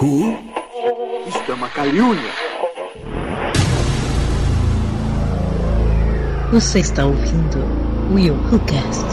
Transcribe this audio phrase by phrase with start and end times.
[0.00, 0.38] Who?
[1.26, 2.30] Isto é uma calúnia.
[6.52, 7.58] Você está ouvindo
[8.14, 9.04] Will Who Cast.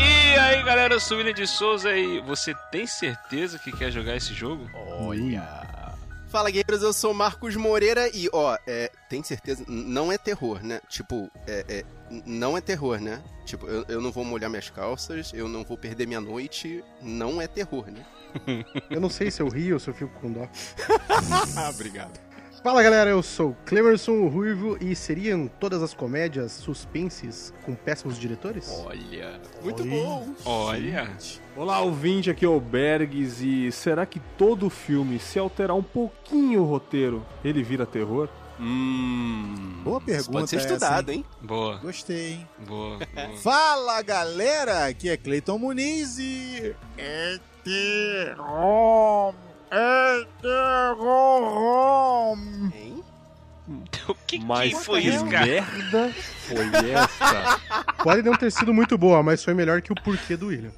[0.00, 3.92] E aí galera, eu sou o William de Souza e você tem certeza que quer
[3.92, 4.68] jogar esse jogo?
[4.98, 5.65] Olha.
[6.28, 10.80] Fala, guerreiros, eu sou Marcos Moreira e, ó, é, tem certeza, não é terror, né?
[10.88, 11.84] Tipo, é, é,
[12.26, 13.22] não é terror, né?
[13.44, 17.40] Tipo, eu, eu não vou molhar minhas calças, eu não vou perder minha noite, não
[17.40, 18.04] é terror, né?
[18.90, 20.46] Eu não sei se eu rio ou se eu fico com dó.
[21.70, 22.20] Obrigado.
[22.62, 28.18] Fala galera, eu sou o Clemerson Ruivo e seriam todas as comédias suspenses com péssimos
[28.18, 28.68] diretores?
[28.84, 29.88] Olha, Muito Oi.
[29.88, 30.34] bom.
[30.44, 31.16] olha.
[31.56, 36.62] Olá, ouvinte, aqui é o Bergs e será que todo filme, se alterar um pouquinho
[36.62, 38.28] o roteiro, ele vira terror?
[38.58, 39.82] Hum.
[39.84, 41.24] Boa pergunta pode ser essa, estudado, hein?
[41.42, 42.48] Boa, Gostei, hein?
[42.66, 43.36] boa, boa.
[43.38, 44.86] Fala, galera!
[44.86, 46.74] Aqui é Cleiton Muniz e...
[46.98, 49.34] É terror!
[49.70, 52.36] É terror!
[52.74, 53.02] Hein?
[54.08, 55.46] o que, Mas que foi que isso, cara?
[55.46, 57.60] merda foi essa?
[58.02, 60.70] Pode não ter sido muito boa, mas foi melhor que o porquê do William.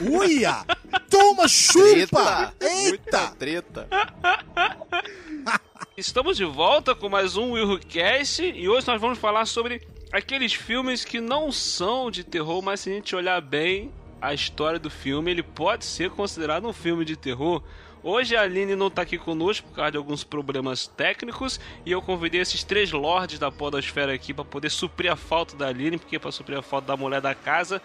[0.00, 0.64] Uia!
[1.08, 2.52] Toma, chupa!
[2.58, 2.60] Treta!
[2.60, 3.34] Muita Eita!
[3.38, 3.88] treta.
[5.96, 9.86] Estamos de volta com mais um Will Who Cast e hoje nós vamos falar sobre
[10.12, 14.78] aqueles filmes que não são de terror, mas se a gente olhar bem a história
[14.78, 17.62] do filme, ele pode ser considerado um filme de terror.
[18.02, 22.00] Hoje a Aline não tá aqui conosco por causa de alguns problemas técnicos e eu
[22.00, 26.18] convidei esses três lords da podosfera aqui para poder suprir a falta da Aline, porque
[26.18, 27.80] para suprir a falta da mulher da casa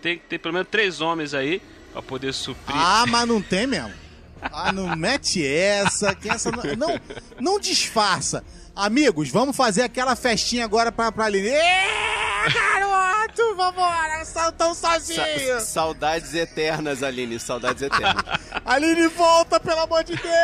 [0.00, 2.76] tem que ter pelo menos três homens aí para poder suprir.
[2.76, 3.92] Ah, mas não tem mesmo.
[4.40, 7.00] Ah, não mete essa, que essa não, não,
[7.38, 8.44] não disfarça.
[8.74, 11.48] Amigos, vamos fazer aquela festinha agora pra, pra Aline.
[11.48, 14.24] Ê, garoto, vambora,
[14.56, 15.62] tão Sa sozinhos.
[15.64, 18.22] saudades eternas, Aline, saudades eternas.
[18.64, 20.34] Aline, volta, pelo amor de Deus.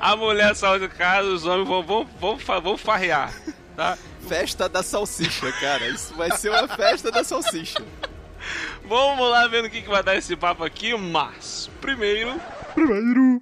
[0.00, 3.32] A mulher saiu de casa, os homens vão, vão, vão, vão farrear,
[3.76, 3.96] tá?
[4.26, 5.88] festa da salsicha, cara.
[5.88, 7.78] Isso vai ser uma festa da salsicha.
[8.84, 12.40] Vamos lá vendo o que, que vai dar esse papo aqui, mas primeiro.
[12.74, 13.40] Primeiro.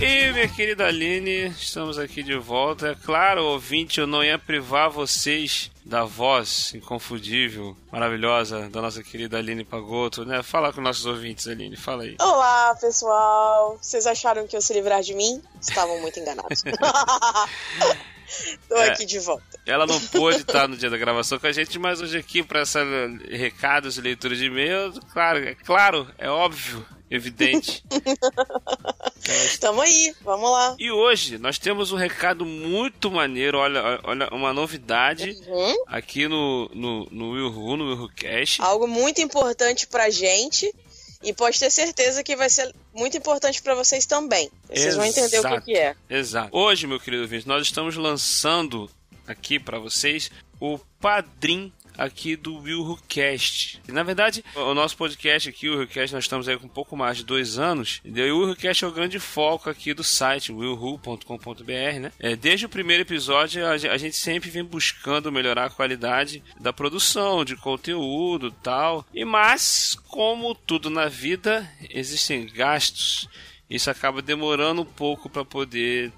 [0.00, 2.88] E minha querida Aline, estamos aqui de volta.
[2.88, 9.38] É claro, ouvinte, eu não ia privar vocês da voz inconfundível, maravilhosa da nossa querida
[9.38, 10.42] Aline Pagotto, né?
[10.42, 12.16] Fala com nossos ouvintes, Aline, fala aí.
[12.20, 13.78] Olá, pessoal.
[13.80, 15.42] Vocês acharam que eu se livrar de mim?
[15.60, 16.62] Estavam muito enganados.
[18.68, 18.90] Tô É.
[18.90, 19.44] aqui de volta.
[19.66, 22.60] Ela não pôde estar no dia da gravação com a gente, mas hoje aqui para
[22.60, 22.80] essa
[23.30, 27.82] recados e leitura de e-mail, claro, é claro, é óbvio, evidente.
[29.60, 30.76] Tamo aí, vamos lá.
[30.78, 35.74] E hoje nós temos um recado muito maneiro, olha, olha uma novidade Uhum.
[35.88, 38.58] aqui no, no, no Will Who, no Will Who Cash.
[38.60, 40.72] Algo muito importante pra gente.
[41.22, 44.50] E pode ter certeza que vai ser muito importante pra vocês também.
[44.68, 45.64] Vocês vão entender o que, Exato.
[45.64, 45.96] que é.
[46.08, 46.56] Exato.
[46.56, 48.90] Hoje, meu querido ouvinte, nós estamos lançando
[49.26, 53.80] aqui para vocês o Padrim aqui do Will Who Cast.
[53.88, 56.66] E, na verdade, o nosso podcast aqui, o Will Who Cast, nós estamos aí com
[56.66, 58.00] um pouco mais de dois anos.
[58.04, 62.12] E o Will Who Cast é o grande foco aqui do site, willwho.com.br, né?
[62.18, 67.44] É, desde o primeiro episódio, a gente sempre vem buscando melhorar a qualidade da produção,
[67.44, 69.04] de conteúdo tal.
[69.14, 73.28] E mas, como tudo na vida, existem gastos.
[73.68, 76.12] Isso acaba demorando um pouco para poder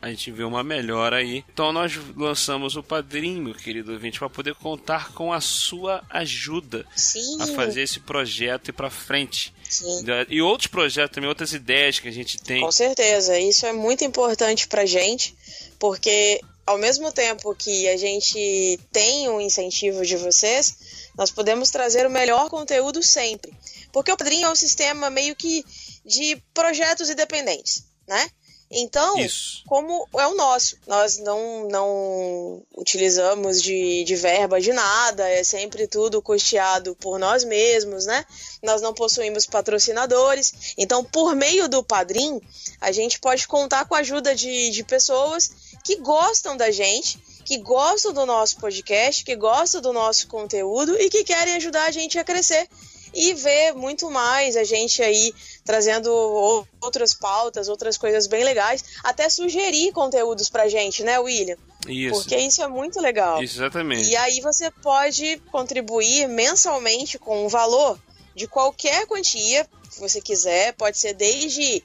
[0.00, 1.44] a gente ver uma melhora aí.
[1.52, 6.86] Então nós lançamos o Padrim, meu querido ouvinte, para poder contar com a sua ajuda
[6.96, 9.52] Sim, a fazer esse projeto ir para frente.
[9.68, 10.04] sim.
[10.28, 12.62] E outros projetos também, outras ideias que a gente tem.
[12.62, 15.34] Com certeza, isso é muito importante pra gente,
[15.78, 22.06] porque ao mesmo tempo que a gente tem um incentivo de vocês, nós podemos trazer
[22.06, 23.52] o melhor conteúdo sempre.
[23.92, 25.64] Porque o Padrim é um sistema meio que
[26.04, 28.30] de projetos independentes, né?
[28.72, 29.64] Então, Isso.
[29.66, 30.76] como é o nosso.
[30.86, 37.42] Nós não, não utilizamos de, de verba de nada, é sempre tudo custeado por nós
[37.42, 38.24] mesmos, né?
[38.62, 40.74] Nós não possuímos patrocinadores.
[40.78, 42.40] Então, por meio do Padrim,
[42.80, 45.50] a gente pode contar com a ajuda de, de pessoas
[45.82, 51.10] que gostam da gente, que gostam do nosso podcast, que gostam do nosso conteúdo e
[51.10, 52.68] que querem ajudar a gente a crescer
[53.12, 55.34] e ver muito mais a gente aí
[55.64, 61.56] trazendo ou- outras pautas, outras coisas bem legais, até sugerir conteúdos pra gente, né, William?
[61.88, 62.14] Isso.
[62.20, 63.42] Porque isso é muito legal.
[63.42, 64.08] Isso, exatamente.
[64.08, 67.98] E aí você pode contribuir mensalmente com um valor
[68.34, 71.82] de qualquer quantia que você quiser, pode ser desde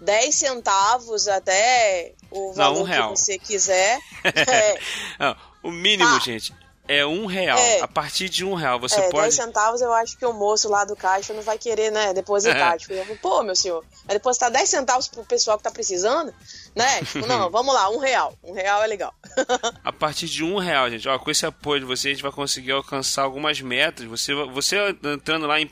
[0.00, 3.12] 10 centavos até o Não, valor um real.
[3.12, 3.98] que você quiser.
[4.24, 4.78] É,
[5.18, 6.20] Não, o mínimo, Ah.
[6.24, 6.52] gente,
[6.88, 7.58] é um real.
[7.58, 7.80] É.
[7.80, 9.34] A partir de um real você é, 10 pode.
[9.34, 12.56] centavos eu acho que o moço lá do caixa não vai querer, né, depositar.
[12.76, 12.78] É.
[12.78, 16.34] Tipo, eu vou, pô, meu senhor, vai depositar 10 centavos pro pessoal que tá precisando,
[16.74, 17.00] né?
[17.04, 18.34] Tipo, não, vamos lá, um real.
[18.42, 19.14] Um real é legal.
[19.84, 21.08] A partir de um real, gente.
[21.08, 24.06] Ó, com esse apoio de vocês, a gente vai conseguir alcançar algumas metas.
[24.06, 25.66] Você, você entrando lá em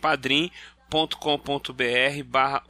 [0.91, 2.63] padrim.com.br barra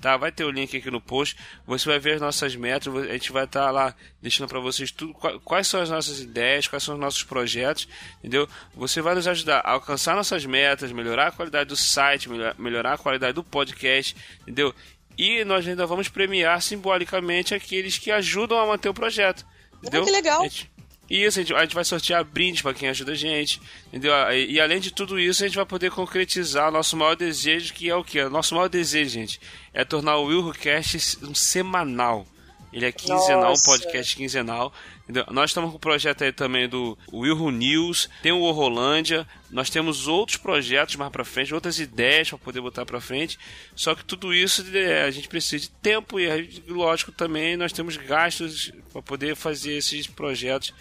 [0.00, 0.16] tá?
[0.16, 1.36] Vai ter o link aqui no post.
[1.66, 2.94] Você vai ver as nossas metas.
[2.94, 5.12] A gente vai estar lá deixando para vocês tudo.
[5.14, 7.88] qua- Quais são as nossas ideias, quais são os nossos projetos,
[8.18, 8.48] entendeu?
[8.74, 12.94] Você vai nos ajudar a alcançar nossas metas, melhorar a qualidade do site, melhor- melhorar
[12.94, 14.74] a qualidade do podcast, entendeu?
[15.16, 19.44] E nós ainda vamos premiar simbolicamente aqueles que ajudam a manter o projeto.
[19.82, 20.04] Entendeu?
[20.04, 20.40] que legal.
[20.40, 20.70] A gente-
[21.08, 24.12] isso, a gente, a gente vai sortear brindes para quem ajuda a gente, entendeu?
[24.30, 27.72] E, e além de tudo isso, a gente vai poder concretizar o nosso maior desejo,
[27.72, 28.20] que é o que?
[28.20, 29.40] O nosso maior desejo, gente,
[29.72, 32.26] é tornar o WillWhoCast um semanal.
[32.70, 33.70] Ele é quinzenal, um Nossa.
[33.70, 34.72] podcast quinzenal.
[35.04, 35.24] Entendeu?
[35.30, 40.06] Nós estamos com o projeto aí também do Will News, tem o Horrolândia, nós temos
[40.06, 43.38] outros projetos mais pra frente, outras ideias para poder botar pra frente.
[43.74, 47.96] Só que tudo isso é, a gente precisa de tempo e lógico também nós temos
[47.96, 50.74] gastos para poder fazer esses projetos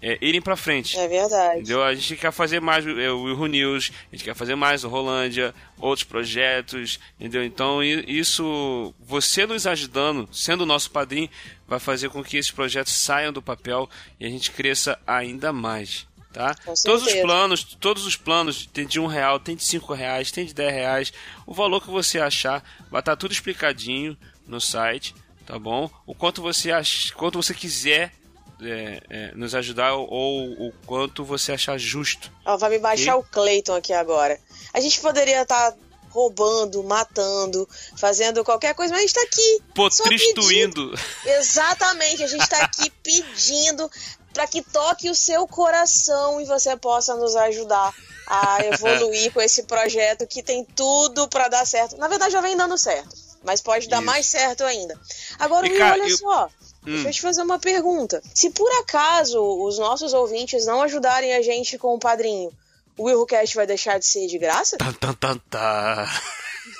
[0.00, 0.98] é, irem pra frente.
[0.98, 1.60] É verdade.
[1.60, 1.82] Entendeu?
[1.82, 4.88] A gente quer fazer mais é, o Will News, a gente quer fazer mais o
[4.88, 7.44] Rolândia, outros projetos, entendeu?
[7.44, 11.28] Então isso, você nos ajudando, sendo o nosso padrinho,
[11.66, 16.06] vai fazer com que esses projetos saiam do papel e a gente cresça ainda mais.
[16.32, 16.54] Tá?
[16.84, 20.44] Todos os planos, todos os planos tem de um real, tem de cinco reais, tem
[20.44, 21.12] de dez reais.
[21.46, 24.16] O valor que você achar vai estar tudo explicadinho
[24.46, 25.14] no site,
[25.46, 25.90] tá bom?
[26.06, 27.10] O quanto você ach...
[27.12, 28.12] quanto você quiser
[28.62, 30.06] é, é, nos ajudar ou,
[30.68, 32.30] o quanto você achar justo.
[32.44, 33.28] Ó, vai me baixar Ok.
[33.28, 34.38] o Clayton aqui agora.
[34.72, 35.74] A gente poderia estar
[36.10, 39.62] roubando, matando, fazendo qualquer coisa, mas a gente tá aqui.
[39.74, 40.92] Potristuindo.
[41.24, 43.90] Exatamente, a gente tá aqui pedindo
[44.32, 47.92] para que toque o seu coração e você possa nos ajudar
[48.26, 51.96] a evoluir com esse projeto que tem tudo para dar certo.
[51.96, 53.08] Na verdade, já vem dando certo,
[53.42, 54.06] mas pode dar Isso.
[54.06, 54.98] mais certo ainda.
[55.38, 56.50] Agora, E, cara, olha eu- só.
[56.84, 58.22] Deixa eu te fazer uma pergunta.
[58.34, 62.50] Se por acaso os nossos ouvintes não ajudarem a gente com o padrinho,
[62.96, 64.76] o Willcast vai deixar de ser de graça?
[64.78, 66.06] Tan, tan, tan, tan.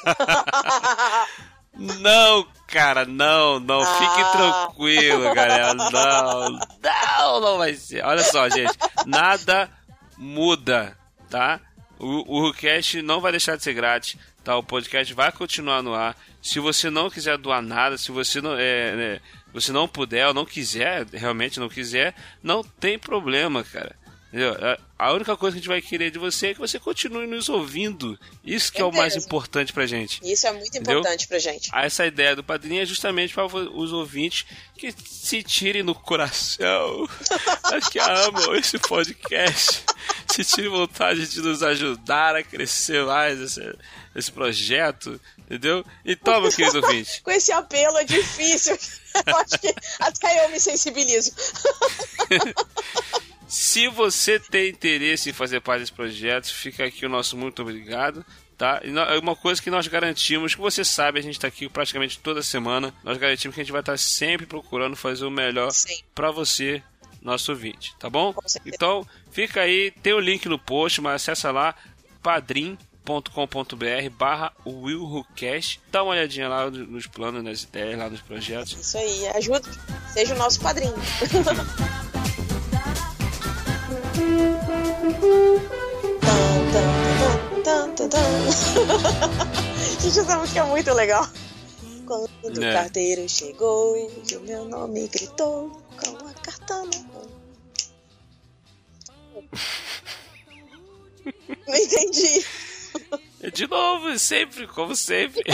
[1.79, 3.81] Não, cara, não, não.
[3.85, 4.33] Fique Ah.
[4.33, 5.75] tranquilo, galera.
[5.75, 6.51] Não,
[6.83, 8.05] não, não vai ser.
[8.05, 8.77] Olha só, gente.
[9.07, 9.71] Nada
[10.17, 10.99] muda,
[11.31, 11.61] tá?
[12.01, 12.53] O, o
[13.05, 14.57] não vai deixar de ser grátis, tá?
[14.57, 16.17] O podcast vai continuar no ar.
[16.43, 19.21] Se você não quiser doar nada, se você não é, né,
[19.61, 23.95] você não puder ou não quiser, realmente não quiser, não tem problema, cara.
[24.29, 24.55] Entendeu?
[24.99, 27.49] A- única coisa que a gente vai querer de você é que você continue nos
[27.49, 28.19] ouvindo.
[28.45, 30.21] Isso que é o mais importante pra gente.
[30.23, 30.99] Isso é muito Entendeu?
[30.99, 31.71] importante pra gente.
[31.73, 34.45] Ah, Essa ideia do padrinho é justamente para os ouvintes
[34.77, 37.09] que se tirem no coração,
[37.73, 39.83] as que amam esse podcast,
[40.27, 43.63] se tirem vontade de nos ajudar a crescer mais esse,
[44.15, 45.83] esse projeto, entendeu?
[46.05, 48.77] Então, meu querido ouvinte, Com esse apelo é difícil.
[49.27, 51.33] eu acho que até eu me sensibilizo.
[53.49, 58.25] se você tem interesse em fazer parte desse projeto, fica aqui o nosso muito obrigado.
[58.57, 58.81] Tá?
[58.83, 62.19] E é uma coisa que nós garantimos, que você sabe, a gente está aqui praticamente
[62.19, 62.93] toda semana.
[63.05, 65.71] Nós garantimos que a gente vai estar sempre procurando fazer o melhor
[66.13, 66.83] para você,
[67.23, 68.35] nosso ouvinte, tá bom?
[68.67, 71.73] Então, fica aí, tem o link no post, mas acessa lá
[73.09, 75.81] padrim.com.br barra willwhocast.
[75.91, 78.73] Dá uma olhadinha lá no- nos planos, nas ideias, lá nos projetos.
[78.79, 79.63] Isso aí, ajuda.
[80.13, 80.95] Seja o nosso padrinho.
[90.01, 91.29] Gente, essa música é muito legal.
[92.07, 92.71] Quando É.
[92.71, 97.29] o carteiro chegou e o meu nome gritou com a carta na mão.
[101.67, 102.45] Não entendi.
[103.53, 105.43] De novo, sempre, como sempre.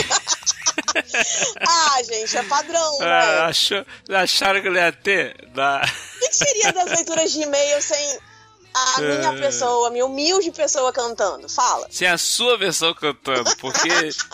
[1.66, 3.38] Ah, gente, é padrão, Ah, né?
[3.42, 5.36] achou, acharam que ele ia ter?
[5.54, 5.82] Da...
[5.84, 8.18] O que, seria das leituras de e-mail sem
[8.74, 9.40] a minha É.
[9.40, 11.48] pessoa, a minha humilde pessoa cantando?
[11.48, 11.86] Fala.
[11.90, 13.88] Sem a sua versão cantando, porque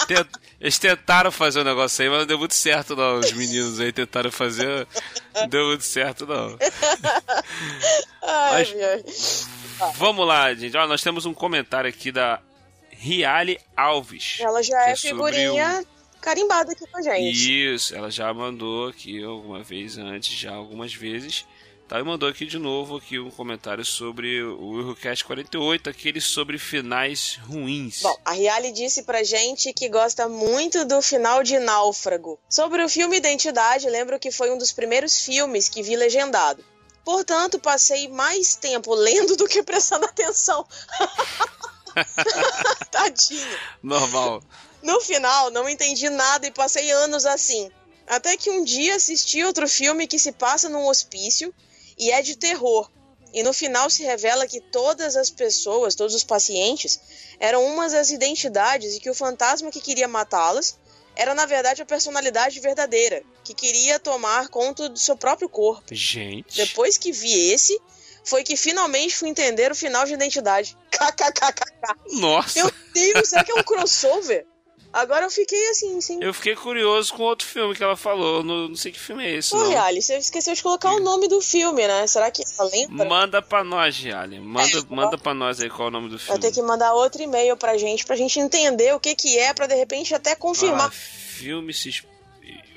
[0.06, 0.30] tent-
[0.60, 3.18] eles tentaram fazer o negócio aí, mas não deu muito certo não.
[3.18, 4.86] Os meninos aí tentaram fazer,
[5.34, 6.56] não deu muito certo não.
[8.22, 9.92] Ai, Mas- meu.
[9.94, 10.76] Vamos lá, gente.
[10.76, 12.40] Ó, nós temos um comentário aqui da
[13.00, 14.36] Riale Alves.
[14.40, 15.84] Ela já é sobre figurinha
[16.20, 17.72] carimbada aqui com a gente.
[17.74, 21.46] Isso, ela já mandou aqui alguma vez antes, já algumas vezes,
[21.88, 26.56] Tá, e mandou aqui de novo aqui um comentário sobre o Eurocast 48, aquele sobre
[26.56, 28.02] finais ruins.
[28.02, 32.38] Bom, a Riali disse pra gente que gosta muito do final de Náufrago.
[32.48, 36.64] Sobre o filme Identidade, lembro que foi um dos primeiros filmes que vi legendado.
[37.04, 40.64] Portanto, passei mais tempo lendo do que prestando atenção.
[42.90, 43.58] Tadinho.
[43.82, 44.42] Normal.
[44.82, 47.70] No final, não entendi nada e passei anos assim.
[48.06, 51.54] Até que um dia assisti outro filme que se passa num hospício
[51.98, 52.90] e é de terror.
[53.32, 57.00] E no final se revela que todas as pessoas, todos os pacientes,
[57.38, 60.76] eram umas das identidades e que o fantasma que queria matá-las
[61.14, 65.84] era na verdade a personalidade verdadeira, que queria tomar conta do seu próprio corpo.
[65.92, 66.56] Gente.
[66.56, 67.78] Depois que vi esse,
[68.24, 70.76] foi que finalmente fui entender o final de identidade.
[70.90, 72.18] KKKKK.
[72.20, 72.62] Nossa.
[72.62, 74.46] Meu Deus, será que é um crossover?
[74.92, 76.20] Agora eu fiquei assim, sem.
[76.20, 78.42] Eu fiquei curioso com outro filme que ela falou.
[78.42, 79.50] Não, não sei que filme é esse.
[79.50, 79.68] Pô.
[79.68, 82.04] Riali, você esqueceu de colocar o nome do filme, né?
[82.08, 83.04] Será que ela lembra?
[83.08, 84.40] Manda pra nós, Gialli.
[84.40, 86.40] Manda, manda pra nós aí qual é o nome do Vai filme.
[86.40, 89.68] ter que mandar outro e-mail pra gente, pra gente entender o que que é, pra
[89.68, 91.90] de repente até confirmar Ah, filme se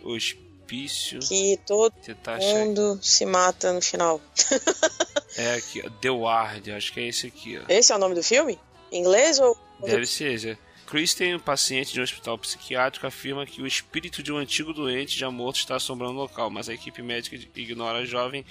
[0.03, 1.19] hospício.
[1.19, 2.59] que todo tá achando?
[2.81, 4.21] mundo se mata no final.
[5.37, 7.63] É aqui, The Ward, acho que é esse aqui, ó.
[7.67, 8.59] Esse é o nome do filme?
[8.91, 9.57] Em inglês ou.
[9.79, 10.57] Deve ser esse.
[10.85, 15.31] Kristen, paciente de um hospital psiquiátrico, afirma que o espírito de um antigo doente já
[15.31, 18.45] morto está assombrando o local, mas a equipe médica ignora a jovem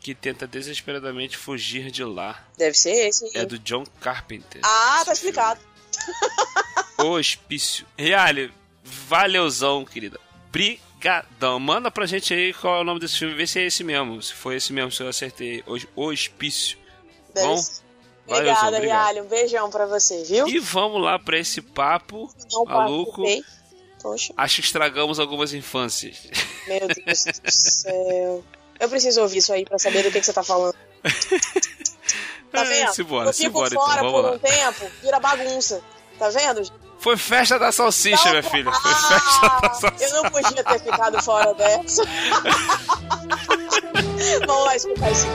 [0.00, 2.44] que tenta desesperadamente fugir de lá.
[2.56, 3.36] Deve ser esse.
[3.36, 4.60] É do John Carpenter.
[4.64, 5.30] Ah, tá filme.
[5.30, 5.60] explicado.
[6.98, 7.86] Hospício.
[7.96, 8.52] Reale,
[8.84, 10.20] valeuzão, querida.
[11.06, 11.60] Brigadão.
[11.60, 14.20] Manda pra gente aí qual é o nome desse filme, vê se é esse mesmo.
[14.20, 15.62] Se foi esse mesmo, se eu acertei.
[15.94, 16.76] O Hospício.
[17.34, 17.42] Bom?
[17.44, 17.76] Valeuzão,
[18.26, 19.12] Obrigada, obrigado.
[19.12, 19.20] Riali.
[19.20, 20.48] Um beijão pra você, viu?
[20.48, 23.22] E vamos lá pra esse papo Não maluco.
[24.02, 26.16] Poxa, Acho que estragamos algumas infâncias.
[26.66, 28.44] meu Deus do céu.
[28.80, 30.74] Eu preciso ouvir isso aí pra saber do que, que você tá falando.
[32.48, 32.94] Tá vendo?
[32.94, 34.32] Simbora, eu fico simbora então, fora vamos por lá.
[34.32, 35.82] um tempo, vira bagunça.
[36.18, 36.62] Tá vendo?
[37.06, 38.72] Foi festa da salsicha, Não, minha filha.
[38.72, 40.12] Foi festa da salsicha.
[40.12, 42.02] eu não podia ter ficado fora dessa.
[44.44, 45.26] Vamos lá escutar esse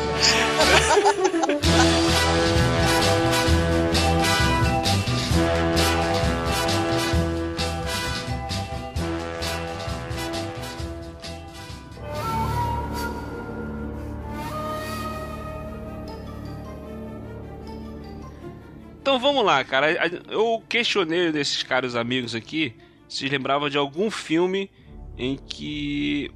[19.02, 19.92] Então vamos lá, cara.
[20.30, 22.76] Eu questionei desses caros amigos aqui
[23.10, 24.70] se lembravam de algum filme
[25.18, 26.32] em que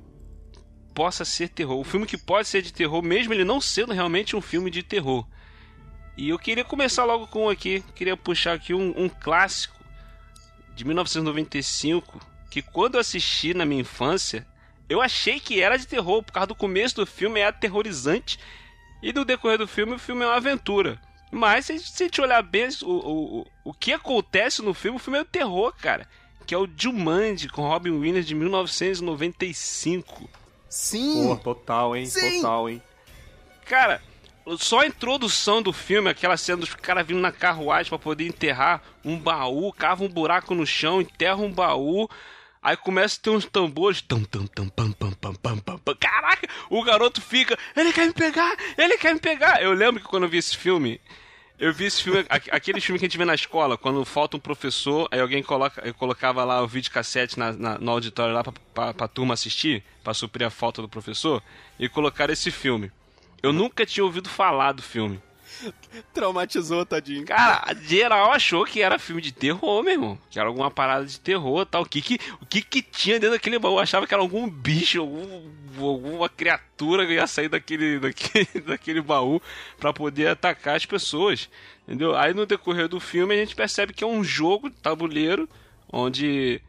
[0.96, 1.80] possa ser terror.
[1.80, 4.82] Um filme que pode ser de terror, mesmo ele não sendo realmente um filme de
[4.82, 5.28] terror.
[6.18, 7.84] E eu queria começar logo com um aqui.
[7.94, 9.76] Queria puxar aqui um, um clássico
[10.76, 12.20] de 1995
[12.50, 14.46] que quando eu assisti na minha infância
[14.90, 18.40] eu achei que era de terror por causa do começo do filme é aterrorizante
[19.04, 21.00] e no decorrer do filme o filme é uma aventura.
[21.36, 25.20] Mas se a gente olhar bem o, o, o, que acontece no filme, o filme
[25.20, 26.08] é o terror, cara.
[26.48, 30.30] Que é o Jumanji com Robin Williams de 1995.
[30.70, 31.28] Sim!
[31.28, 32.06] Pô, total, hein?
[32.06, 32.38] Sim.
[32.38, 32.82] Total, hein?
[33.66, 34.02] Cara,
[34.58, 38.82] só a introdução do filme, aquela cena dos caras vindo na carruagem pra poder enterrar
[39.04, 42.10] um baú, cava um buraco no chão, enterra um baú.
[42.64, 44.02] Aí começa a ter uns tambores.
[44.02, 45.96] Tam, tam, tam, pam, pam, pam, pam, pam, pam.
[46.00, 47.60] Caraca, o garoto fica.
[47.76, 48.56] Ele quer me pegar!
[48.78, 49.62] Ele quer me pegar!
[49.62, 51.02] Eu lembro que quando eu vi esse filme.
[51.58, 54.36] Eu vi esse filme, aqu- aquele filme que a gente vê na escola, quando falta
[54.36, 58.54] um professor, aí alguém coloca, colocava lá o videocassete na, na, no auditório lá pra,
[58.74, 61.42] pra, pra turma assistir, pra suprir a falta do professor,
[61.80, 62.92] e colocaram esse filme.
[63.42, 65.22] Eu nunca tinha ouvido falar do filme.
[66.14, 67.26] Traumatizou, tadinho.
[67.26, 70.20] Cara, geral achou que era filme de terror, meu irmão.
[70.30, 71.84] Que era alguma parada de terror tal.
[71.84, 73.80] O que que, o que que tinha dentro daquele baú?
[73.80, 79.42] Achava que era algum bicho, algum, alguma criatura que ia sair daquele, daquele, daquele baú
[79.80, 81.50] pra poder atacar as pessoas.
[81.88, 82.16] Entendeu?
[82.16, 85.48] Aí no decorrer do filme a gente percebe que é um jogo tabuleiro
[85.92, 86.62] onde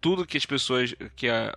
[0.00, 1.54] tudo que as pessoas que é,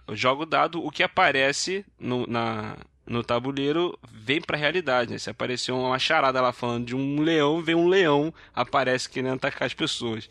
[0.47, 5.11] dado, o que aparece no, na, no tabuleiro vem pra realidade.
[5.11, 5.17] Né?
[5.17, 9.65] Se apareceu uma charada lá falando de um leão, vem um leão, aparece querendo atacar
[9.65, 10.29] as pessoas.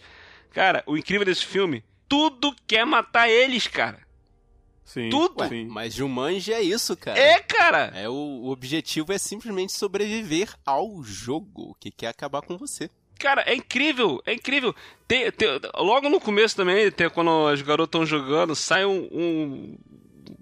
[0.51, 3.99] Cara, o incrível desse filme, tudo quer matar eles, cara.
[4.85, 5.09] Sim.
[5.09, 5.41] Tudo.
[5.41, 5.67] Ué, sim.
[5.67, 7.19] mas Jumanji é isso, cara.
[7.19, 7.91] É, cara.
[7.95, 12.91] É, o, o objetivo é simplesmente sobreviver ao jogo que quer acabar com você.
[13.19, 14.75] Cara, é incrível, é incrível.
[15.09, 19.79] Tem, tem- logo no começo também, tem, quando os garotos estão jogando, sai um, um,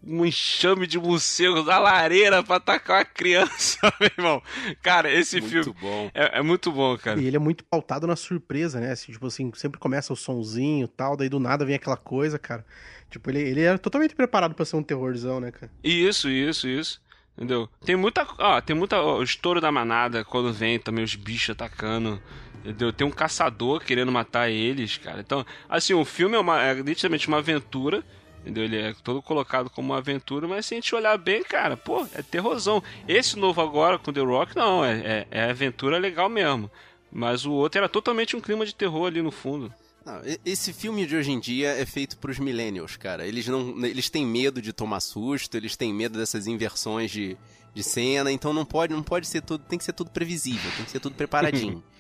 [0.05, 4.43] um enxame de morcegos da lareira pra atacar uma criança, meu irmão.
[4.83, 6.11] Cara, esse Muito filme bom.
[6.13, 7.21] é, é muito bom, cara.
[7.21, 8.93] E ele é muito pautado na surpresa, né?
[8.93, 12.39] Assim, tipo assim, sempre começa o sonzinho e tal, daí do nada vem aquela coisa,
[12.39, 12.65] cara.
[13.11, 15.71] Tipo, ele, ele é totalmente preparado pra ser um terrorzão, né, cara?
[15.85, 17.01] Isso, isso, isso.
[17.37, 17.69] Entendeu?
[17.85, 18.27] Tem muita.
[18.39, 19.01] Ó, tem muita.
[19.01, 22.21] ó, o estouro da manada quando vem também os bichos atacando.
[22.61, 22.93] Entendeu?
[22.93, 25.21] Tem um caçador querendo matar eles, cara.
[25.21, 28.05] Então, assim, o filme é, uma, é nitidamente uma aventura.
[28.43, 28.65] Entendeu?
[28.65, 32.07] Ele é todo colocado como uma aventura, mas se a gente olhar bem, cara, pô,
[32.13, 32.83] é terrorzão.
[33.07, 36.71] Esse novo agora com The Rock, não, é, é, é aventura legal mesmo.
[37.11, 39.73] Mas o outro era totalmente um clima de terror ali no fundo.
[40.05, 43.25] Não, esse filme de hoje em dia é feito pros millennials, cara.
[43.25, 47.37] Eles não, eles têm medo de tomar susto, eles têm medo dessas inversões de,
[47.73, 50.85] de cena, então não pode, não pode ser tudo, tem que ser tudo previsível, tem
[50.85, 51.83] que ser tudo preparadinho.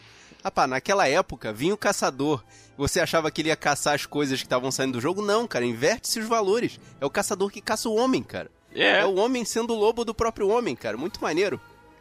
[0.44, 2.42] Rapaz, naquela época vinha o caçador.
[2.76, 5.22] Você achava que ele ia caçar as coisas que estavam saindo do jogo?
[5.22, 6.80] Não, cara, inverte-se os valores.
[7.00, 8.50] É o caçador que caça o homem, cara.
[8.75, 10.96] É, É o homem sendo o lobo do próprio homem, cara.
[10.96, 11.61] Muito maneiro.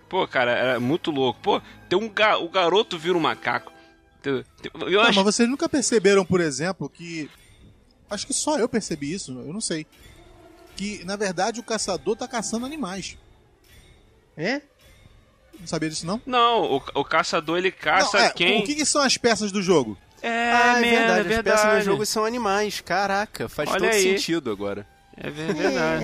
[0.09, 1.39] pô, cara, era muito louco.
[1.41, 2.37] Pô, tem um ga...
[2.37, 3.71] o garoto vira um macaco.
[4.23, 4.43] Eu
[4.73, 5.15] Não, acho...
[5.15, 7.29] mas vocês nunca perceberam, por exemplo, que.
[8.09, 9.85] Acho que só eu percebi isso, eu não sei.
[10.75, 13.17] Que, na verdade, o caçador tá caçando animais.
[14.37, 14.61] É?
[15.61, 16.19] Não sabia disso, não?
[16.25, 18.61] Não, o, o caçador ele caça não, é, quem.
[18.61, 19.97] O que, que são as peças do jogo?
[20.21, 21.33] É, ah, é verdade.
[21.33, 21.85] é As peças verdade.
[21.85, 22.81] jogo são animais.
[22.81, 24.01] Caraca, faz Olha todo aí.
[24.01, 24.85] sentido agora.
[25.17, 26.03] É verdade.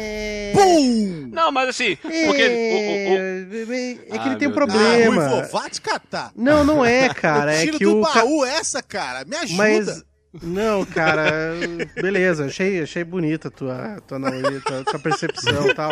[0.54, 1.30] Pum!
[1.32, 4.52] Não, mas assim, porque o- o- o- É, é que Ah, ele tem um Deus.
[4.52, 5.28] Ah, problema.
[5.30, 6.32] Ruivo, vá te catar.
[6.36, 7.54] Não, não é, cara.
[7.54, 8.04] É que do o.
[8.04, 9.24] ca- baú essa, cara.
[9.26, 9.58] Me ajuda.
[9.58, 10.04] Mas.
[10.41, 11.53] Não, cara,
[11.96, 15.91] beleza, achei, achei bonita a tua, tua, analogia, tua, tua percepção e tal.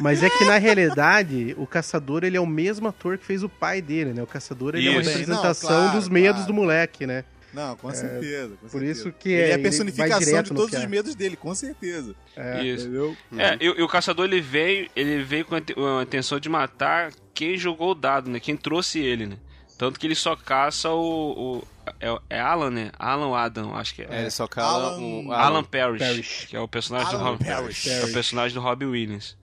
[0.00, 3.48] Mas é que na realidade, o caçador ele é o mesmo ator que fez o
[3.48, 4.22] pai dele, né?
[4.22, 5.10] O caçador ele é uma Isso.
[5.10, 6.46] representação Não, claro, dos medos claro.
[6.46, 7.24] do moleque, né?
[7.52, 8.48] Não, com certeza.
[8.60, 8.92] com É, Por certeza.
[8.92, 10.78] isso que ele é, é a personificação de todos é.
[10.78, 12.14] os medos dele, com certeza.
[12.62, 12.86] Isso.
[12.86, 13.16] Entendeu?
[13.36, 17.56] É, e, e o caçador ele veio, ele veio com a intenção de matar quem
[17.56, 18.38] jogou o dado, né?
[18.38, 19.36] Quem trouxe ele, né?
[19.78, 21.60] Tanto que ele só caça o.
[21.60, 21.68] o-
[22.00, 22.90] é, é Alan, né?
[22.98, 24.08] Alan ou Adam, acho que é.
[24.10, 26.46] É, ele só cala Alan- o Alan Parrish, Parrish.
[26.46, 27.88] que é o personagem Alan do Rob Parrish.
[27.88, 29.36] É o personagem do Robbie Williams.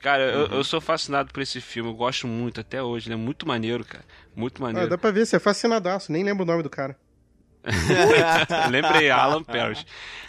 [0.00, 3.18] Cara, eu, eu sou fascinado por esse filme, eu gosto muito até hoje, ele é
[3.18, 4.02] muito maneiro, cara.
[4.34, 4.88] Muito Ah, maneiro.
[4.88, 6.96] dá pra ver, você é fascinadaço, nem lembro o nome do cara.
[8.70, 9.84] Lembrei, Alan Parrish.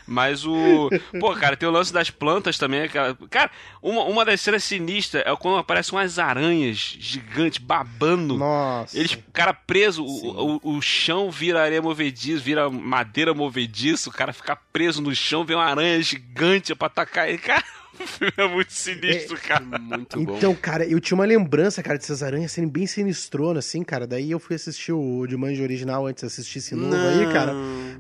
[0.05, 0.89] Mas o.
[1.19, 2.87] Pô, cara, tem o lance das plantas também.
[2.89, 8.37] Cara, cara uma, uma das cenas sinistras é quando aparecem umas aranhas gigantes babando.
[8.37, 8.97] Nossa.
[8.97, 14.33] Eles, cara preso, o, o, o chão vira areia movediça, vira madeira movediça, o cara
[14.33, 17.37] fica preso no chão, vem uma aranha gigante pra atacar ele.
[17.37, 17.63] Cara,
[17.99, 19.63] o filme é muito sinistro, cara.
[19.65, 20.38] Muito bom.
[20.38, 24.08] Então, cara, eu tinha uma lembrança, cara, dessas aranhas serem bem sinistrona, assim, cara.
[24.08, 27.54] Daí eu fui assistir o Jumanji original antes de assistir esse novo aí, cara.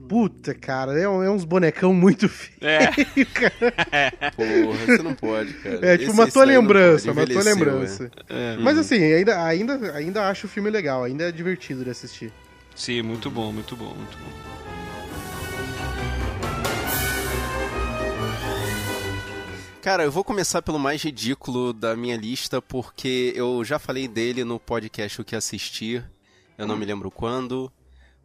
[0.07, 2.87] Puta, cara, é, é uns bonecão muito feio, É,
[3.25, 4.31] cara.
[4.35, 5.75] Porra, você não pode, cara.
[5.85, 8.11] É tipo Esse- uma esse tua daí não lembrança, tua envelheceu, lembrança.
[8.29, 8.57] é.
[8.57, 12.31] Mas assim, ainda, ainda, ainda acho o filme legal, ainda é divertido de assistir.
[12.75, 14.70] Sim, muito bom, muito bom, muito bom.
[19.81, 24.43] Cara, eu vou começar pelo mais ridículo da minha lista, porque eu já falei dele
[24.43, 26.05] no podcast O Que Assistir,
[26.57, 27.71] eu não me lembro quando.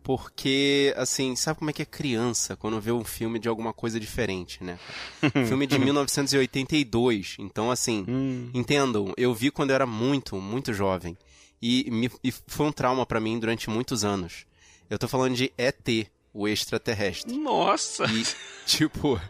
[0.02, 3.98] Porque, assim, sabe como é que é criança quando vê um filme de alguma coisa
[3.98, 4.78] diferente, né?
[5.48, 7.36] filme de 1982.
[7.40, 8.48] Então, assim, Hum.
[8.54, 11.16] entendam, eu vi quando eu era muito, muito jovem.
[11.60, 14.46] E, me- e foi um trauma pra mim durante muitos anos.
[14.88, 17.36] Eu tô falando de ET, o extraterrestre.
[17.36, 18.04] Nossa!
[18.04, 18.24] E,
[18.64, 19.20] tipo,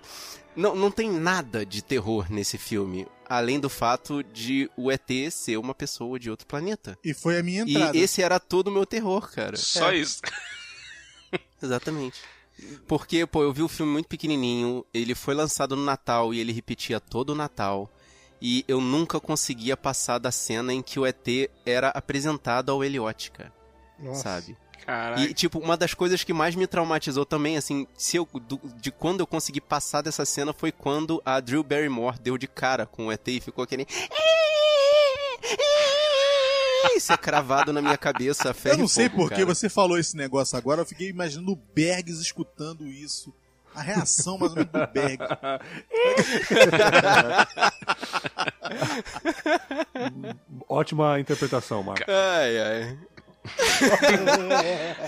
[0.57, 5.57] não, não tem nada de terror nesse filme, além do fato de o ET ser
[5.59, 6.99] uma pessoa de outro planeta.
[7.05, 7.97] E foi a minha E entrada.
[7.99, 9.57] esse era todo o meu terror, cara.
[9.57, 10.21] Só É, isso.
[11.62, 12.21] Exatamente.
[12.87, 16.53] Porque, pô, eu vi o filme muito pequenininho, ele foi lançado no Natal e ele
[16.53, 17.90] repetia todo o Natal.
[18.40, 21.27] E eu nunca conseguia passar da cena em que o ET
[21.64, 22.81] era apresentado ao.
[23.99, 24.23] Nossa.
[24.23, 24.57] Sabe?
[24.87, 25.20] Caraca.
[25.20, 28.92] E, tipo, uma das coisas que mais me traumatizou também, assim, se eu, do- de
[28.92, 33.07] quando eu consegui passar dessa cena foi quando a Drew Barrymore deu de cara com
[33.07, 33.85] o ET e ficou aquele.
[36.96, 40.16] Isso é cravado na minha cabeça, a ferro Eu não sei porque você falou esse
[40.16, 43.35] negócio agora, eu fiquei imaginando o Bergs escutando isso.
[43.75, 45.27] A reação mais ou menos do Bergs.
[50.68, 52.05] Ótima interpretação, Marco.
[52.11, 52.99] Ai, ai.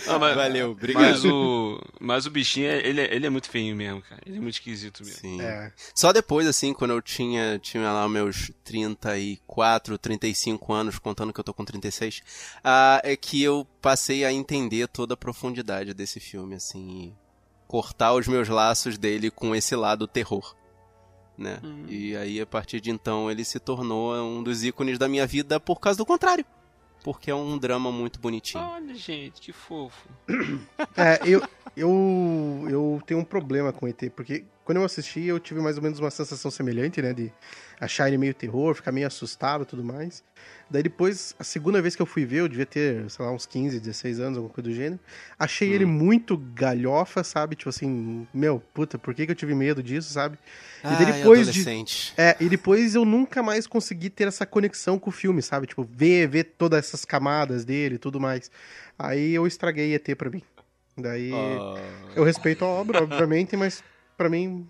[0.06, 1.02] Não, mas, Valeu, obrigado.
[1.02, 4.20] mas o, mas o bichinho, é- ele, é- ele é muito feio mesmo, cara.
[4.26, 5.20] Ele é muito esquisito mesmo.
[5.20, 5.40] Sim.
[5.40, 5.72] É.
[5.94, 11.44] Só depois, assim, quando eu tinha, tinha lá meus 34, 35 anos, contando que eu
[11.44, 12.22] tô com 36,
[12.62, 17.12] ah, é que eu passei a entender toda a profundidade desse filme, assim, e
[17.66, 20.54] cortar os meus laços dele com esse lado terror.
[21.36, 21.60] Né?
[21.86, 25.60] E aí, a partir de então, ele se tornou um dos ícones da minha vida
[25.60, 26.44] por causa do contrário.
[27.08, 28.62] Porque é um drama muito bonitinho.
[28.62, 30.06] Olha, gente, que fofo.
[30.94, 31.42] É, eu,
[31.74, 35.82] Eu, eu tenho um problema com ET, porque quando eu assisti, eu tive mais ou
[35.82, 37.14] menos uma sensação semelhante, né?
[37.14, 37.32] De
[37.80, 40.22] achar ele meio terror, ficar meio assustado e tudo mais.
[40.70, 43.46] Daí depois, a segunda vez que eu fui ver, eu devia ter, sei lá, uns
[43.46, 45.00] 15, 16 anos, alguma coisa do gênero.
[45.38, 47.56] Achei ele muito galhofa, sabe?
[47.56, 50.38] Tipo assim, meu, puta, por que, que eu tive medo disso, sabe?
[50.82, 52.12] Ah, daí depois de- adolescente.
[52.18, 55.66] É, e depois eu nunca mais consegui ter essa conexão com o filme, sabe?
[55.66, 58.50] Tipo, ver, ver todas essas camadas dele e tudo mais.
[58.98, 60.42] Aí eu estraguei ET pra mim.
[60.96, 61.30] Daí
[62.16, 63.82] eu respeito a obra, obviamente, mas
[64.16, 64.68] pra mim,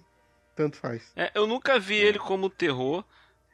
[0.58, 1.12] tanto faz.
[1.16, 3.04] É, eu nunca vi ele como terror.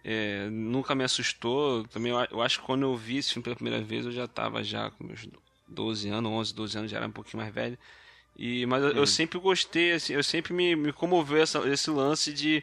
[0.03, 1.87] é, nunca me assustou.
[1.89, 4.27] Também eu, eu acho que quando eu vi esse filme pela primeira vez, eu já
[4.27, 5.27] tava já com meus
[5.69, 7.79] 12 anos, 11, 12 anos, já era um pouquinho mais velho.
[8.37, 12.33] E, mas eu, eu sempre gostei, assim, eu sempre me, me comoveu essa- esse lance
[12.33, 12.63] de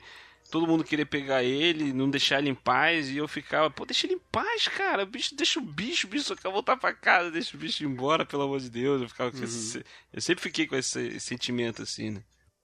[0.51, 4.05] todo mundo querer pegar ele, não deixar ele em paz, e eu ficava, pô, deixa
[4.05, 7.31] ele em paz, cara, bicho, deixa o bicho, o bicho só quer voltar pra casa,
[7.31, 9.01] deixa o bicho embora, pelo amor de Deus.
[9.01, 12.21] Eu, ficava com esse- eu sempre fiquei com esse sentimento assim, né?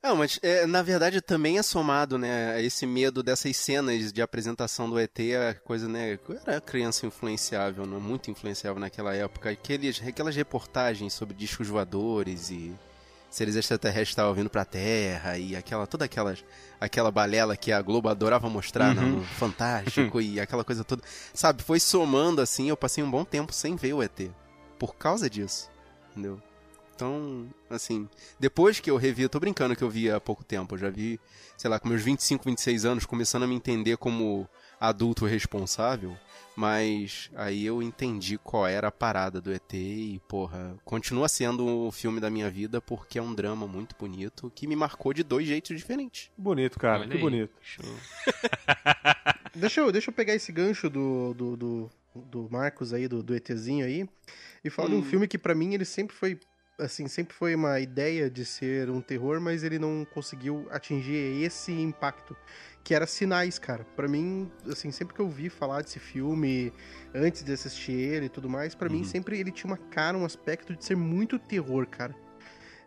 [0.08, 4.22] Não, mas é, na verdade também é somado, né, a esse medo dessas cenas de
[4.22, 9.50] apresentação do ET, a coisa, né, eu era criança influenciável, né, muito influenciável naquela época,
[9.50, 12.74] Aqueles, aquelas reportagens sobre discos voadores e
[13.30, 16.42] seres extraterrestres estavam vindo pra Terra e aquela, toda aquelas,
[16.80, 21.64] aquela balela que a Globo adorava mostrar né, no Fantástico e aquela coisa toda, sabe,
[21.64, 24.32] foi somando assim, eu passei um bom tempo sem ver o ET,
[24.80, 25.70] por causa disso,
[26.12, 26.42] entendeu?
[26.98, 30.74] Então, assim, depois que eu revi, eu tô brincando que eu vi há pouco tempo,
[30.74, 31.20] eu já vi,
[31.56, 36.18] sei lá, com meus 25, 26 anos, começando a me entender como adulto responsável,
[36.56, 41.92] mas aí eu entendi qual era a parada do ET e, porra, continua sendo o
[41.92, 45.46] filme da minha vida porque é um drama muito bonito que me marcou de dois
[45.46, 46.32] jeitos diferentes.
[46.36, 47.22] Bonito, cara, Olha que aí.
[47.22, 47.54] bonito.
[49.54, 53.36] Deixa eu, deixa eu pegar esse gancho do, do, do, do Marcos aí, do, do
[53.36, 54.08] ETzinho aí,
[54.64, 56.40] e falar de um filme que pra mim ele sempre foi,
[56.78, 61.72] assim, sempre foi uma ideia de ser um terror, mas ele não conseguiu atingir esse
[61.72, 62.36] impacto,
[62.84, 63.84] que era Sinais, cara.
[63.96, 66.72] Pra mim, assim, sempre que eu vi falar desse filme,
[67.14, 70.26] antes de assistir ele e tudo mais, pra mim sempre ele tinha uma cara, um
[70.26, 72.16] aspecto de ser muito terror, cara.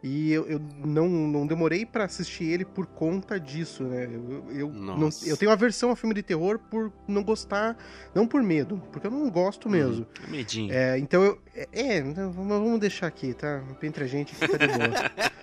[0.02, 4.04] E eu, eu não, não demorei pra assistir ele por conta disso, né?
[4.10, 7.76] Eu, eu, não, eu tenho aversão a filme de terror por não gostar,
[8.14, 10.06] não por medo, porque eu não gosto mesmo.
[10.28, 10.72] Medinho.
[10.72, 11.38] É, então eu.
[11.54, 13.62] É, é, então vamos deixar aqui, tá?
[13.82, 14.90] Entre a gente aqui tá de boa.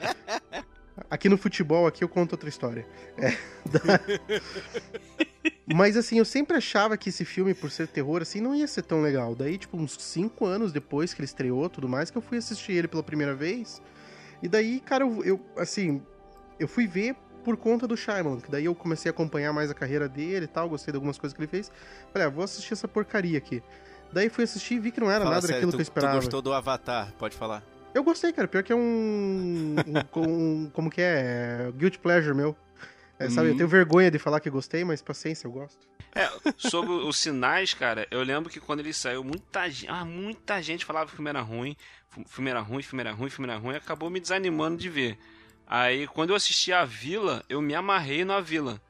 [1.09, 2.85] Aqui no futebol, aqui eu conto outra história.
[3.17, 3.29] É,
[3.69, 4.01] da-
[5.73, 8.81] Mas assim, eu sempre achava que esse filme, por ser terror, assim, não ia ser
[8.81, 9.35] tão legal.
[9.35, 12.73] Daí, tipo, uns cinco anos depois que ele estreou tudo mais, que eu fui assistir
[12.73, 13.81] ele pela primeira vez.
[14.41, 16.01] E daí, cara, eu, eu, assim,
[16.59, 19.73] eu fui ver por conta do Shyamalan, que daí eu comecei a acompanhar mais a
[19.73, 21.71] carreira dele e tal, gostei de algumas coisas que ele fez.
[22.11, 23.63] Falei, ah, vou assistir essa porcaria aqui.
[24.11, 25.83] Daí fui assistir e vi que não era Fala nada sério, daquilo tu, que eu
[25.83, 26.13] esperava.
[26.13, 27.63] tu gostou do Avatar, pode falar.
[27.93, 28.47] Eu gostei, cara.
[28.47, 29.75] Pior que é um.
[30.15, 31.71] um, um- como que é?
[31.75, 32.55] Guilty pleasure meu.
[33.19, 33.57] É, sabe, eu Uhum.
[33.57, 35.77] tenho vergonha de falar que gostei, mas paciência, eu gosto.
[36.15, 40.61] É, sobre os sinais, cara, eu lembro que quando ele saiu, muita, gen- ah, muita
[40.61, 41.75] gente falava que o filme era ruim,
[42.27, 45.17] filme era ruim, filme era ruim, filme era ruim, acabou me desanimando de ver.
[45.65, 48.81] Aí, quando eu assisti a Vila, eu me amarrei na Vila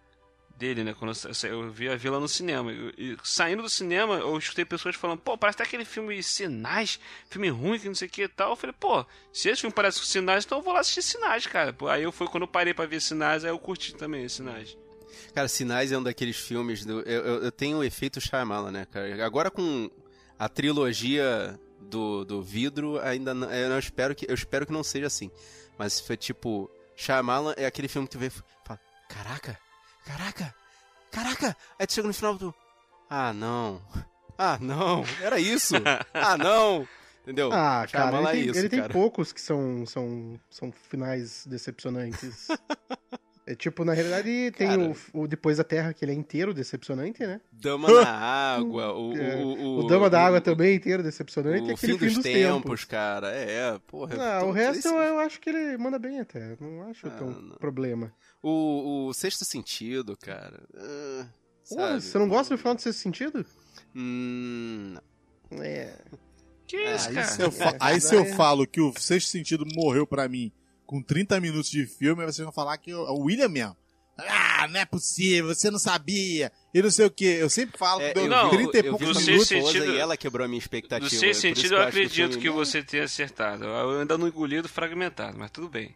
[0.57, 0.93] dele, né?
[0.97, 2.71] Quando eu, eu vi a Vila no cinema.
[2.71, 6.99] E, e saindo do cinema, eu escutei pessoas falando, pô, parece até aquele filme Sinais,
[7.29, 8.51] filme ruim, que não sei o que e tal.
[8.51, 11.45] Eu falei, pô, se esse filme parece com Sinais, então eu vou lá assistir Sinais,
[11.45, 11.71] cara.
[11.71, 14.77] Pô, aí eu fui quando eu parei pra ver Sinais, aí eu curti também Sinais.
[15.33, 16.83] Cara, Sinais é um daqueles filmes.
[16.83, 19.25] Do, eu, eu, eu tenho o efeito Shyamalan, né, cara?
[19.25, 19.89] Agora com
[20.37, 25.07] a trilogia do, do vidro, ainda não, eu espero que eu espero que não seja
[25.07, 25.31] assim.
[25.77, 28.29] Mas foi tipo Shyamalan é aquele filme que tu vê e
[28.65, 29.59] fala, caraca,
[30.07, 30.55] caraca,
[31.11, 31.57] caraca.
[31.79, 32.53] Aí tu chega no final tu,
[33.09, 33.81] ah não,
[34.37, 35.75] ah não, era isso,
[36.13, 36.87] ah não,
[37.23, 37.49] entendeu?
[37.53, 38.93] Ah, cara, ele, é tem, isso, ele tem cara.
[38.93, 42.47] poucos que são, são, são finais decepcionantes.
[43.45, 44.93] é tipo, na realidade, tem Cara.
[45.13, 47.39] o, o Depois da Terra, que ele é inteiro decepcionante, né?
[47.51, 48.09] Dama na
[48.55, 51.63] água, o, É, o, O, Dama da Água também é inteiro decepcionante.
[51.63, 52.83] O e aquele fim dos, tempos, tempos.
[52.85, 53.29] cara.
[53.31, 54.15] É, porra.
[54.19, 56.57] Ah, tô- o resto eu, eu acho que ele manda bem até.
[56.59, 57.55] Não acho Ah, tão não.
[57.57, 58.11] problema.
[58.41, 60.63] O, o sexto sentido, cara.
[60.75, 61.25] ah,
[61.67, 62.01] Pô, sabe?
[62.01, 63.45] você não gosta do final desse sentido?
[63.95, 64.95] Hum,
[65.51, 65.93] É.
[66.67, 67.27] Que isso, Aí, cara?
[67.27, 68.33] se eu, fa- É, aí se eu é.
[68.35, 70.51] falo que o Sexto Sentido morreu pra mim
[70.85, 73.75] com 30 minutos de filme, vocês vão falar que eu- é o William mesmo.
[74.17, 76.51] Ah, não é possível, você não sabia.
[76.73, 77.23] E não sei o que.
[77.23, 79.29] Eu sempre falo é, que deu eu não, vi, 30 e eu vi poucos sexto
[79.53, 79.71] minutos.
[79.71, 81.09] sentido- e ela quebrou a minha expectativa.
[81.09, 83.63] No é sexto isso sentido, que eu que acredito filme- que você tenha acertado.
[83.63, 85.95] Eu ainda não engolido fragmentado, mas tudo bem.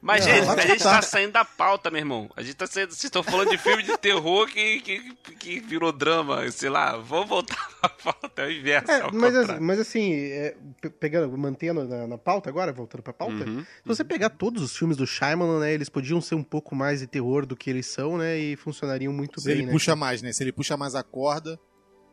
[0.00, 2.30] Mas, Não, gente, a gente tá saindo da pauta, meu irmão.
[2.36, 2.90] A gente tá saindo.
[2.90, 6.96] Vocês estão falando de filme de terror que, que, que virou drama, sei lá.
[6.96, 8.90] Vamos voltar pra pauta, é o inverso.
[8.92, 9.40] É, mas, contrário.
[9.40, 13.62] assim- mas assim, é, pe- pegando, mantendo na, na pauta agora, voltando pra pauta, Uhum,
[13.62, 17.00] se você pegar todos os filmes do Shyamalan, né, eles podiam ser um pouco mais
[17.00, 19.72] de terror do que eles são, né, e funcionariam muito Se bem, ele né?
[19.72, 20.32] puxa mais, né?
[20.32, 21.58] Se ele puxa mais a corda,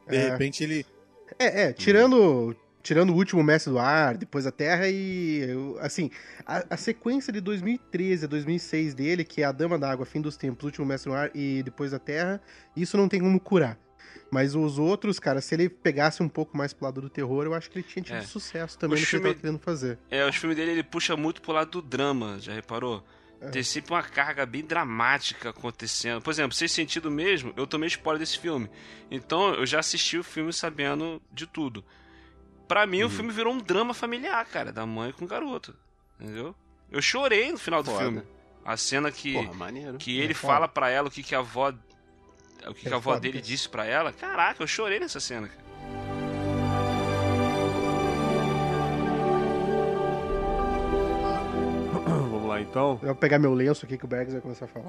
[0.09, 0.29] de É.
[0.31, 0.85] repente ele.
[1.37, 5.47] É, é, tirando, tirando o último Mestre do Ar, depois a Terra e,
[5.79, 6.11] assim,
[6.45, 10.37] a, a sequência de 2013 a 2006 dele, que é A Dama d'Água, Fim dos
[10.37, 12.41] Tempos, Último Mestre do Ar e depois a Terra,
[12.75, 13.79] isso não tem como curar.
[14.29, 17.53] Mas os outros, cara, se ele pegasse um pouco mais pro lado do terror, eu
[17.53, 18.21] acho que ele tinha tido É.
[18.21, 19.97] sucesso também O no que filme- ele tava querendo fazer.
[20.09, 23.03] É, os filmes dele ele puxa muito pro lado do drama, já reparou?
[23.39, 23.49] É.
[23.49, 26.21] Tem sempre uma carga bem dramática acontecendo.
[26.21, 28.69] Por exemplo, Sem Sentido mesmo, eu tomei spoiler desse filme.
[29.11, 31.83] Então eu já assisti o filme sabendo de tudo.
[32.67, 35.75] Pra mim, o filme virou um drama familiar, cara, da mãe com o garoto.
[36.19, 36.55] Entendeu?
[36.91, 38.03] Eu chorei no final do Foda.
[38.03, 38.23] filme.
[38.65, 41.69] A cena que, Porra, que ele É fala pra ela o que, que a avó.
[42.65, 44.13] O que, É que a avó dele disse pra ela.
[44.13, 45.62] Caraca, eu chorei nessa cena, cara.
[52.73, 52.99] Então.
[53.01, 54.87] Eu vou pegar meu lenço aqui que o Bergs vai começar a falar.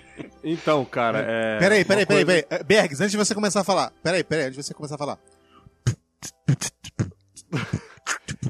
[0.42, 1.58] Então, cara, é.
[1.58, 2.60] Peraí, peraí, peraí, coisa- peraí.
[2.60, 3.92] Eh, Bergs, antes de você começar a falar.
[4.02, 5.18] Peraí, peraí, antes de você começar a falar.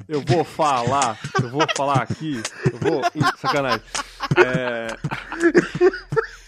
[0.09, 2.41] Eu vou falar, eu vou falar aqui,
[2.73, 3.01] eu vou.
[3.15, 3.83] Ih, Sacanagem.
[4.37, 4.87] É,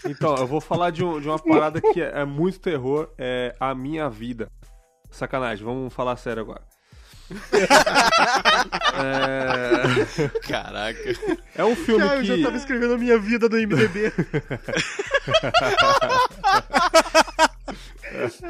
[0.09, 3.55] Então, eu vou falar de, um- de uma parada que é, é muito terror, é
[3.59, 4.49] a minha vida.
[5.11, 6.61] Sacanagem, vamos falar sério agora.
[8.93, 10.99] É, Caraca.
[11.55, 12.43] é um filme Cara, eu já que.
[12.43, 14.11] tava escrevendo a minha vida no MDB.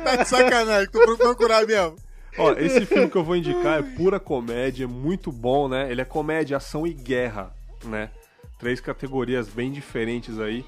[0.03, 1.95] Tá de sacanagem, tô procurar mesmo.
[2.37, 5.91] Ó, esse filme que eu vou indicar é pura comédia, é muito bom, né?
[5.91, 8.09] Ele é comédia, ação e guerra, né?
[8.57, 10.65] Três categorias bem diferentes aí.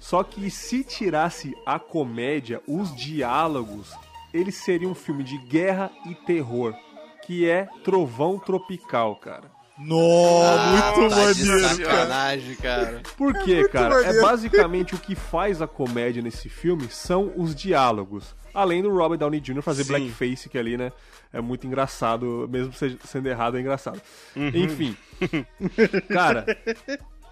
[0.00, 3.92] Só que se tirasse a comédia, os diálogos,
[4.32, 6.74] ele seria um filme de guerra e terror,
[7.26, 9.50] que é Trovão Tropical, cara.
[9.76, 9.98] Nó,
[10.70, 11.74] muito tá maneiro, cara.
[11.74, 13.02] sacanagem, cara.
[13.16, 13.94] Por quê, cara?
[13.94, 14.22] É maneiro.
[14.22, 18.36] basicamente o que faz a comédia nesse filme são os diálogos.
[18.52, 19.62] Além do Robert Downey Jr.
[19.62, 19.88] fazer Sim.
[19.88, 20.92] blackface, que ali, né?
[21.32, 22.72] É muito engraçado, mesmo
[23.04, 24.00] sendo errado, é engraçado.
[24.36, 24.96] Enfim.
[26.08, 26.46] cara,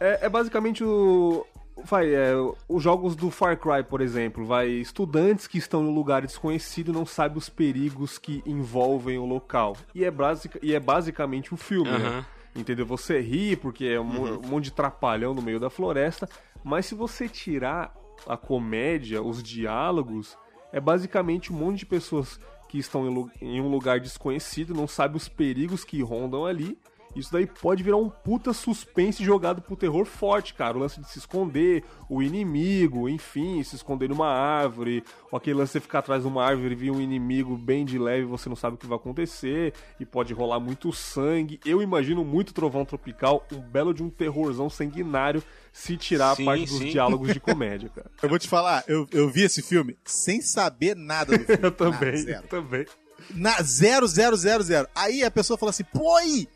[0.01, 1.47] é, é basicamente o.
[1.85, 2.33] Vai, é,
[2.69, 4.69] os jogos do Far Cry, por exemplo, vai.
[4.69, 9.77] Estudantes que estão em um lugar desconhecido não sabem os perigos que envolvem o local.
[9.95, 12.07] E é, basic, e é basicamente o filme, né?
[12.09, 12.27] Aham.
[12.55, 12.85] Entendeu?
[12.85, 16.29] Você ri porque é um, mo- um monte de trapalhão no meio da floresta,
[16.63, 17.95] mas se você tirar
[18.27, 20.37] a comédia, os diálogos,
[20.71, 23.09] é basicamente um monte de pessoas que estão
[23.41, 26.79] em, em um lugar desconhecido, não sabe os perigos que rondam ali.
[27.15, 30.77] Isso daí pode virar um puta suspense jogado pro terror forte, cara.
[30.77, 35.69] O lance de se esconder, o inimigo, enfim, se esconder numa árvore, ou aquele lance
[35.71, 38.49] de você ficar atrás de uma árvore e vir um inimigo bem de leve, você
[38.49, 41.61] não sabe o que vai acontecer, e pode rolar muito sangue.
[41.65, 46.47] Eu imagino muito Trovão Tropical, um belo de um terrorzão sanguinário, se tirar Sim, a
[46.47, 46.91] parte dos sim.
[46.91, 48.11] diálogos de comédia, cara.
[48.23, 51.63] Eu vou te falar, eu, eu vi esse filme sem saber nada do filme.
[51.63, 52.47] Eu também, Nada, eu zero.
[52.49, 52.87] também.
[53.35, 54.89] Na, zero, zero, zero, zero.
[54.95, 56.49] Aí a pessoa fala assim, pô aí,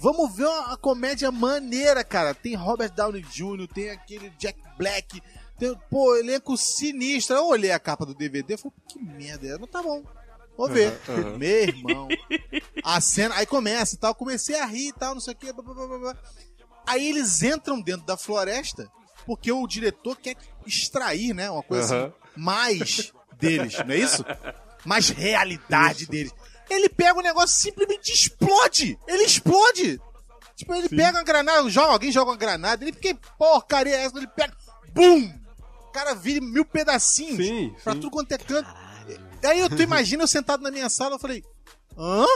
[0.00, 2.34] vamos ver uma comédia maneira, cara.
[2.34, 5.20] Tem Robert Downey Jr., tem aquele Jack Black,
[5.58, 7.36] tem, pô, elenco sinistro.
[7.36, 9.58] Eu olhei a capa do DVD e falei, que merda, é?
[9.58, 10.02] não tá bom.
[10.56, 10.98] Vou ver.
[11.38, 12.08] Meu irmão.
[12.82, 15.52] A cena, aí começa e tal, comecei a rir e tal, não sei o que.
[15.52, 16.16] blá, blá, blá, blá.
[16.86, 18.90] Aí eles entram dentro da floresta
[19.28, 22.06] porque o diretor quer extrair, né, uma coisa Aham.
[22.06, 24.24] assim, mais deles, não é isso?
[24.86, 26.32] Mais realidade deles.
[26.70, 28.98] Ele pega o negócio e simplesmente explode!
[29.06, 30.00] Ele explode!
[30.56, 34.18] Tipo, ele pega uma granada, joga, alguém joga uma granada, ele fica, porcaria é essa?
[34.18, 34.52] Ele pega,
[34.92, 35.32] BUM!
[35.86, 38.00] O cara vira mil pedacinhos Sim, pra sim.
[38.00, 38.68] tudo quanto é canto.
[39.44, 41.42] Aí eu tu imagina eu sentado na minha sala, eu falei,
[41.96, 42.26] hã?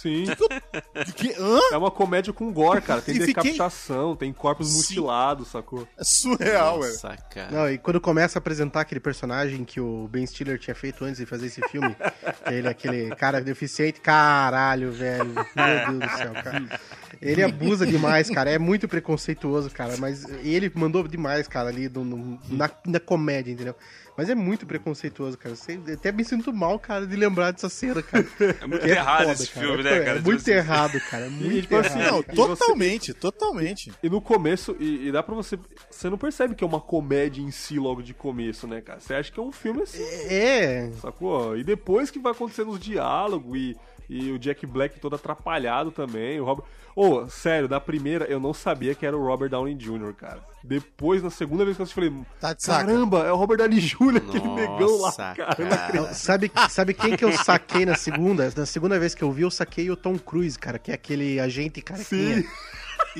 [0.00, 0.24] Sim.
[1.04, 1.58] De que, hã?
[1.72, 3.02] É uma comédia com gore, cara.
[3.02, 4.76] Tem E fiquei- decapitação, tem corpos Sim.
[4.78, 5.86] mutilados, sacou?
[5.98, 6.98] É surreal, velho.
[7.30, 7.50] Cara.
[7.50, 11.18] Não, e quando começa a apresentar aquele personagem que o Ben Stiller tinha feito antes
[11.18, 11.94] de fazer esse filme,
[12.46, 15.34] que ele é aquele cara deficiente, caralho, velho.
[15.34, 16.80] Meu Deus do céu, cara.
[17.20, 18.50] Ele abusa demais, cara.
[18.50, 19.96] É muito preconceituoso, cara.
[19.96, 23.74] Mas ele mandou demais, cara, ali no- no- na, na comédia, entendeu?
[24.18, 25.54] Mas é muito preconceituoso, cara.
[25.54, 28.26] Você, até me sinto mal, cara, de lembrar dessa cena, cara.
[28.60, 29.66] É muito é errado foda, esse cara.
[29.66, 30.20] filme, É, né, é cara?
[30.20, 31.26] muito Tipo assim, errado, cara.
[31.26, 32.10] É muito tipo assim, errado.
[32.12, 33.92] Não, E você- totalmente, totalmente.
[34.02, 35.56] E no começo, e, e dá pra você.
[35.88, 38.98] Você não percebe que é uma comédia em si logo de começo, né, cara?
[38.98, 41.56] Você acha que é um filme assim, É, sacou?
[41.56, 43.76] E depois que vai acontecendo os diálogos e
[44.08, 46.40] E o Jack Black todo atrapalhado também.
[46.40, 46.64] O Robert...
[46.96, 50.42] Ô, sério, da primeira eu não sabia que era o Robert Downey Jr., cara.
[50.64, 54.16] Depois, na segunda vez que eu assisti, falei: Tá caramba, é o Robert Downey Jr.,
[54.16, 55.54] aquele negão lá, cara.
[55.54, 56.14] cara.
[56.14, 58.52] sabe, sabe quem que eu saquei na segunda?
[58.56, 61.38] Na segunda vez que eu vi, eu saquei o Tom Cruise, cara, que é aquele
[61.38, 62.42] agente carequinha.
[62.42, 62.48] Sim.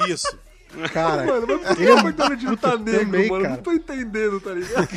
[0.08, 0.38] Isso.
[0.92, 2.56] Cara, Mano, mas por que ele o é Robert Downey Jr.
[2.56, 3.42] tá negro, também, mano?
[3.42, 3.56] cara.
[3.56, 4.88] Não tô entendendo, tá ligado?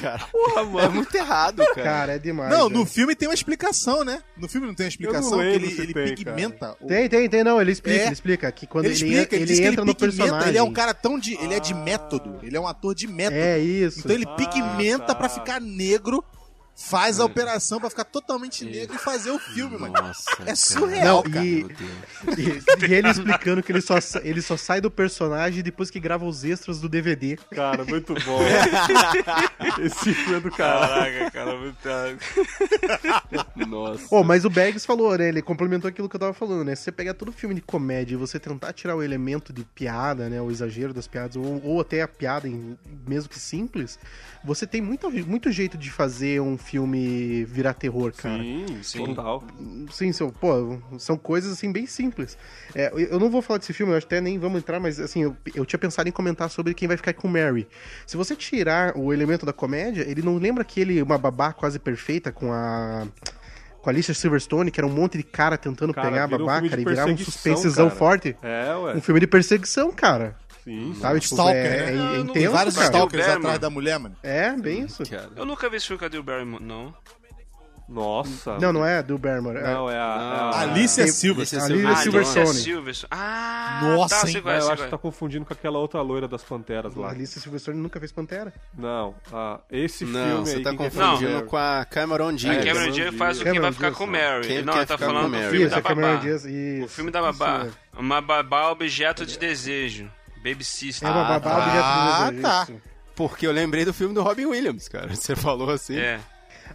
[0.00, 0.92] Cara, Porra, é mano.
[0.92, 1.82] muito errado, cara.
[1.82, 2.50] cara, é demais.
[2.50, 2.78] Não, velho.
[2.80, 4.22] no filme tem uma explicação, né?
[4.36, 6.76] No filme não tem uma explicação que ele, ele tem, pigmenta.
[6.80, 8.04] o- Tem, tem, tem, não, ele explica, É.
[8.04, 10.16] ele explica que quando Ele ele, explica, ele, ele, diz que entra ele no pigmenta,
[10.22, 10.48] personagem.
[10.50, 11.34] ele é um cara tão de.
[11.34, 12.38] Ele é de método.
[12.42, 13.36] Ele é um ator de método.
[13.40, 14.00] É isso.
[14.00, 15.14] Então ele Ah, pigmenta tá.
[15.14, 16.24] pra ficar negro,
[16.80, 19.92] faz a operação pra ficar totalmente negro e fazer o filme, mano.
[19.94, 21.44] Nossa, É surreal, Não, cara.
[21.44, 21.66] e-.
[22.36, 26.24] E, e ele explicando que ele só, ele só sai do personagem depois que grava
[26.24, 27.36] os extras do DVD.
[27.50, 28.38] Cara, muito bom.
[29.82, 31.30] Esse filme é do caralho.
[31.30, 31.78] Caraca, cara, muito.
[33.68, 34.06] Nossa.
[34.10, 35.28] Oh, mas o Bags falou, né?
[35.28, 36.74] Ele complementou aquilo que eu tava falando, né?
[36.74, 40.28] Se você pegar todo filme de comédia e você tentar tirar o elemento de piada,
[40.28, 40.40] né?
[40.40, 43.98] O exagero das piadas, ou, ou até a piada, em- mesmo que simples,
[44.44, 48.42] você tem muito, muito jeito de fazer um filme virar terror, cara.
[48.42, 49.04] Sim, Sim.
[49.04, 49.42] total.
[49.90, 52.36] Sim, são, pô, são coisas assim bem simples.
[52.74, 55.22] É, eu- não vou falar desse filme, eu acho até nem vamos entrar, mas assim,
[55.22, 57.66] eu, eu tinha pensado em comentar sobre quem vai ficar com Mary.
[58.06, 62.30] Se você tirar o elemento da comédia, ele não lembra aquele uma babá quase perfeita
[62.32, 63.06] com a
[63.80, 66.30] com a Alicia Silverstone, que era um monte de cara tentando Cara, pegar a um
[66.30, 67.98] babá, cara, de e virava um suspensezão cara.
[67.98, 68.36] forte.
[68.42, 68.96] É, ué.
[68.96, 70.36] Um filme de perseguição, cara.
[70.68, 70.94] Sim.
[71.00, 71.20] Sabe?
[71.20, 71.76] Tipo, Stalker, é, né?
[71.76, 72.86] é, é não- intenso, Tem vários cara.
[72.88, 74.16] stalkers atrás da mulher, mano.
[74.22, 75.02] É, bem isso.
[75.08, 75.30] Cara.
[75.34, 76.94] Eu nunca vi esse filme com a Drew Barrymore, não.
[77.88, 78.58] Nossa.
[78.58, 79.56] Não, não é do Barrymore.
[79.56, 80.16] é- Não, é a.
[80.18, 80.50] Não.
[80.50, 81.40] é a- Alicia tem- Silva.
[81.40, 81.86] Alicia a Silverstone.
[81.96, 82.48] Alicia Silverstone.
[82.50, 83.08] Alicia Silverstone.
[83.10, 84.42] Ah, Nossa, tá, hein?
[84.44, 87.08] É, eu acho que tá confundindo com aquela outra loira das Panteras A lá.
[87.12, 88.52] Alicia Silverstone nunca fez Pantera.
[88.76, 90.62] Não, ah, esse Não, filme você aí.
[90.62, 92.34] tá confundindo com a Cameron.
[92.34, 92.58] Diaz.
[92.58, 94.12] A Cameron Diaz faz o que vai ficar com não.
[94.12, 94.62] Mary.
[94.62, 96.20] Não, tá falando do filme da babá.
[96.84, 97.66] O filme da babá.
[97.96, 100.10] Uma babá objeto de desejo.
[100.38, 101.08] Baby Sister.
[101.08, 102.64] É Ah, objeto tá.
[102.64, 102.82] de isso.
[103.14, 105.08] Porque eu lembrei do filme do Robin Williams, cara.
[105.14, 105.98] Você falou assim.
[105.98, 106.20] É.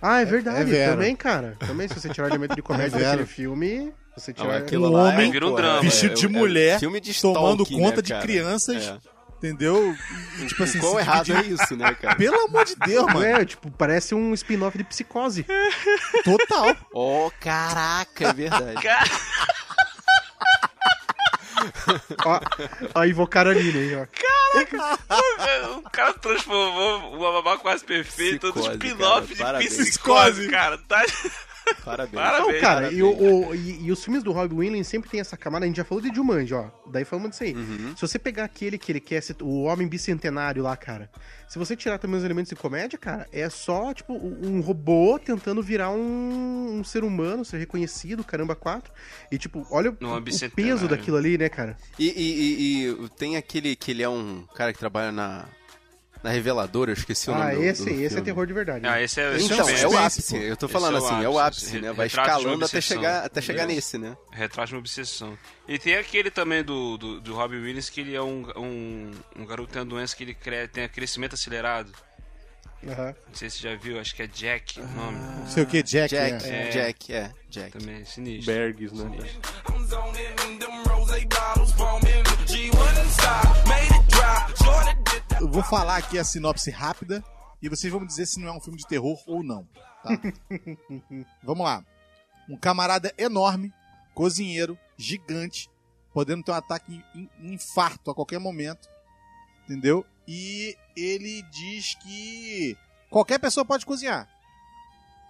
[0.01, 0.61] Ah, é verdade.
[0.61, 0.91] é Vera.
[0.93, 1.55] também, cara.
[1.59, 4.57] Também, se você tirar o elemento de comédia É daquele filme, você Não, tirar...
[4.57, 5.81] aquilo Um lá homem é, vira um drama.
[5.81, 8.97] Vestido de é- é mulher, filme de tomando stalking, conta né, de crianças, É.
[9.37, 9.95] entendeu?
[10.41, 12.15] E, tipo assim, Quão errado dividir- é isso, né, cara?
[12.17, 13.23] Pelo amor de Deus, mano.
[13.23, 15.45] É, tipo, parece um spin-off de psicose.
[16.25, 16.75] Total.
[16.91, 18.81] Oh, caraca, é verdade.
[22.25, 22.39] ó,
[22.95, 23.95] ó, invocaram ali, né?
[23.97, 25.77] Ó.
[25.77, 29.59] O cara transformou uma babá quase perfeita Psicose, spin-off cara.
[29.59, 29.77] de Parabéns.
[29.77, 30.77] psicose, cara.
[30.87, 31.03] Tá...
[31.83, 32.13] Parabéns.
[32.13, 32.53] Parabéns.
[32.53, 32.93] Não, cara, parabéns.
[32.99, 35.77] e, o, e- e os filmes do Rob Williams sempre tem essa camada, a gente
[35.77, 36.69] já falou de Jumanji, ó.
[36.91, 37.53] Daí falamos disso aí.
[37.53, 37.93] Uhum.
[37.95, 41.09] Se você pegar aquele que ele quer ser o homem bicentenário lá, cara,
[41.47, 45.61] se você tirar também os elementos de comédia, cara, é só, tipo, um robô tentando
[45.61, 48.91] virar um, um ser humano, ser reconhecido, caramba, quatro.
[49.31, 50.21] E, tipo, olha o, o
[50.55, 51.77] peso daquilo ali, né, cara?
[51.99, 55.45] E, e- e- e tem aquele que ele é um cara que trabalha na,
[56.23, 58.23] na reveladora, eu esqueci o Ah, nome do- esse, do esse é filme.
[58.23, 58.87] terror de verdade.
[58.87, 60.35] Ah, esse é, esse Então, é, é o suspense, ápice.
[60.37, 60.41] pô.
[60.41, 61.65] Eu tô falando é o assim, é o ápice.
[61.65, 61.91] ápice, né?
[61.91, 64.15] Vai retrato de escalando até chegar, até chegar nesse, né?
[64.31, 65.37] Retrata uma obsessão.
[65.67, 69.45] E tem aquele também do, do, do Robbie Williams que ele é um, um, um
[69.45, 70.67] garoto que tem uma doença que ele cre...
[70.69, 71.91] tem crescimento acelerado.
[72.87, 73.15] Aham.
[73.27, 75.17] Não sei se você já viu, acho que é Jack o nome.
[75.17, 76.09] Não sei o que, Jack.
[76.13, 76.49] Jack, é.
[76.49, 76.69] É.
[76.69, 77.77] Jack, é, Jack.
[77.77, 78.53] Também é sinistro.
[78.53, 79.09] Bergs, né?
[79.09, 79.41] Sinistro.
[85.43, 87.21] Eu vou falar aqui a sinopse rápida
[87.61, 89.67] e vocês vão me dizer se não é um filme de terror ou não.
[90.01, 90.11] Tá?
[91.43, 91.83] Vamos lá.
[92.47, 93.73] Um camarada enorme,
[94.15, 95.69] cozinheiro, gigante,
[96.13, 98.87] podendo ter um ataque em, infarto a qualquer momento.
[99.65, 100.05] Entendeu?
[100.25, 102.77] E ele diz que
[103.09, 104.29] qualquer pessoa pode cozinhar.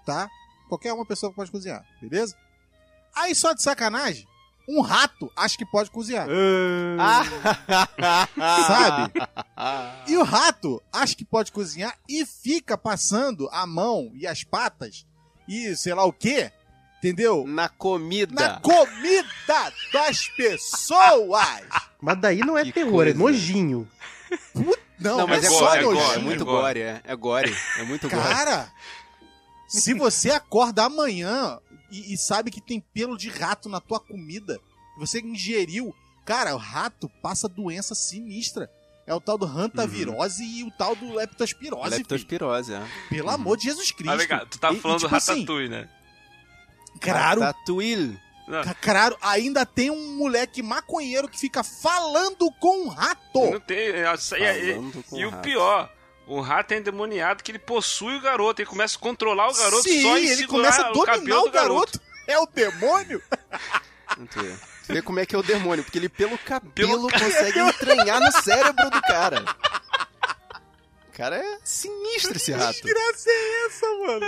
[0.05, 0.29] Tá?
[0.69, 2.37] Qualquer uma pessoa pode cozinhar, beleza?
[3.15, 4.27] Aí só de sacanagem,
[4.67, 6.27] um rato acha que pode cozinhar.
[6.99, 8.27] Ah,
[8.67, 9.13] Sabe?
[10.07, 15.05] E o rato acha que pode cozinhar e fica passando a mão e as patas
[15.47, 16.51] e sei lá o que,
[16.97, 17.45] entendeu?
[17.45, 18.33] Na comida.
[18.33, 21.47] Na comida das pessoas!
[22.01, 23.19] Mas daí não é Que terror, é coisa.
[23.19, 23.87] nojinho.
[24.99, 25.95] Não, Não, mas é, é, só gore, é, nojinho.
[26.05, 26.61] gore, é muito gore.
[26.61, 28.21] gore, é, é gore, é muito gore.
[28.21, 28.71] Cara,
[29.79, 31.59] se você acorda amanhã
[31.91, 34.59] e, e sabe que tem pelo de rato na tua comida,
[34.97, 35.93] você ingeriu,
[36.25, 38.69] cara, o rato passa doença sinistra.
[39.05, 41.83] É o tal do hantavirose e o tal do leptospirose.
[41.89, 41.97] filho.
[41.97, 42.87] Leptospirose, é.
[43.09, 44.33] Pelo amor de Jesus Cristo.
[44.33, 45.89] Ah, tu tá E- e, falando do tipo assim, Ratatouille, né?
[47.01, 48.17] Claro, Ratatouille.
[48.81, 53.51] Claro, ainda tem um moleque maconheiro que fica falando com um rato.
[53.51, 53.77] não tem.
[53.77, 55.41] é, isso aí é- Falando com e o rato.
[55.41, 55.91] pior,
[56.27, 58.61] o rato é endemoniado que ele possui o garoto.
[58.61, 61.39] Ele começa a controlar o garoto Sim, só em ele começa a o dominar cabelo
[61.41, 61.99] o do garoto.
[61.99, 62.01] garoto.
[62.27, 63.21] é o demônio?
[64.85, 65.01] Tu vê.
[65.01, 69.01] Como é que é o demônio, porque ele pelo cabelo consegue entranhar no cérebro do
[69.01, 69.43] cara.
[71.07, 72.81] O cara é sinistro esse rato.
[72.81, 74.25] Que graça é essa, mano?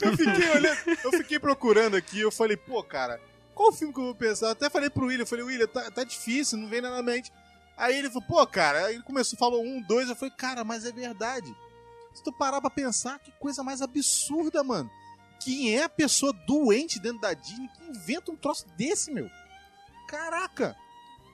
[0.00, 3.20] Eu fiquei olhando, eu fiquei procurando aqui, eu falei, pô, cara,
[3.54, 4.46] qual filme que eu vou pensar?
[4.46, 7.02] Eu até falei pro William, eu falei, William, tá, tá difícil, não vem nada na
[7.02, 7.32] mente.
[7.76, 10.84] Aí ele falou, pô, cara, aí ele começou, falou um, dois, eu falei, cara, mas
[10.84, 11.54] é verdade.
[12.14, 14.90] Se tu parar pra pensar, que coisa mais absurda, mano.
[15.42, 19.28] Quem é a pessoa doente dentro da Disney que inventa um troço desse, meu?
[20.06, 20.76] Caraca!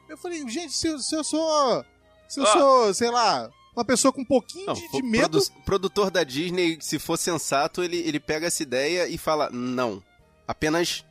[0.09, 1.85] Eu falei, gente, se, eu- se eu sou.
[2.29, 2.53] Se eu Ó.
[2.53, 5.31] sou, sei lá, uma pessoa com um pouquinho Não, de, o de medo.
[5.31, 10.03] produ- produtor da Disney, se for sensato, ele, ele pega essa ideia e fala, não.
[10.47, 11.05] Apenas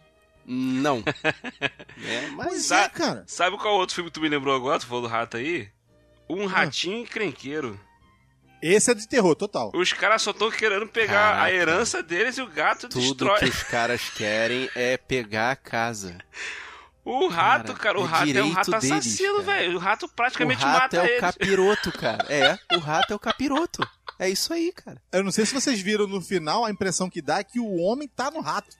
[0.48, 1.04] não.
[2.04, 3.24] é, mas Pois Sa- é, cara.
[3.28, 4.80] Sabe qual outro filme que tu me lembrou agora?
[4.80, 5.70] Tu falou do rato aí?
[6.30, 6.50] Um Ah.
[6.50, 7.80] ratinho encrenqueiro.
[8.62, 9.72] Esse é de terror, total.
[9.76, 11.43] Os caras só estão querendo pegar Caraca.
[11.43, 13.39] a herança deles e o gato tudo destrói.
[13.39, 16.18] que os caras querem é pegar a casa.
[17.06, 19.76] O rato, Cara, cara, o é rato é um rato deles, assassino, velho.
[19.78, 21.20] O rato O praticamente rato mata é o eles.
[21.22, 22.26] capiroto, cara.
[22.34, 23.88] É, o rato é o capiroto.
[24.20, 25.02] É isso aí, cara.
[25.14, 27.76] Eu não sei se vocês viram no final, a impressão que dá é que o
[27.78, 28.76] homem tá no rato.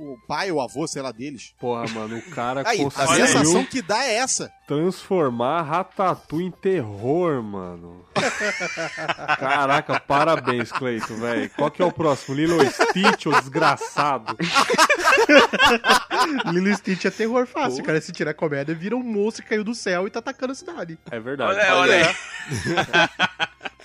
[0.00, 1.52] O pai, o avô, sei lá, deles.
[1.58, 4.48] Porra, mano, o cara Aí, tá A sensação conseguiu que dá é essa.
[4.64, 8.04] transformar Ratatouille em terror, mano.
[9.40, 11.50] Caraca, parabéns, Cleito, velho.
[11.50, 12.36] Qual que é o próximo?
[12.36, 14.36] Lilo Stitch, ô desgraçado.
[16.52, 18.00] Lilo e Stitch é terror fácil, cara.
[18.00, 20.96] Se tirar comédia, vira um monstro que caiu do céu e tá atacando a cidade.
[21.10, 21.58] É verdade.
[21.58, 22.04] Olha, olha aí.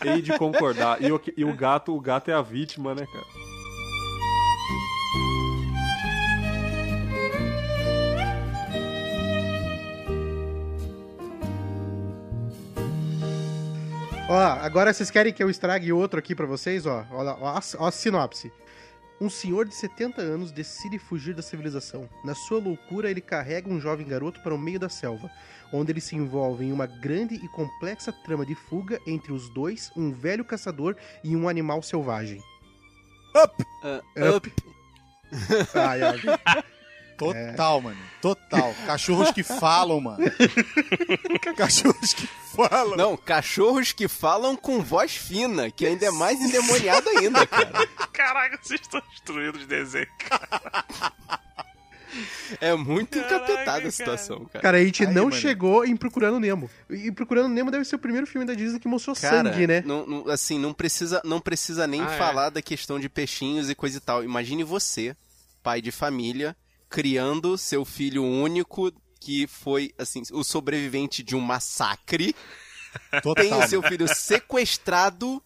[0.06, 1.02] Hei de concordar.
[1.02, 3.43] E o, e o gato, o gato é a vítima, né, cara?
[14.34, 16.86] Ó, agora vocês querem que eu estrague outro aqui pra vocês?
[16.86, 18.52] Ó, ó, ó, a- ó a sinopse.
[19.22, 22.10] Um senhor de 70 anos decide fugir da civilização.
[22.26, 25.30] Na sua loucura, ele carrega um jovem garoto para o meio da selva,
[25.72, 29.92] onde ele se envolve em uma grande e complexa trama de fuga entre os dois,
[29.96, 32.42] um velho caçador e um animal selvagem.
[33.36, 33.64] Up!
[33.84, 34.54] Uh, Up.
[35.74, 36.18] Ai, ai.
[37.18, 37.98] Total, mano.
[38.22, 38.76] Total.
[38.86, 40.24] Cachorros que falam, mano.
[41.58, 42.96] Cachorros que falam.
[42.98, 47.88] Não, cachorros que falam com voz fina, que ainda é mais endemoniado ainda, cara.
[48.14, 50.10] Caraca, vocês estão destruindo os desenhos.
[52.62, 53.88] É muito Caraca, encapetada cara.
[53.88, 54.62] a situação, cara.
[54.62, 55.36] Cara, a gente Ai, não mano.
[55.36, 56.70] chegou em Procurando Nemo.
[56.90, 59.82] E Procurando Nemo deve ser o primeiro filme da Disney que mostrou Cara, sangue, né?
[59.84, 62.18] não- não- assim, não precisa, não precisa nem Ah, é.
[62.18, 64.24] falar da questão de peixinhos e coisa e tal.
[64.24, 65.16] Imagine você,
[65.64, 66.56] pai de família,
[66.94, 72.36] criando seu filho único que foi, assim, o sobrevivente de um massacre.
[73.24, 73.34] Total.
[73.34, 75.42] Tem o seu filho sequestrado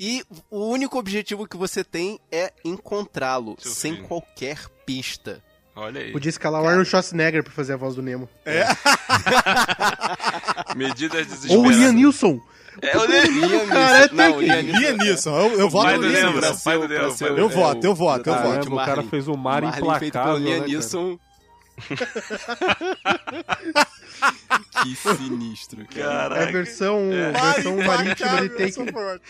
[0.00, 4.08] e o único objetivo que você tem é encontrá-lo, sem filho.
[4.08, 5.40] qualquer pista.
[5.76, 6.10] Olha aí.
[6.10, 8.28] Podia escalar o Arnold Schwarzenegger pra fazer a voz do Nemo.
[10.74, 11.76] Medidas Ou desesperadas.
[11.76, 12.40] o Ian Nilson.
[12.82, 13.06] É, o.
[13.28, 14.40] Liam Cara, Neeson- não,
[14.96, 15.36] Neeson.
[15.38, 16.20] Eu, eu voto no né?
[16.22, 16.40] do
[17.38, 18.72] Eu voto, eu voto, eu voto.
[18.72, 20.60] O cara fez o mar implacável, né?
[20.60, 21.18] Neeson.
[24.82, 26.38] que sinistro, cara.
[26.38, 27.32] É a versão, É.
[27.32, 28.92] versão marítima de Implacável, essa Take.
[28.92, 29.20] foi ótima.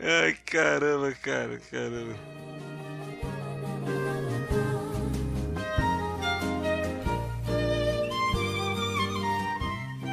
[0.00, 2.14] Ai, caramba, cara, caramba.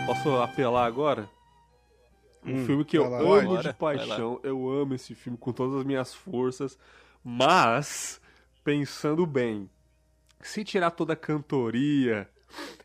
[0.05, 1.27] Posso apelar agora?
[2.45, 3.17] Um Hum, filme que eu amo
[3.47, 6.77] Bora, de paixão, eu amo esse filme com todas as minhas forças,
[7.23, 8.21] mas,
[8.63, 9.69] pensando bem,
[10.41, 12.29] se tirar toda a cantoria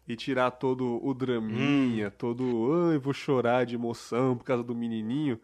[0.08, 2.10] e tirar todo o draminha, Hum.
[2.10, 5.38] todo, ai, vou chorar de emoção por causa do menininho,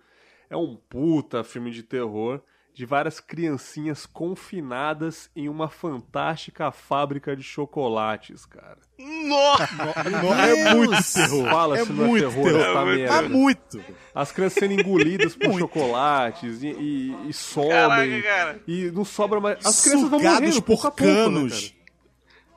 [0.49, 2.41] é um puta filme de terror
[2.77, 8.77] de várias criancinhas confinadas em uma fantástica fábrica de chocolates, cara.
[8.99, 9.67] Nossa!
[10.11, 11.49] Não, é muito terror.
[11.49, 12.61] Fala é se não é muito terror, terror.
[12.61, 13.15] É muito merda.
[13.15, 13.85] É muito.
[14.15, 15.61] As crianças sendo engolidas por Muito.
[15.61, 17.71] chocolates e, e, e somem.
[17.71, 18.61] Caraca, cara.
[18.69, 19.65] E não sobra mais.
[19.65, 21.61] As crianças vão morrendo pouco por a pouco, né, canos.
[21.61, 21.77] cara?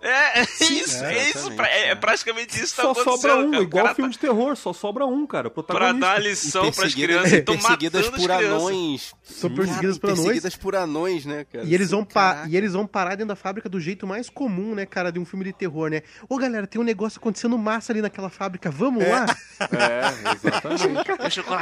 [0.01, 1.37] É, é isso, é, isso.
[1.37, 3.19] exatamente, pra- é, é praticamente isso que tá Só acontecendo.
[3.21, 3.63] sobra um, cara.
[3.63, 5.47] Igual cara filme tá- de terror, só sobra um, cara.
[5.47, 5.99] o Pra Protagonista.
[5.99, 7.33] dar lição pras perseguidas, crianças.
[7.39, 9.13] Então perseguidas matando por anões.
[9.23, 10.23] São perseguidas por anões.
[10.23, 11.65] Perseguidas por anões, né, cara?
[11.65, 14.73] E eles, vão pa- e eles vão parar dentro da fábrica do jeito mais comum,
[14.73, 16.01] né, cara, de um filme de terror, né?
[16.29, 19.25] Ô, galera, tem um negócio acontecendo massa ali naquela fábrica, vamos lá?
[19.59, 20.87] É, exatamente.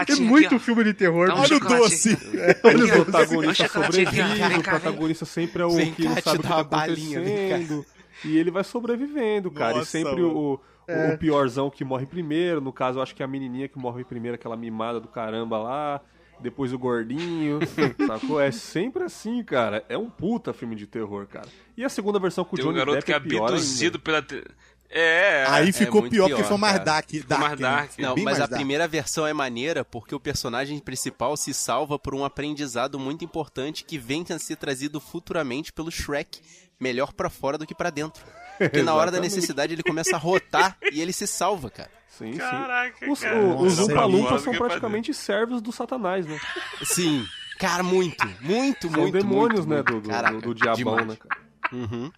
[0.08, 1.30] É É muito aqui, filme de terror.
[1.32, 1.44] Um mano.
[1.44, 2.18] Olha o doce.
[2.64, 6.60] Olha o protagonista sobrevive, o protagonista sempre é o que não sabe o que tá
[6.60, 7.86] acontecendo.
[8.26, 9.78] E ele vai sobrevivendo, cara.
[9.78, 11.14] Nossa, e sempre o, o, É.
[11.14, 12.60] o piorzão que morre primeiro.
[12.62, 15.58] No caso, eu acho que é a menininha que morre primeiro, aquela mimada do caramba
[15.58, 16.02] lá.
[16.40, 17.60] depois o gordinho,
[18.08, 18.40] sacou?
[18.40, 19.84] É sempre assim, cara.
[19.90, 21.48] É um puta filme de terror, cara.
[21.76, 23.48] E a segunda versão com o Tem um Johnny garoto Depp que é é pior
[23.50, 24.22] abduzido pela.
[24.22, 24.44] te-
[24.90, 25.46] É, é.
[25.50, 27.10] Aí é ficou muito pior, porque foi mais dark.
[27.10, 27.68] Ficou dark mais né?
[27.68, 27.90] dark.
[27.92, 28.60] Ficou Não, bem mas mais a dark.
[28.60, 33.84] primeira versão é maneira porque o personagem principal se salva por um aprendizado muito importante
[33.84, 36.40] que vem a ser trazido futuramente pelo Shrek,
[36.80, 38.24] melhor pra fora do que pra dentro.
[38.58, 41.92] Porque na hora da necessidade ele começa a rotar e ele se salva, cara.
[42.10, 42.38] Sim, sim.
[42.40, 43.38] Caraca, Os, cara.
[43.40, 46.40] o- os são é praticamente servos do Satanás, né?
[46.84, 47.24] Sim.
[47.60, 49.76] Cara, muito, muito, São muito, demônios, muito, né?
[49.78, 49.92] muito.
[49.94, 51.08] Do, do, Caraca, do, do diabão, demais.
[51.08, 51.42] né, cara?
[51.74, 52.12] Uhum.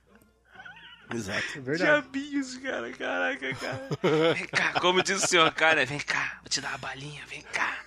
[1.14, 1.44] Exato.
[1.56, 2.02] É verdade.
[2.02, 3.90] Diabinhos, cara, caraca, cara.
[4.36, 7.42] Vem cá, como diz o senhor, cara, vem cá, vou te dar uma balinha, vem
[7.52, 7.78] cá.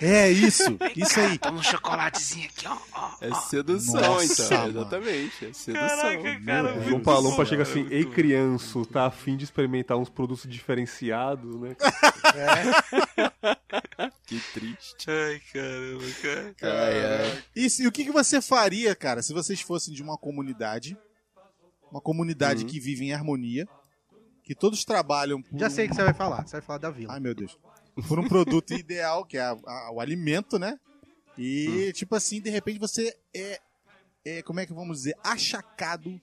[0.00, 0.64] É isso,
[0.96, 1.38] isso aí.
[1.38, 2.76] Toma um chocolatezinho aqui, ó.
[2.92, 3.10] ó.
[3.20, 4.58] É sedução, Nossa, então.
[4.58, 4.80] mano.
[4.80, 5.46] Exatamente.
[5.46, 5.88] É sedução.
[5.88, 10.48] Caraca, cara, Umpa Lumpa bom, chega assim, ei criança, tá afim de experimentar uns produtos
[10.48, 11.76] diferenciados, né?
[14.26, 15.06] Que triste.
[15.10, 16.84] Ai, caramba, cara.
[16.84, 17.42] Ai, ai.
[17.54, 20.96] E, se- o que, que você faria, cara, se vocês fossem de uma comunidade,
[21.92, 23.68] uma comunidade que vive em harmonia,
[24.42, 26.44] que todos trabalham por Já sei o que você vai falar.
[26.46, 27.12] Você vai falar da vila.
[27.12, 27.56] Ai, meu Deus.
[28.08, 30.78] Por um produto ideal, que é a- a- o alimento, né?
[31.38, 33.60] E, tipo assim, de repente você é,
[34.24, 36.20] é, como é que vamos dizer, achacado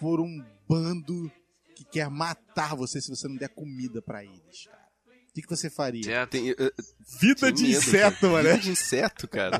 [0.00, 1.30] por um bando
[1.74, 4.86] que quer matar você se você não der comida pra eles, cara.
[5.30, 6.02] O que, que você faria?
[6.02, 6.30] Certo.
[6.30, 6.56] Tem, uh,
[7.20, 8.32] Vida de medo, inseto, cara.
[8.32, 8.48] mano.
[8.48, 9.58] Vida de inseto, cara.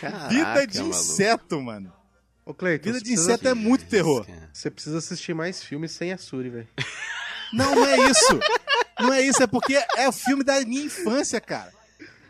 [0.00, 0.96] Caraca, Vida de maluco.
[0.96, 1.92] inseto, mano.
[2.46, 4.24] Ô, Cleiton, Vida de precisa- inseto é muito terror.
[4.24, 4.48] Cara.
[4.52, 6.68] Você precisa assistir mais filmes sem a Suri, velho.
[7.52, 8.40] Não, não é isso.
[9.00, 11.72] Não é isso, é porque é o filme da minha infância, cara.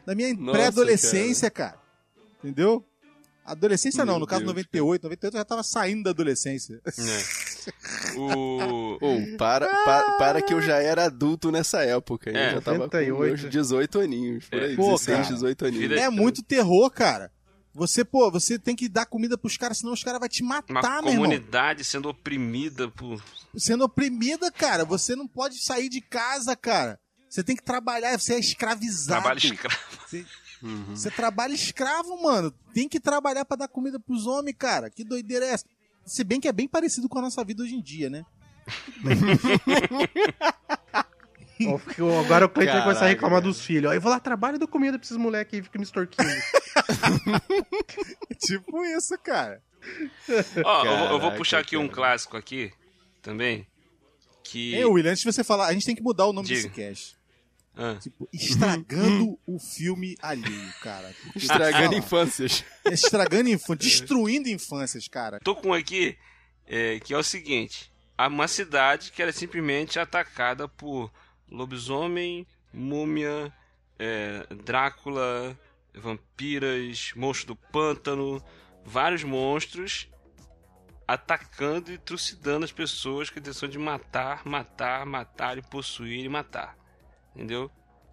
[0.06, 1.78] Da minha pré-adolescência, cara.
[2.42, 2.82] Entendeu?
[3.44, 5.02] Adolescência não, Meu no caso Deus, 98.
[5.04, 6.80] 98 eu já tava saindo da adolescência.
[6.84, 7.46] É.
[8.16, 8.96] O.
[9.00, 12.30] Ô, para, para, para que eu já era adulto nessa época.
[12.30, 13.40] Eu É, já tava com 98.
[13.42, 15.34] meus 18 aninhos, por aí, Pô, 16, cara.
[15.34, 15.88] 18 aninhos.
[15.88, 17.32] Vida- É muito terror, cara.
[17.76, 20.64] Você, pô, você tem que dar comida pros caras, senão os caras vão te Uma
[20.68, 21.14] matar, irmão.
[21.14, 23.22] comunidade sendo oprimida por.
[23.54, 24.84] Sendo oprimida, cara.
[24.86, 26.98] Você não pode sair de casa, cara.
[27.28, 29.20] Você tem que trabalhar, você é escravizado.
[29.20, 29.78] Trabalho escravo.
[30.88, 32.50] Você trabalha escravo, mano.
[32.72, 34.88] Tem que trabalhar pra dar comida pros homens, cara.
[34.88, 35.66] Que doideira é essa?
[36.06, 38.24] Se bem que é bem parecido com a nossa vida hoje em dia, né?
[42.24, 43.90] Agora o Cleiton vai começar a reclamar dos filhos.
[43.90, 46.28] Ó, eu vou lá, trabalho e dou comida pra esses moleques aí, fica me extorquindo.
[48.44, 49.62] tipo isso, cara.
[50.64, 51.94] Ó, eu, vou- eu vou puxar aqui um cara.
[51.94, 52.72] clássico aqui
[53.22, 53.66] também.
[54.42, 54.74] Que.
[54.74, 56.62] Ei, William, antes de você falar, a gente tem que mudar o nome Diga.
[56.62, 57.16] desse cast.
[57.78, 57.96] Ah.
[58.00, 61.12] Tipo, estragando o filme alheio, cara.
[61.36, 62.64] Estragando Ah, infâncias.
[62.86, 65.40] Estragando infâncias, destruindo infâncias, cara.
[65.40, 66.16] Tô com um aqui
[66.66, 71.12] é, que é o seguinte: há uma cidade que era simplesmente atacada por
[71.50, 73.52] lobisomem, múmia,
[73.98, 75.58] é, Drácula,
[75.94, 78.42] vampiras, monstro do pântano,
[78.84, 80.08] vários monstros
[81.06, 86.28] atacando e trucidando as pessoas com a intenção de matar, matar, matar e possuir e
[86.28, 86.76] matar.
[87.34, 87.70] Entendeu?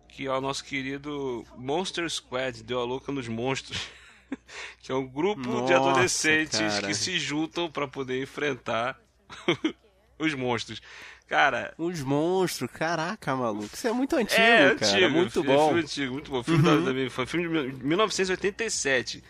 [0.08, 3.90] Que é o nosso querido Monster Squad, deu a louca nos monstros.
[4.82, 6.88] que é um grupo de Nossa, adolescentes cara.
[6.88, 9.00] que se juntam para poder enfrentar
[10.20, 10.82] os monstros.
[11.28, 13.70] Cara, Os monstros, caraca, maluco.
[13.74, 14.92] Isso é muito antigo, é cara.
[14.92, 15.68] antigo, muito fi- bom.
[15.68, 16.44] Filme antigo, muito bom.
[16.44, 19.24] Filme da- da- foi filme de mil- 1987.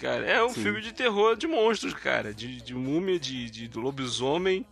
[0.00, 0.62] Cara, é um Sim.
[0.62, 2.32] filme de terror de monstros, cara.
[2.32, 4.64] De, de múmia, de, de do lobisomem.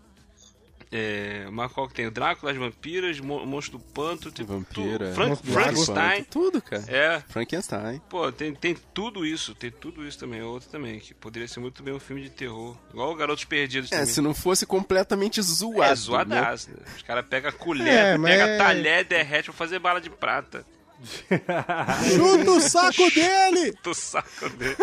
[0.92, 1.46] É,
[1.88, 2.06] que tem?
[2.06, 5.06] O Drácula, as vampiras, mo- monstro do panto, tem Vampira.
[5.06, 5.14] tudo.
[5.14, 6.24] Fran- Monstro do Frankenstein.
[6.30, 6.84] Tudo, cara.
[6.86, 8.00] É, Frankenstein.
[8.08, 10.42] pô, tem, tem tudo isso, tem tudo isso também.
[10.42, 12.76] Outro também, que poderia ser muito bem um filme de terror.
[12.92, 14.12] Igual o Garotos Perdidos É, também.
[14.14, 15.82] se não fosse completamente zoado.
[15.82, 15.94] É né?
[15.96, 16.70] zoadaço.
[16.70, 16.76] né?
[16.96, 20.64] Os caras pegam colher, É, mas pega é- talher, derrete pra fazer bala de prata.
[22.16, 23.74] Chuta o saco dele!
[23.82, 24.76] Do saco dele.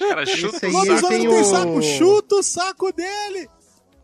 [0.00, 1.08] Os caras chutam o saco.
[1.08, 3.48] tem o- saco, chuta o saco dele!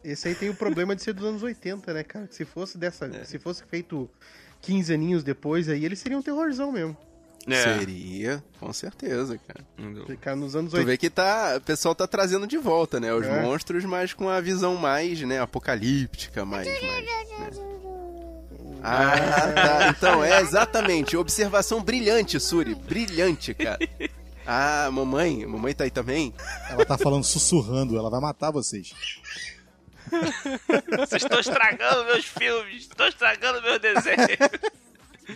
[0.04, 2.26] Esse aí tem o problema de ser dos anos 80, né, cara?
[2.26, 3.10] Que se fosse dessa.
[3.24, 4.08] Se fosse feito
[4.60, 6.96] 15 aninhos depois, aí ele seria um terrorzão mesmo.
[7.46, 7.62] É.
[7.78, 9.60] Seria, com certeza, cara.
[10.06, 10.90] Ficar nos anos Tu 80.
[10.90, 13.12] vê que tá, o pessoal tá trazendo de volta, né?
[13.12, 13.42] Os É.
[13.42, 16.66] monstros, mas com a visão mais, né, apocalíptica, mais...
[16.66, 16.82] mais
[17.56, 17.64] né?
[18.86, 19.88] Ah, tá.
[19.96, 21.16] Então, é exatamente.
[21.16, 22.74] Observação brilhante, Suri.
[22.74, 23.78] Brilhante, cara.
[24.46, 25.46] Ah, mamãe.
[25.46, 26.34] Mamãe tá aí também?
[26.68, 28.92] Ela tá falando sussurrando, ela vai matar vocês.
[30.98, 34.28] Vocês estão estragando meus filmes, estão estragando meus desenhos.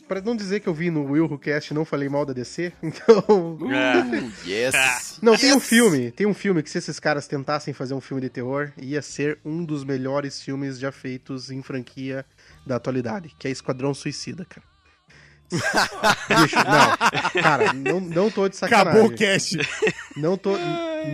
[0.07, 2.35] Pra não dizer que eu vi no Will Who Cast e não falei mal da
[2.35, 3.59] DC, então.
[3.73, 3.99] É.
[3.99, 5.19] Uh, yes.
[5.23, 5.65] Não, tem um Yes!
[5.67, 9.01] filme, tem um filme que se esses caras tentassem fazer um filme de terror, ia
[9.01, 12.25] ser um dos melhores filmes já feitos em franquia
[12.67, 14.67] da atualidade, que é Esquadrão Suicida, cara.
[15.51, 17.43] Bicho, não.
[17.43, 18.91] Cara, não, não tô de sacanagem.
[18.91, 19.57] Acabou o cast.
[20.17, 20.57] Não tô,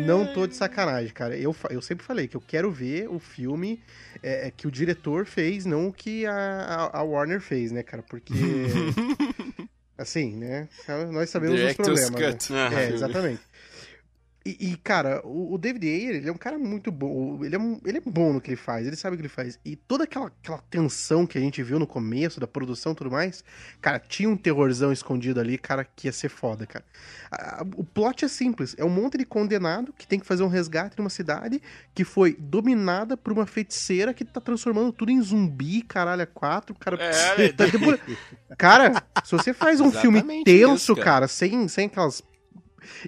[0.06, 1.36] não tô de sacanagem, cara.
[1.36, 3.80] Eu, eu sempre falei que eu quero ver o filme
[4.22, 8.02] é, é, que o diretor fez, não o que a, a- Warner fez, né, cara?
[8.02, 8.32] Porque.
[9.96, 10.68] assim, né?
[11.12, 12.34] Nós sabemos os Director's problemas.
[12.46, 12.52] cut.
[12.52, 12.84] Né?
[12.86, 13.40] É, exatamente.
[14.46, 17.42] E, e, cara, o, o David Ayer, ele é um cara muito bom.
[17.42, 19.28] Ele é, um- ele é bom no que ele faz, ele sabe o que ele
[19.30, 19.58] faz.
[19.64, 23.10] E toda aquela, aquela tensão que a gente viu no começo, da produção e tudo
[23.10, 23.42] mais,
[23.80, 26.84] cara, tinha um terrorzão escondido ali, cara, que ia ser foda, cara.
[27.30, 30.42] A- a- o plot é simples: é um monte de condenado que tem que fazer
[30.42, 31.62] um resgate numa cidade
[31.94, 36.74] que foi dominada por uma feiticeira que tá transformando tudo em zumbi, caralho, a quatro,
[36.74, 36.98] cara.
[37.42, 37.98] É, tá demora-
[38.58, 41.04] Cara, se você faz um filme tenso, isso, cara.
[41.06, 41.28] cara.
[41.28, 42.22] sem, sem aquelas.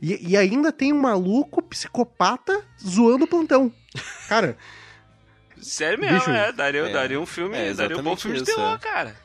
[0.02, 3.72] E, e ainda tem um maluco psicopata zoando o plantão.
[4.28, 4.56] Cara,
[5.60, 6.52] Sério mesmo, Bicho, é.
[6.52, 8.78] Daria, é, daria um filme, é daria um bom filme de isso, terror, é.
[8.78, 9.16] cara.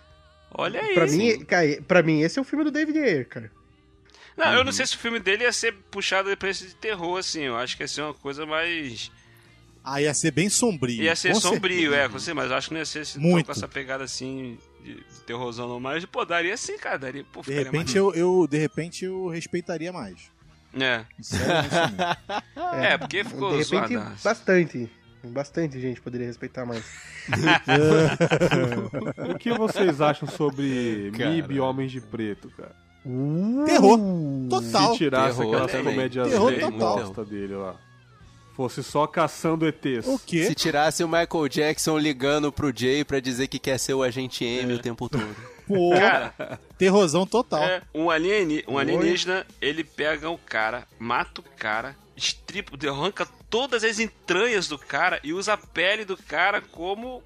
[0.53, 0.93] Olha aí.
[0.93, 3.51] pra mim, cara, pra mim, esse é o filme do David Ayer, cara.
[4.37, 4.53] Não, Uhum.
[4.55, 7.41] eu não sei se o filme dele ia ser puxado pra esse de terror, assim.
[7.41, 9.11] Eu acho que ia ser uma coisa mais.
[9.83, 11.03] Ah, ia ser bem sombrio.
[11.03, 13.45] Ia ser com sombrio, é, com certeza, mas eu acho que não ia ser Muito.
[13.47, 15.79] com essa pegada assim de, de terrorzão não.
[15.79, 16.97] Mas, pô, daria sim, cara.
[16.97, 20.31] Daria, pô, De repente eu, eu, de repente eu respeitaria mais.
[20.73, 21.05] Mesmo.
[22.55, 24.23] É, é, porque ficou De repente, zoadaço.
[24.23, 24.89] bastante.
[25.23, 26.83] Bastante gente poderia respeitar mais.
[29.29, 31.29] O que vocês acham sobre Cara.
[31.29, 32.75] MIB e Homens de Preto, cara?
[33.65, 33.99] Terror.
[34.49, 34.91] Total.
[34.91, 35.93] Se tirasse Terror aquelas também.
[35.95, 37.25] comédias Terror total.
[37.25, 37.75] dele lá.
[38.55, 40.05] Fosse só caçando ETs.
[40.07, 40.45] O quê?
[40.45, 44.43] Se tirasse o Michael Jackson ligando pro Jay pra dizer que quer ser o agente
[44.43, 45.25] M o tempo todo.
[45.73, 47.63] Pô, Cara, terrorzão total.
[47.63, 53.83] é, um, alieni um alienígena, ele pega o cara, mata o cara, estripa, arranca todas
[53.83, 57.23] as entranhas do cara e usa a pele do cara como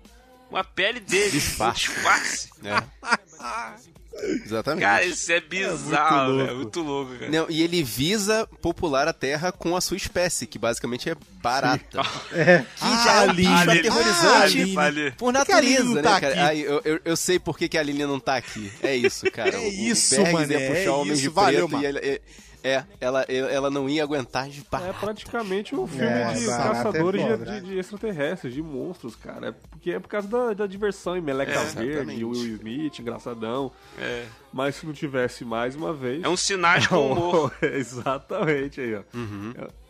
[0.49, 1.31] uma pele dele.
[1.31, 1.87] Disfarce.
[1.87, 2.49] Disfarce.
[2.61, 2.83] né?
[4.23, 4.81] Exatamente.
[4.83, 6.45] Cara, isso é bizarro, louco.
[6.45, 6.57] velho.
[6.57, 7.31] Muito louco, cara.
[7.31, 12.01] Não, e ele visa popular a Terra com a sua espécie, que basicamente é barata.
[12.33, 12.63] É.
[12.75, 13.79] Que já é um bicho Aline.
[13.79, 14.77] aterrorizante Aline.
[14.77, 15.11] Ali.
[15.11, 16.45] por natureza, né, tá cara?
[16.47, 18.71] Ai, eu, eu, eu sei por que, que a Aline não tá aqui.
[18.81, 19.55] É isso, cara.
[19.55, 21.33] É O- isso, mané, ia puxar é Homens de isso.
[21.33, 22.21] Valeu, Preto e ele-
[22.67, 24.99] é, ela, ela não ia aguentar de É barata.
[24.99, 27.45] praticamente um filme É, de é caçadores foda.
[27.45, 29.49] de, de extraterrestres, de monstros, cara.
[29.49, 32.23] É porque é por causa da, da diversão, e Meleca É, Verde, exatamente.
[32.25, 33.71] Will Smith, engraçadão.
[33.99, 34.25] É.
[34.51, 36.23] Mas se não tivesse mais uma vez.
[36.23, 37.53] É um sinais com humor.
[37.61, 38.99] Exatamente aí, ó.
[38.99, 39.84] É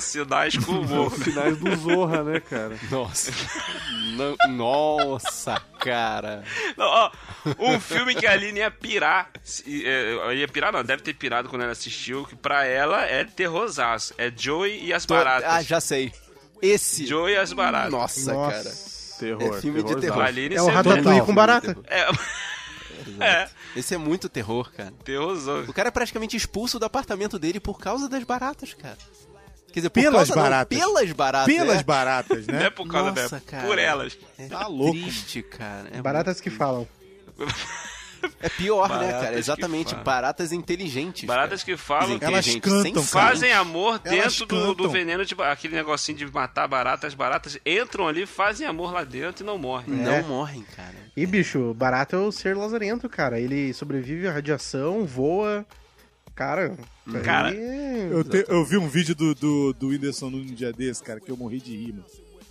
[0.00, 1.12] sinais com humor.
[1.12, 2.76] Sinais do Zorra, né, cara?
[2.90, 3.30] Nossa.
[4.48, 6.42] Nossa, cara.
[6.76, 7.10] Não, ó,
[7.58, 9.30] um filme que a Aline ia pirar.
[9.42, 13.24] se- é, ia pirar, não, deve ter pirado quando ela assistiu, que pra ela é
[13.24, 14.14] terrorzaço.
[14.18, 15.48] É Joey e as Tô- baratas.
[15.50, 16.12] Ah, já sei.
[16.60, 17.06] Esse.
[17.06, 17.92] Joey e as baratas.
[17.92, 18.56] Nossa, cara.
[18.64, 18.98] Nossa.
[19.18, 19.56] Terror.
[19.56, 20.00] É filme de terrorzão.
[20.00, 20.22] terror.
[20.24, 21.74] Aline É o Ratatouille com Filme de barata.
[21.74, 21.84] terror.
[23.20, 24.92] É, é, Esse é muito terror, cara.
[25.04, 25.62] terrorzão.
[25.62, 28.96] O cara é praticamente expulso do apartamento dele por causa das baratas, cara.
[29.72, 30.78] Quer dizer, por Pelas causa, não, baratas.
[30.78, 31.54] pelas baratas.
[31.54, 31.82] Pelas é.
[31.82, 32.70] baratas, Não é né?
[32.70, 33.66] por causa Nossa, dela, cara.
[33.66, 34.18] por elas.
[34.48, 34.92] Tá louco.
[34.98, 35.88] Triste, cara.
[35.92, 36.86] É Baratas que falam.
[38.40, 39.32] É pior, né, Baratas cara?
[39.32, 39.94] que Exatamente.
[39.94, 41.24] Baratas inteligentes.
[41.24, 43.26] Baratas que falam, Elas Inteligentes, cantam, cara.
[43.28, 47.08] fazem amor Elas dentro do, do veneno, de, ba- aquele negocinho de matar baratas.
[47.08, 49.94] As baratas entram ali, fazem amor lá dentro e não morrem.
[49.94, 50.22] Não É.
[50.22, 50.96] morrem, cara.
[51.16, 53.38] E, bicho, barato é o ser lazarento, cara.
[53.38, 55.64] Ele sobrevive à radiação, voa.
[56.38, 60.44] Cara, aí Cara, é- Eu, te- eu vi um vídeo do, do, do Whindersson num
[60.44, 62.04] dia desse, cara, que eu morri de rima.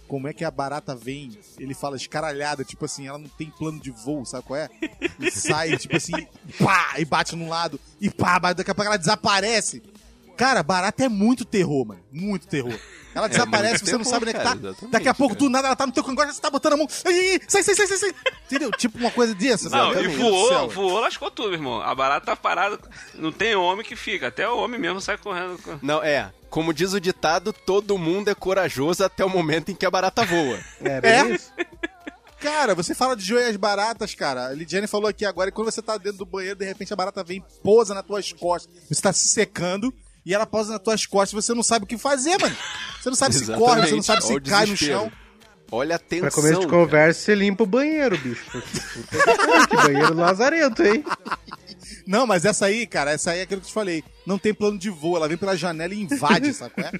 [0.09, 1.37] Como é que a barata vem?
[1.57, 4.69] Ele fala escaralhada, tipo assim, ela não tem plano de voo, sabe qual é?
[5.19, 6.11] E sai, tipo assim,
[6.61, 9.81] pá, e bate num lado, e pá, daqui a pouco ela desaparece.
[10.35, 12.01] Cara, barata é muito terror, mano.
[12.11, 12.77] Muito terror.
[13.17, 14.55] Ela desaparece, muito você não sabe onde é que tá.
[14.55, 15.45] exatamente, Daqui a pouco, cara.
[15.45, 16.87] do nada, ela tá no teu cangote, você tá botando a mão.
[17.05, 18.13] Ai, ai, ai, sai, sai, sai, sai, sai.
[18.45, 18.71] Entendeu?
[18.71, 19.69] Tipo uma coisa dessa.
[19.69, 20.05] Não, sabe?
[20.05, 20.69] e voou, céu.
[20.69, 21.81] voou, lascou tudo, irmão.
[21.81, 22.77] A barata tá parada,
[23.15, 24.27] não tem homem que fica.
[24.27, 25.57] Até o homem mesmo sai correndo.
[25.81, 26.31] Não, é.
[26.49, 30.23] Como diz o ditado, todo mundo é corajoso até o momento em que a barata
[30.23, 30.59] voa.
[30.81, 31.29] É, É?
[31.33, 31.51] isso.
[32.39, 34.47] Cara, você fala de joias baratas, cara.
[34.49, 36.95] A Lidiane falou aqui agora, e quando você tá dentro do banheiro, de repente a
[36.95, 38.71] barata vem, pousa nas tuas costas.
[38.87, 39.91] Você tá se secando
[40.27, 42.53] e ela pousa nas tuas costas e você não sabe o que fazer, mano.
[42.99, 45.09] Você não sabe se corre, você não sabe se cai no chão.
[45.71, 46.27] Olha a tensão.
[46.27, 46.77] Pra começo de cara.
[46.77, 48.43] conversa, você limpa o banheiro, bicho.
[49.69, 51.01] que banheiro lazarento, hein?
[52.05, 54.03] Não, mas essa aí, cara, essa aí é aquilo que eu te falei.
[54.25, 56.73] Não tem plano de voo, ela vem pela janela e invade, sabe?
[56.73, 56.91] qual é?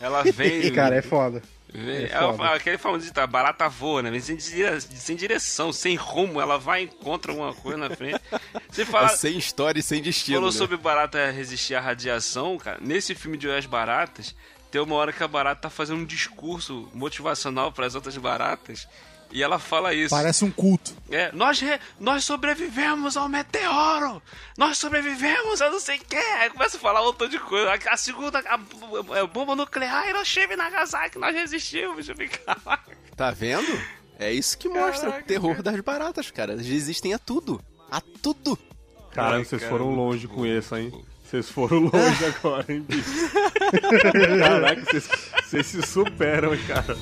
[0.00, 0.72] Ela vem.
[0.72, 1.42] Cara, é foda.
[1.74, 2.50] É foda.
[2.50, 4.18] aquele famoso ditado, barata voa, né?
[4.20, 6.40] Sem, dire- sem direção, sem rumo.
[6.40, 8.20] Ela vai e encontra alguma coisa na frente.
[8.70, 9.06] Você fala.
[9.06, 10.36] É sem história e sem destino.
[10.38, 10.56] Falou né?
[10.58, 12.78] sobre barata resistir à radiação, cara.
[12.80, 14.34] Nesse filme de As Baratas,
[14.70, 18.86] tem uma hora que a barata tá fazendo um discurso motivacional para as outras baratas.
[19.32, 20.10] E ela fala isso.
[20.10, 20.94] Parece um culto.
[21.10, 24.22] É, nós, re- nós sobrevivemos ao meteoro!
[24.58, 26.16] Nós sobrevivemos a não sei o que!
[26.16, 27.70] Aí começa a falar um montão de coisa.
[27.72, 28.60] A, a segunda a,
[29.18, 32.06] é, bomba nuclear, Hiroshima e Nagasaki, nós resistimos.
[32.44, 33.80] "Caraca." Tá vendo?
[34.18, 36.52] É isso que mostra Caraca, o terror das baratas, cara.
[36.52, 37.60] Eles resistem a tudo.
[37.90, 38.58] A tudo.
[39.12, 39.72] Cara, Ai, vocês cara.
[39.72, 40.92] foram longe com essa, hein?
[41.24, 43.30] Vocês foram longe agora, hein, bicho?
[44.38, 45.08] Caraca, vocês,
[45.44, 46.96] vocês se superam, cara.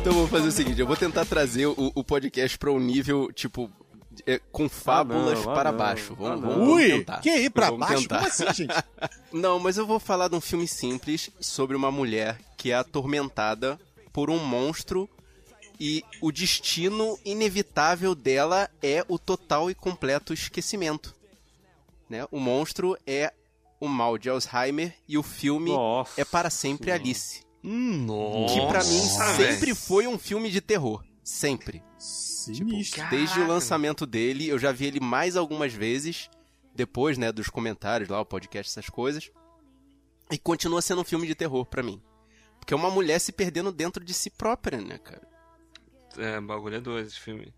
[0.00, 2.78] Então eu vou fazer o seguinte, eu vou tentar trazer o, o podcast pra um
[2.78, 3.70] nível, tipo,
[4.26, 6.12] é, com fábulas não, ah, para não, baixo.
[6.12, 7.20] ah, Vamos, vamos, vamos Ui, tentar.
[7.20, 8.02] que aí pra Vamos baixo?
[8.02, 8.16] tentar.
[8.18, 8.74] Como assim, gente?
[9.32, 13.78] Não, mas eu vou falar de um filme simples sobre uma mulher que é atormentada
[14.12, 15.08] por um monstro
[15.78, 21.14] e o destino inevitável dela é o total e completo esquecimento.
[22.08, 22.26] Né?
[22.32, 23.32] O monstro é
[23.78, 26.20] o mal de Alzheimer e o filme Nossa.
[26.20, 27.42] é para sempre Alice.
[27.68, 29.00] Nossa, Que pra mim
[29.36, 31.04] sempre foi um filme de terror.
[31.22, 31.82] Sempre.
[31.98, 33.06] Sinistro.
[33.10, 36.30] Desde o lançamento dele, eu já vi ele mais algumas vezes,
[36.74, 39.30] depois, né, dos comentários lá, o podcast, essas coisas.
[40.30, 42.00] E continua sendo um filme de terror pra mim.
[42.58, 45.28] Porque é uma mulher se perdendo dentro de si própria, né, cara?
[46.16, 47.52] É, bagulho é doido esse filme.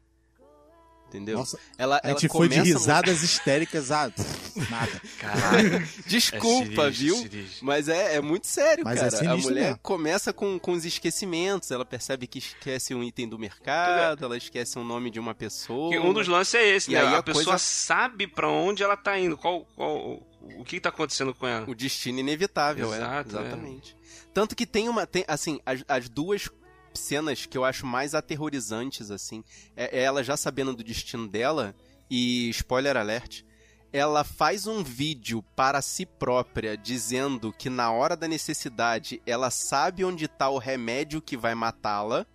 [1.11, 1.39] Entendeu?
[1.39, 4.13] Nossa, ela, a gente ela foi de risadas histéricas a
[4.71, 5.03] nada.
[5.19, 5.89] Caraca.
[6.07, 7.29] Desculpa, É viu?
[7.61, 9.15] Mas é, é muito sério, Mas é cara.
[9.15, 9.79] a sinistro mulher mesmo.
[9.83, 14.79] começa com, com os esquecimentos, ela percebe que esquece um item do mercado, ela esquece
[14.79, 15.91] um nome de uma pessoa.
[15.91, 17.01] Que um dos lances é esse, E né?
[17.01, 20.23] aí a, a pessoa coisa- sabe pra onde ela tá indo, qual, qual,
[20.57, 21.69] o que tá acontecendo com ela.
[21.69, 23.41] O destino inevitável, Exato, é.
[23.41, 23.43] é.
[23.47, 23.97] Exatamente.
[24.33, 25.07] Tanto que tem uma.
[25.09, 26.49] Tem, assim, as, as duas
[26.95, 29.45] cenas que eu acho mais aterrorizantes, assim,
[29.77, 31.75] é, é ela já sabendo do destino dela,
[32.11, 33.43] e spoiler alert,
[33.93, 40.05] ela faz um vídeo para si própria dizendo que na hora da necessidade ela sabe
[40.05, 42.27] onde tá o remédio que vai matá-la,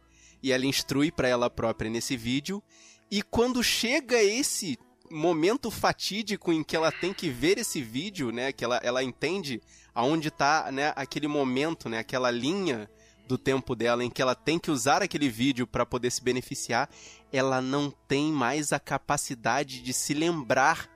[0.44, 2.62] e ela instrui para ela própria nesse vídeo,
[3.10, 4.78] e quando chega esse
[5.10, 9.62] momento fatídico em que ela tem que ver esse vídeo, né, que ela, ela entende
[9.94, 12.90] aonde tá, né, aquele momento, né, aquela linha
[13.28, 16.90] do tempo dela em que ela tem que usar aquele vídeo para poder se beneficiar,
[17.32, 20.90] ela não tem mais a capacidade de se lembrar,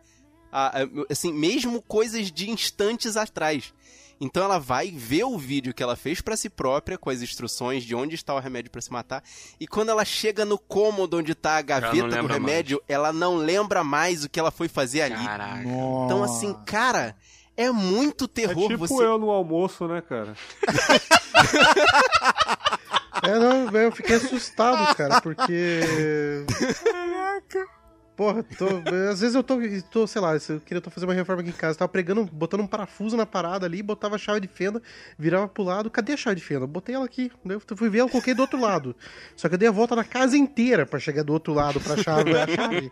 [0.51, 3.73] a- a- assim, mesmo coisas de instantes atrás.
[4.21, 7.85] Então ela vai ver o vídeo que ela fez para si própria com as instruções
[7.85, 9.23] de onde está o remédio para se matar
[9.57, 13.81] e quando ela chega no cômodo onde tá a gaveta do remédio, ela não lembra
[13.81, 15.23] mais o que ela foi fazer ali.
[15.25, 15.63] Caraca.
[16.05, 17.15] Então assim, cara,
[17.59, 20.33] é muito É terror tipo você eu no almoço, né, cara?
[23.21, 26.45] É, não, eu fiquei assustado, cara, porque.
[28.15, 28.65] Porra, tô,
[29.09, 29.57] às vezes eu tô,
[29.91, 32.61] tô, sei lá, eu queria tô fazendo uma reforma aqui em casa, tava pregando, botando
[32.61, 34.81] um parafuso na parada ali, botava a chave de fenda,
[35.17, 36.65] virava pro lado, cadê a chave de fenda?
[36.65, 38.95] Botei ela aqui, daí eu fui ver, eu coloquei do outro lado.
[39.35, 41.97] Só que eu dei a volta na casa inteira pra chegar do outro lado pra
[41.97, 42.91] chave, a chave.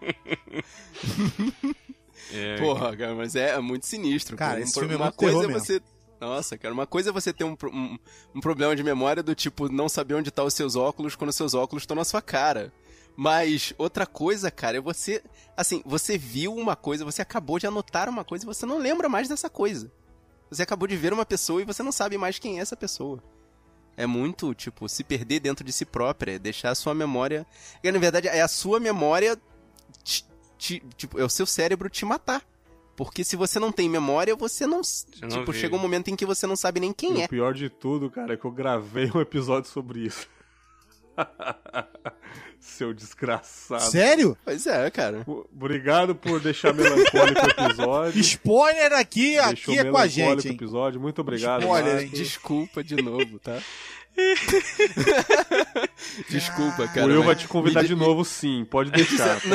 [2.32, 4.36] É, Porra, cara, mas é, é muito sinistro.
[4.36, 4.62] Cara.
[4.62, 5.82] Um filme é uma muito coisa é você.
[6.20, 7.98] Nossa, cara, uma coisa é você ter um, um,
[8.36, 11.36] um problema de memória do tipo não saber onde tá os seus óculos quando os
[11.36, 12.74] seus óculos estão na sua cara.
[13.16, 15.24] Mas outra coisa, cara, é você.
[15.56, 19.10] Assim, você viu uma coisa, você acabou de anotar uma coisa e você não lembra
[19.10, 19.92] mais dessa coisa.
[20.50, 23.22] Você acabou de ver uma pessoa e você não sabe mais quem é essa pessoa.
[23.98, 27.46] É muito, tipo, se perder dentro de si própria, é deixar a sua memória.
[27.84, 29.36] E, na verdade, é a sua memória.
[30.58, 32.42] Te- tipo, é o seu cérebro te matar.
[32.96, 34.82] Porque se você não tem memória, você não.
[35.22, 35.60] não tipo, vive.
[35.60, 37.26] chega um momento em que você não sabe nem E quem é.
[37.26, 40.28] o pior de tudo, cara, é que eu gravei um episódio sobre isso.
[42.60, 43.84] Seu desgraçado.
[43.84, 44.38] Sério?
[44.44, 45.24] Pois é, cara.
[45.28, 48.20] Obrigado por deixar melancólico o episódio.
[48.20, 50.56] Spoiler aqui, Deixou aqui é com a melancólico gente, o hein?
[50.56, 51.00] episódio.
[51.02, 51.62] Muito obrigado.
[51.62, 52.10] Spoiler?
[52.10, 53.62] Desculpa de novo, tá?
[56.30, 57.08] Desculpa, cara.
[57.08, 58.66] o Will vai te convidar de de- novo, sim.
[58.70, 59.40] Pode deixar.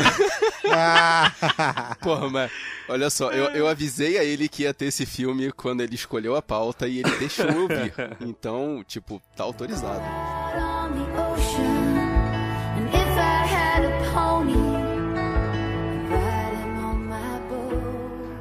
[0.74, 2.50] Ah, Porra, mas
[2.88, 6.36] olha só, eu, eu avisei a ele que ia ter esse filme quando ele escolheu
[6.36, 7.92] a pauta e ele deixou eu vir.
[8.20, 10.00] Então, tipo, tá autorizado.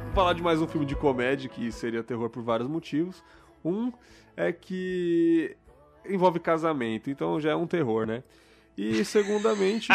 [0.04, 3.22] Vou falar de mais um filme de comédia que seria terror por vários motivos.
[3.64, 3.92] Um
[4.36, 5.56] é que
[6.06, 8.22] envolve casamento, então já é um terror, né?
[8.76, 9.88] E segundamente,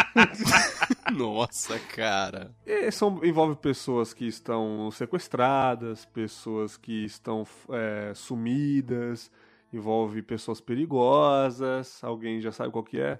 [1.12, 2.54] Nossa, cara.
[2.64, 9.32] é, são, envolve pessoas que estão sequestradas, pessoas que estão é, sumidas,
[9.72, 12.02] envolve pessoas perigosas.
[12.04, 13.18] Alguém já sabe qual que é?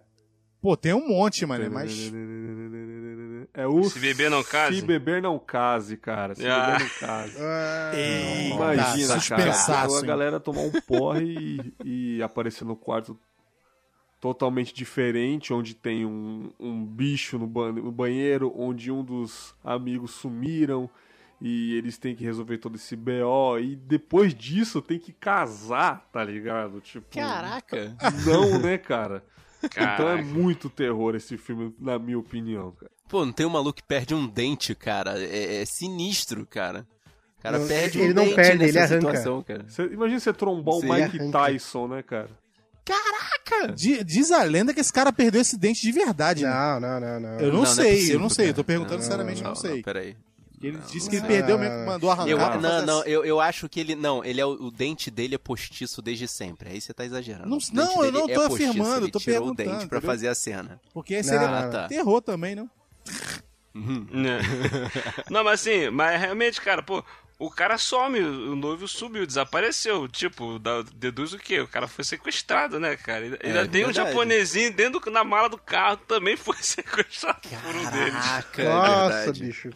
[0.61, 2.13] pô, tem um monte, mano, mas?
[3.55, 4.81] É o Se beber não case?
[4.81, 6.35] Se beber não case, cara.
[6.35, 6.67] Se Ah.
[6.73, 7.37] beber não case.
[7.41, 9.21] Ah, Eita, Imagina, cara.
[9.21, 11.25] suspensaço, A galera tomar um porre
[11.85, 13.19] e, e aparecer no quarto
[14.21, 20.11] totalmente diferente, onde tem um, um bicho no, ban- no banheiro, onde um dos amigos
[20.13, 20.91] sumiram
[21.41, 26.25] e eles têm que resolver todo esse BO e depois disso tem que casar, tá
[26.25, 26.81] ligado?
[26.81, 27.97] Tipo, Caraca.
[28.27, 29.25] não, né, cara?
[29.63, 30.23] Então é Caraca.
[30.23, 32.91] muito terror esse filme, na minha opinião, cara.
[33.09, 35.19] Pô, não tem um maluco que perde um dente, cara.
[35.19, 36.87] É, é sinistro, cara.
[37.39, 39.01] O cara Não, perde ele um não dente perde, nessa ele arranca.
[39.17, 39.65] situação, cara.
[39.69, 41.39] Você- imagina você trombar o Mike arranca.
[41.47, 42.29] Tyson, né, cara?
[42.85, 43.73] Caraca!
[43.75, 46.51] Di- Diz a lenda que esse cara perdeu esse dente de verdade, né?
[46.51, 47.29] Não, não, não, não.
[47.41, 48.49] Eu não, Não, não é sei, possível, eu não sei.
[48.51, 48.67] Eu tô cara.
[48.79, 49.83] perguntando sinceramente, eu não, sei.
[49.83, 50.17] peraí.
[50.61, 52.29] Ele disse que ele perdeu mesmo, que mandou arrancar.
[52.31, 53.11] Eu, não, não, assim.
[53.11, 53.95] eu, eu acho que ele.
[53.95, 56.71] Não, ele é o, o dente dele é postiço desde sempre.
[56.71, 57.49] Aí você tá exagerando.
[57.49, 59.71] Não- O não, eu não é tô postiço, afirmando, ele eu tô tirou o perguntando,
[59.79, 60.11] dente pra entendeu?
[60.15, 60.81] fazer a cena.
[60.93, 61.89] Porque seria Não, não, não.
[61.89, 62.69] terror também, não?
[63.75, 64.41] Né?
[65.31, 67.05] Não, mas assim, mas realmente, cara, pô,
[67.39, 70.09] o cara some, o noivo sumiu, desapareceu.
[70.09, 71.61] Tipo, dá- deduz o quê?
[71.61, 73.25] O cara foi sequestrado, né, cara?
[73.25, 77.91] Ainda ainda tem um japonesinho dentro na mala do carro também foi sequestrado por um
[77.91, 78.13] deles.
[78.15, 79.45] Caraca, é Nossa, verdade.
[79.45, 79.71] bicho.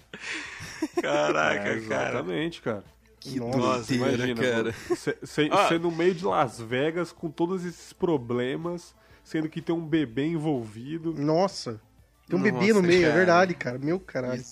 [1.01, 2.09] Caraca, É, cara.
[2.11, 2.85] exatamente, cara.
[3.21, 4.75] Que Nossa, doideira, Imagina, cara.
[4.89, 5.79] Você Ah.
[5.79, 8.93] no meio de Las Vegas com todos esses problemas,
[9.23, 11.15] sendo que tem um bebê envolvido.
[11.15, 11.81] Nossa.
[12.29, 13.15] Tem um Nossa, bebê no meio, é cara.
[13.15, 13.79] verdade, cara.
[13.79, 14.43] Meu caralho.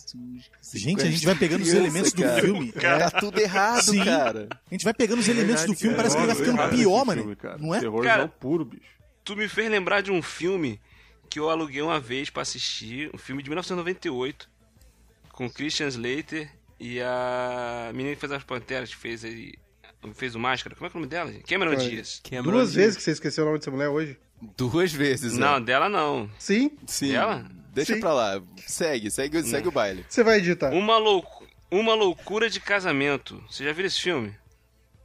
[0.75, 2.41] Gente, a gente vai pegando os Criança, elementos do cara.
[2.43, 2.73] filme.
[2.73, 4.05] Tá tudo errado, Sim.
[4.05, 4.49] cara.
[4.53, 7.05] A gente vai pegando os elementos do filme, parece que ele vai ficando Errado pior,
[7.07, 7.21] mano.
[7.23, 7.59] filme, cara.
[7.59, 7.81] Não é?
[7.81, 8.83] Terrorzão Cara, puro, bicho.
[9.25, 10.81] Tu me fez lembrar de um filme
[11.29, 14.51] que eu aluguei uma vez pra assistir, um filme de 1998,
[15.33, 19.55] com Christian Slater e a menina que fez as Panteras, que fez aí,
[20.15, 20.75] fez o Máscara.
[20.75, 21.33] Como é que é o nome dela?
[21.33, 21.45] gente?
[21.45, 22.21] Cameron Cara, Diaz.
[22.29, 22.75] Cameron Duas Diaz.
[22.85, 24.19] vezes que você esqueceu o nome dessa mulher hoje?
[24.57, 25.47] Duas vezes, né?
[25.47, 26.29] Não, dela não.
[26.39, 27.13] Sim, Sim.
[27.13, 27.47] Dela?
[27.73, 28.01] Deixa Sim.
[28.01, 28.43] pra lá.
[28.67, 30.05] Segue, segue, segue o baile.
[30.09, 30.71] você vai editar.
[30.73, 33.43] Uma, loucu uma loucura de casamento.
[33.49, 34.35] Você já viu esse filme?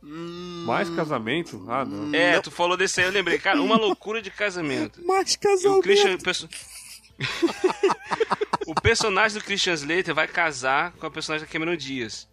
[0.02, 1.66] Mais casamento?
[1.70, 2.14] Ah, não.
[2.14, 3.38] É, tu falou desse aí, eu lembrei.
[3.40, 5.00] Cara, uma loucura de casamento.
[5.06, 5.82] Mais E o casamento.
[5.84, 6.18] Christian.
[6.18, 6.50] perso-
[8.68, 12.28] o personagem do Christian Slater vai casar com a personagem da Cameron Diaz.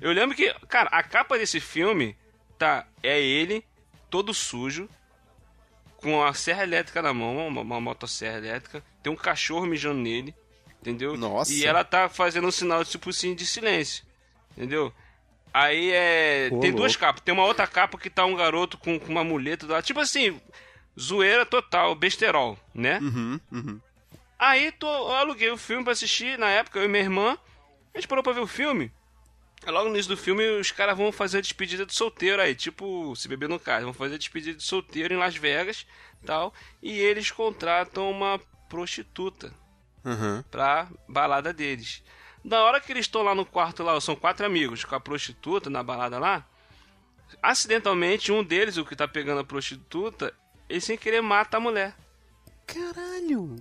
[0.00, 2.16] Eu lembro que, cara, a capa desse filme
[2.58, 2.86] tá.
[3.02, 3.64] É ele,
[4.10, 4.88] todo sujo,
[5.96, 8.82] com a serra elétrica na mão, uma, uma motosserra elétrica.
[9.08, 10.34] Tem um cachorro mijando nele,
[10.82, 11.16] entendeu?
[11.16, 11.50] Nossa.
[11.50, 14.04] E ela tá fazendo um sinal tipo assim de silêncio,
[14.54, 14.92] entendeu?
[15.50, 16.50] Aí é.
[16.50, 17.00] Pô, tem duas louco.
[17.00, 17.22] capas.
[17.22, 19.80] Tem uma outra capa que tá um garoto com, com uma muleta do.
[19.80, 20.38] Tipo assim,
[21.00, 22.98] zoeira total, besterol, né?
[22.98, 23.80] Uhum, uhum.
[24.38, 27.38] Aí tô, eu aluguei o filme pra assistir, na época, eu e minha irmã.
[27.94, 28.92] A gente parou pra ver o filme.
[29.66, 33.16] Logo no início do filme, os caras vão fazer a despedida de solteiro aí, tipo,
[33.16, 35.86] se beber no caso, vão fazer a despedida de solteiro em Las Vegas
[36.26, 36.52] tal.
[36.82, 38.38] E eles contratam uma
[38.68, 39.52] prostituta
[40.04, 40.42] Uhum.
[40.50, 42.02] pra balada deles.
[42.44, 45.68] Na hora que eles estão lá no quarto lá, são quatro amigos com a prostituta
[45.68, 46.46] na balada lá,
[47.42, 50.32] acidentalmente um deles, o que tá pegando a prostituta,
[50.68, 51.94] ele sem querer mata a mulher.
[52.66, 53.56] Caralho.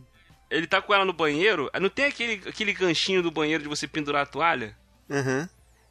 [0.50, 3.88] Ele tá com ela no banheiro, não tem aquele, aquele ganchinho do banheiro de você
[3.88, 4.78] pendurar a toalha?
[5.10, 5.48] Uhum.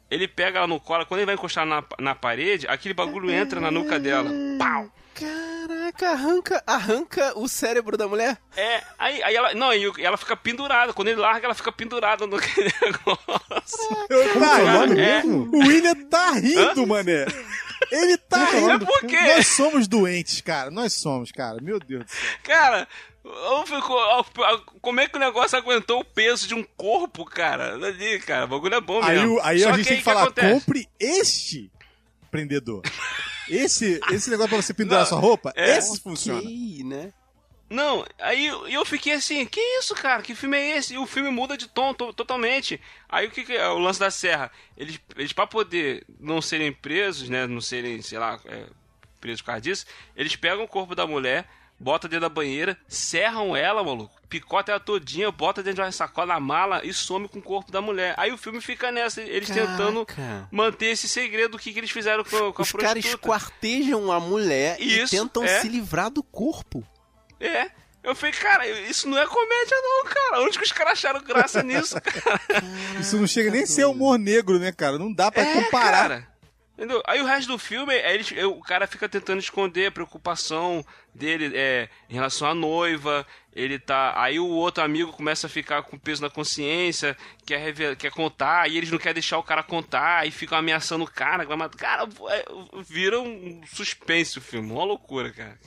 [0.09, 3.59] Ele pega ela no colo, quando ele vai encostar na, na parede, aquele bagulho entra
[3.59, 4.31] na nuca dela.
[4.57, 4.89] Pau!
[5.19, 8.37] Caraca, arranca, arranca o cérebro da mulher.
[8.55, 9.53] É, aí, aí ela.
[9.55, 10.93] Não, e ela fica pendurada.
[10.93, 14.07] Quando ele larga, ela fica pendurada no negócio.
[14.07, 15.23] Que é o cara, nome é.
[15.23, 15.49] mesmo?
[15.51, 17.25] o William tá rindo, mané.
[17.91, 18.79] Ele tá que é rindo.
[18.79, 19.17] do por filme?
[19.17, 19.35] quê?
[19.35, 20.69] Nós somos doentes, cara.
[20.69, 21.59] Nós somos, cara.
[21.61, 22.19] Meu Deus do céu.
[22.43, 22.87] Cara,
[24.81, 27.73] como é que o negócio aguentou o peso de um corpo, cara?
[27.75, 29.39] Ali, cara, o bagulho é bom Aí, mesmo.
[29.41, 30.53] aí Só a gente tem que falar, acontece?
[30.53, 31.71] compre este
[32.27, 32.81] prendedor.
[33.49, 35.77] Esse, esse negócio pra você pendurar Não, sua roupa, é.
[35.77, 36.39] esse funciona.
[36.41, 37.13] um Ok, né?
[37.69, 40.21] Não, aí eu eu fiquei assim, que isso, cara?
[40.21, 40.93] Que filme é esse?
[40.93, 42.79] E o filme muda de tom to- totalmente.
[43.09, 44.49] Aí o que, que é o lance da serra?
[44.77, 47.45] Eles, eles para poder não serem presos, né?
[47.45, 48.67] Não serem, sei lá, é,
[49.19, 51.45] presos por causa disso, eles pegam o corpo da mulher,
[51.79, 56.33] botam dentro da banheira, serram ela, maluco, picota ela todinha, bota dentro de uma sacola
[56.33, 58.13] na mala e some com o corpo da mulher.
[58.17, 60.47] Aí o filme fica nessa, eles tentando Caraca.
[60.51, 63.07] manter esse segredo do que, que eles fizeram com, com Os a caras prostituta.
[63.07, 65.61] esquartejam a mulher Isso, e tentam é.
[65.61, 66.83] se livrar do corpo.
[67.39, 67.69] É.
[68.03, 70.41] Eu falei, cara, isso não é comédia não, cara.
[70.43, 72.39] Onde que os caras acharam graça nisso, cara?
[73.01, 74.97] Isso não chega nem a ser humor negro, né, cara?
[74.97, 75.91] Não dá pra É, comparar.
[76.09, 76.27] cara.
[76.77, 77.01] Entendeu?
[77.07, 80.85] Aí o resto do filme, é ele, é, o cara fica tentando esconder a preocupação
[81.11, 83.25] dele é, em relação à noiva.
[83.51, 84.13] Ele tá.
[84.15, 88.69] Aí o outro amigo começa a ficar com peso na consciência, quer, revelar, quer contar,
[88.69, 91.43] e eles não querem deixar o cara contar, aí ficam ameaçando o cara.
[91.45, 92.45] vai matar- Cara, é,
[92.87, 95.57] vira um suspense o filme, uma loucura, cara.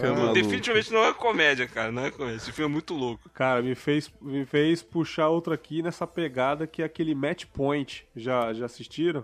[0.00, 0.32] Cara, maluco.
[0.32, 1.92] definitivamente não é comédia, cara.
[1.92, 2.36] Não é comédia.
[2.38, 3.28] Esse filme é muito louco.
[3.34, 8.06] Cara, me fez, me fez puxar outra aqui nessa pegada que é aquele Match Point.
[8.16, 9.22] Já, já assistiram?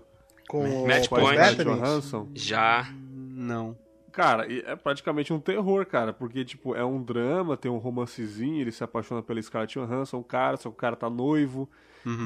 [0.49, 1.63] Com Match o Point.
[1.63, 2.27] Johansson.
[2.33, 2.91] Já.
[3.13, 3.77] Não.
[4.11, 8.71] Cara, é praticamente um terror, cara, porque, tipo, é um drama, tem um romancezinho, ele
[8.71, 11.69] se apaixona pela Scarlett Johansson, um cara, só que o cara tá noivo,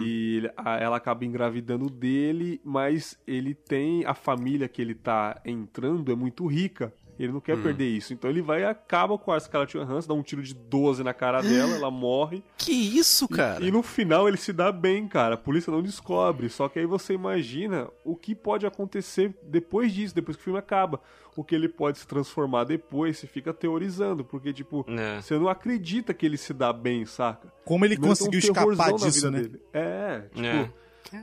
[0.02, 5.42] e ele- a- ela acaba engravidando dele, mas ele tem, a família que ele tá
[5.44, 9.32] entrando é muito rica, ele não quer perder isso, então ele vai e acaba com
[9.32, 13.28] a Scarlett Johansson, dá um tiro de 12 na cara dela, ela morre, Que isso,
[13.28, 13.64] cara?
[13.64, 15.36] e no final ele se dá bem, cara.
[15.36, 16.50] A polícia não descobre.
[16.50, 20.60] Só que aí você imagina o que pode acontecer depois disso, depois que o filme
[20.60, 21.00] acaba.
[21.36, 24.24] O que ele pode se transformar depois, você fica teorizando.
[24.24, 25.20] Porque, tipo, É.
[25.20, 27.52] você não acredita que ele se dá bem, saca?
[27.66, 29.42] Como ele Mesmo conseguiu um escapar disso, né?
[29.42, 29.62] dele.
[29.74, 30.46] É, tipo.
[30.46, 30.72] É.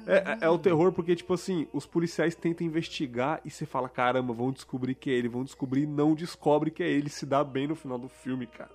[0.06, 3.88] É, é- é o terror porque, tipo assim, os policiais tentam investigar e você fala,
[3.88, 7.24] caramba, vão descobrir que é ele, vão descobrir e não descobre que é ele, se
[7.26, 8.70] dá bem no final do filme, cara.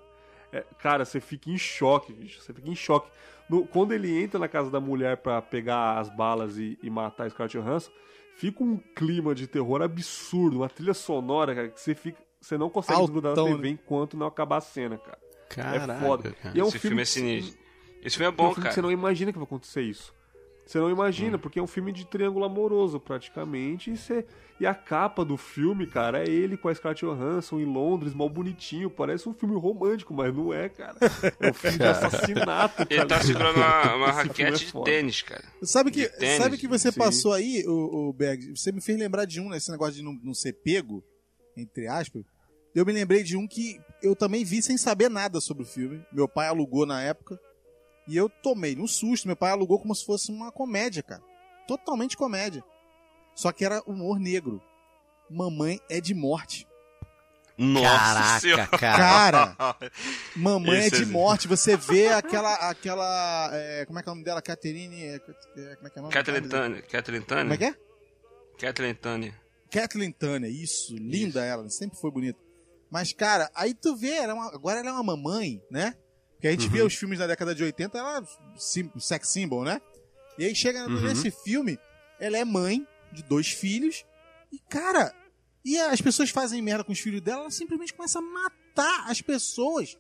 [0.51, 3.09] É, cara, você fica em choque, bicho, você fica em choque.
[3.49, 7.25] No- quando ele entra na casa da mulher pra pegar as balas e, e matar
[7.25, 7.91] a Scarlett Johansson,
[8.37, 12.23] fica um clima de terror absurdo, uma trilha sonora, cara, que você fica...
[12.41, 13.69] Você não consegue Altão, desgrudar da TV né?
[13.69, 15.17] enquanto não acabar a cena, cara.
[15.49, 16.31] Caraca, é foda.
[16.33, 16.55] cara.
[16.55, 17.59] E é um Esse filme é sinistro.
[18.03, 18.73] Esse filme é é um bom, filme que cara.
[18.73, 20.13] você não imagina que vai acontecer isso.
[20.65, 23.91] Você não imagina, porque é um filme de triângulo amoroso, praticamente.
[23.91, 24.25] E, você...
[24.59, 28.27] e a capa do filme, cara, é ele com a Scarlett Johansson em Londres, mal
[28.27, 28.89] bonitinho.
[28.89, 30.97] Parece um filme romântico, mas não é, cara.
[31.39, 32.87] É um filme de assassinato.
[32.89, 34.85] Ele tá segurando uma, uma é raquete de foda.
[34.85, 35.43] tênis, cara.
[35.61, 36.97] Sabe que, De tênis, sabe que você sim.
[36.97, 38.57] passou aí, o, o Berg?
[38.57, 41.03] Você me fez lembrar de um, né, esse negócio de não, não ser pego,
[41.55, 42.23] entre aspas.
[42.73, 46.03] Eu me lembrei de um que eu também vi sem saber nada sobre o filme.
[46.11, 47.39] Meu pai alugou na época.
[48.07, 49.27] E eu tomei um susto.
[49.27, 51.21] Meu pai alugou como se fosse uma comédia, cara.
[51.67, 52.63] Totalmente comédia.
[53.33, 54.61] Só que era humor negro.
[55.29, 56.67] Mamãe é de morte.
[57.57, 58.67] Nossa Caraca, senhora.
[58.67, 59.55] Cara,
[60.35, 61.47] mamãe é de é- morte.
[61.47, 62.53] Você vê aquela.
[62.69, 64.41] aquela é, como é que é o nome dela?
[64.41, 65.01] Catherine.
[65.03, 65.19] é, é,
[65.75, 66.13] como é que é o nome?
[66.13, 66.81] Kathleen Tânia.
[66.81, 67.75] Kathleen Como é que é?
[68.59, 69.41] Kathleen Tânia.
[69.71, 72.39] Kathleen Tânia, isso, linda ela, sempre foi bonita.
[72.89, 75.95] Mas, cara, aí tu vê, ela é uma- agora ela é uma mamãe, né?
[76.45, 78.23] Porque a gente vê os filmes da década de 80, ela é
[78.55, 79.81] sim- sex symbol, né?
[80.37, 81.79] E aí chega nesse filme,
[82.19, 84.05] ela é mãe de dois filhos,
[84.51, 85.11] e, cara,
[85.63, 89.21] e as pessoas fazem merda com os filhos dela, ela simplesmente começa a matar as
[89.21, 89.97] pessoas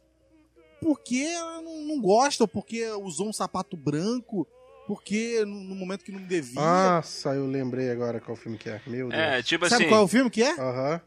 [0.79, 4.47] porque ela não, não gosta, ou porque usou um sapato branco,
[4.85, 6.61] porque no, no momento que não devia.
[6.61, 8.79] Nossa, eu lembrei agora qual filme que é.
[8.85, 9.19] Meu Deus.
[9.19, 10.51] É, tipo Sabe assim, qual é o filme que é?
[10.59, 11.01] Aham.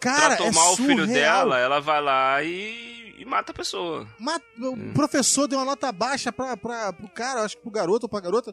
[0.00, 4.06] Cara, tratou é mal o filho dela, ela vai lá e, e mata a pessoa.
[4.18, 8.06] Ma- O professor deu uma nota baixa pra, pra, pro cara, acho que pro garoto
[8.06, 8.52] ou pra garota.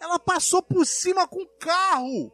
[0.00, 2.32] Ela passou por cima com o carro!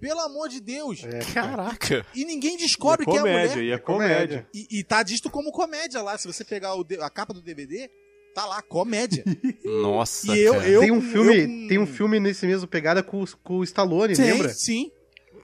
[0.00, 1.02] Pelo amor de Deus!
[1.04, 2.04] É, Caraca.
[2.14, 3.64] E ninguém E é descobre que é a comédia, mulher.
[3.64, 4.16] e é comédia.
[4.16, 4.48] comédia.
[4.54, 6.16] E, e tá dito como comédia lá.
[6.18, 7.90] Se você pegar o a capa do DVD,
[8.34, 9.24] tá lá, comédia.
[9.64, 10.68] Nossa, E eu- cara.
[10.68, 13.64] eu- tem um filme, eu tem um filme nesse mesmo pegada com, o- com o
[13.64, 14.48] Stallone, sim, lembra?
[14.50, 14.90] sim.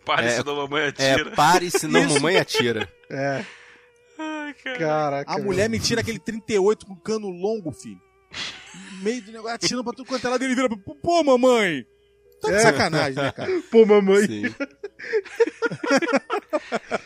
[0.04, 1.30] Pare, É- senão a mamãe É, atira.
[1.32, 2.92] pare, senão mamãe atira.
[3.10, 3.44] É.
[4.52, 4.78] Ai, cara.
[4.78, 5.32] Caraca.
[5.32, 8.00] A mulher me tira aquele 38 com cano longo, filho.
[8.92, 10.78] No meio do negócio, atirando pra tudo quanto é lado, ele vira pra...
[11.02, 11.84] Pô, mamãe!
[12.40, 12.58] Tá de É.
[12.60, 13.50] sacanagem, né, cara?
[13.70, 14.26] Pô, mamãe.
[14.26, 14.54] Sim.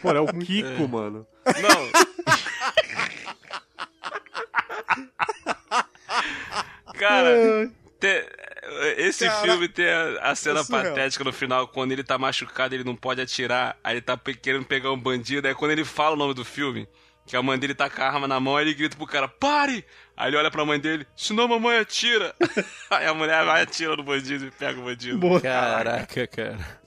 [0.02, 1.26] Pô, é o Kiko, mano.
[1.46, 2.06] Não.
[6.98, 7.70] Cara,
[8.00, 8.26] te-
[8.96, 12.74] esse Cara, filme tem a, a cena é patética no final, quando ele tá machucado,
[12.74, 16.14] ele não pode atirar, aí ele tá querendo pegar um bandido, aí quando ele fala
[16.14, 16.88] o nome do filme,
[17.26, 19.84] que a mãe dele tá com a arma na mão, ele grita pro cara, pare!
[20.16, 22.34] Aí ele olha pra mãe dele, senão a mamãe atira.
[22.90, 25.18] aí a mulher vai atira no bandido e pega o bandido.
[25.18, 25.40] Boa.
[25.40, 26.86] Caraca, cara.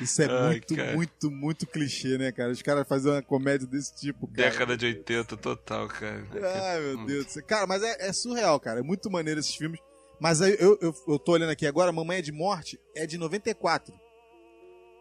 [0.00, 0.92] Isso é Ai, muito, cara.
[0.94, 2.50] muito, muito clichê, né, cara?
[2.50, 4.50] Os caras fazem uma comédia desse tipo, cara.
[4.50, 6.26] Década de 80 total, cara.
[6.72, 7.44] Ai, meu Deus do céu.
[7.46, 8.80] Cara, mas é, é surreal, cara.
[8.80, 9.78] É muito maneiro esses filmes.
[10.20, 13.16] Mas aí eu, eu, eu tô olhando aqui agora, Mamãe é de Morte é de
[13.18, 13.94] 94.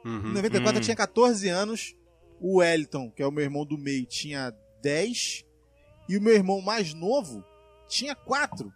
[0.06, 0.34] Em Uhum.
[0.34, 0.82] 94 eu Hum.
[0.84, 1.96] tinha 14 anos.
[2.40, 4.54] O Wellington, que é o meu irmão do meio, tinha
[4.84, 5.46] 10.
[6.10, 7.44] E o meu irmão mais novo
[7.88, 8.72] tinha 4.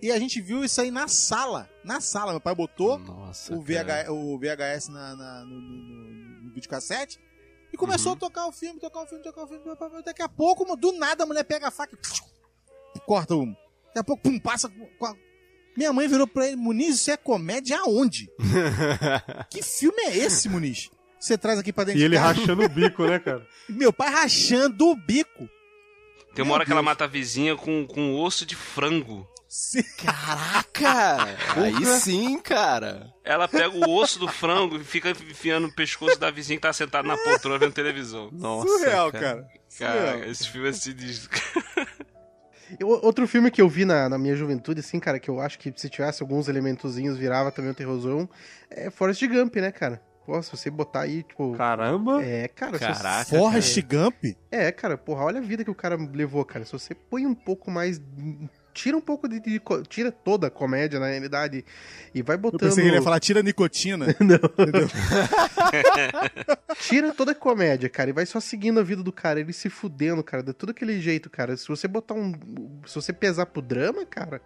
[0.00, 1.68] E a gente viu isso aí na sala.
[1.82, 2.32] Na sala.
[2.32, 3.60] Meu pai botou Nossa, o.
[3.60, 7.18] VH, o VHS na, na- no, no, no, no videocassete
[7.72, 8.16] e começou Uhum.
[8.16, 10.04] a tocar o filme, tocar o filme, tocar o filme.
[10.04, 11.98] Daqui a pouco, do nada, a mulher pega a faca
[12.94, 13.52] e corta um.
[13.86, 14.70] Daqui a pouco, pum, passa
[15.76, 18.28] Minha mãe virou pra ele, Muniz, isso é comédia aonde?
[19.50, 20.90] que filme é esse, Muniz?
[21.18, 23.46] Você traz aqui pra dentro E de ele rachando o bico, né, cara?
[23.68, 25.48] Meu pai rachando o bico.
[26.34, 29.26] Tem uma hora que ela mata a vizinha com, com osso de frango.
[29.48, 29.82] Sim.
[29.96, 31.24] Caraca!
[31.56, 33.12] Aí sim, cara.
[33.24, 36.72] Ela pega o osso do frango e fica enfiando no pescoço da vizinha que tá
[36.72, 38.28] sentada na poltrona vendo televisão.
[38.30, 39.48] Nossa, Surreal, cara.
[39.78, 40.30] Cara, Surreal.
[40.30, 41.30] esse filme é sinistro.
[42.82, 45.72] Outro filme que eu vi na, na minha juventude, assim, cara, que eu acho que
[45.74, 48.28] se tivesse alguns elementozinhos virava também um terrorzão,
[48.70, 50.02] é Forrest Gump, né, cara?
[50.28, 51.54] Pô, se você botar aí, tipo...
[51.56, 52.22] Caramba.
[52.22, 52.78] É, cara.
[52.78, 53.24] Caraca.
[53.24, 54.36] você- Forrest Gump?
[54.50, 56.66] É, cara, porra, olha a vida que o cara levou, cara.
[56.66, 57.98] Se você põe um pouco mais.
[58.74, 59.40] Tira um pouco de.
[59.40, 59.58] de
[59.88, 61.64] tira toda a comédia, na realidade.
[62.14, 62.60] E vai Eu botando.
[62.60, 64.04] pensei que ele ia falar tira nicotina.
[66.80, 68.10] Tira toda a comédia, cara.
[68.10, 69.40] E vai só seguindo a vida do cara.
[69.40, 70.42] Ele se fudendo, cara.
[70.42, 71.56] De todo aquele jeito, cara.
[71.56, 72.32] Se você botar um.
[72.86, 74.42] Se você pesar pro drama, cara.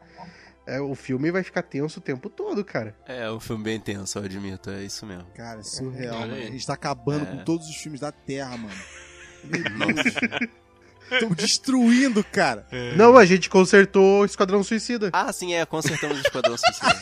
[0.66, 2.94] É, o filme vai ficar tenso o tempo todo, cara.
[3.06, 4.70] É um filme bem tenso, eu admito.
[4.70, 5.26] É isso mesmo.
[5.34, 6.34] Cara, é surreal, mano.
[6.34, 7.26] A gente tá acabando É.
[7.30, 8.74] com todos os filmes da Terra, mano.
[9.44, 9.62] Meu
[9.94, 10.50] Deus.
[11.10, 12.66] Estamos destruindo, cara.
[12.96, 15.10] Não, a gente consertou o Esquadrão Suicida.
[15.12, 15.66] Ah, sim, é.
[15.66, 16.96] Consertamos o Esquadrão Suicida.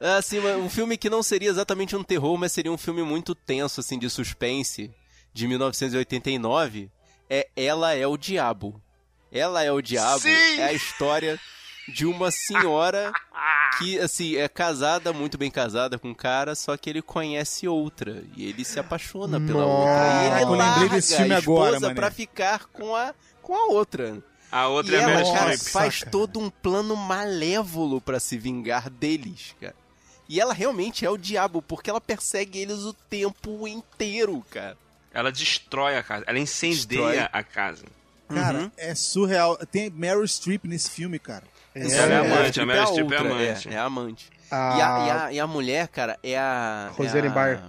[0.18, 3.80] assim, um filme que não seria exatamente um terror, mas seria um filme muito tenso,
[3.80, 4.90] assim, de suspense,
[5.32, 6.90] de 1989,
[7.30, 8.82] é Ela é o Diabo.
[9.30, 10.58] Ela é o Diabo Sim!
[10.58, 11.38] é a história
[11.88, 13.12] de uma senhora
[13.78, 18.22] que, assim, é casada, muito bem casada com um cara, só que ele conhece outra.
[18.36, 20.22] E ele se apaixona pela outra.
[20.22, 21.94] E ele eu lembrei desse larga filme a esposa agora, mané.
[21.94, 24.22] pra ficar com a, com a outra.
[24.50, 26.10] A outra E é a ela, cara, faz Saca.
[26.10, 29.74] todo um plano malévolo pra se vingar deles, cara.
[30.28, 34.76] E ela realmente é o diabo, porque ela persegue eles o tempo inteiro, cara.
[35.12, 36.24] Ela destrói a casa.
[36.26, 37.28] Ela incendeia Destrói.
[37.32, 37.84] a casa.
[38.28, 38.70] Cara, Uhum.
[38.76, 39.56] é surreal.
[39.70, 41.44] Tem Meryl Streep nesse filme, cara.
[41.74, 43.68] Ela é amante, a Meryl Streep é outra, amante.
[43.68, 44.30] É, é amante.
[44.50, 44.56] A...
[44.56, 46.90] E, a, e, a, e a mulher, cara, é a...
[46.94, 47.62] Roseanne é a, Barr.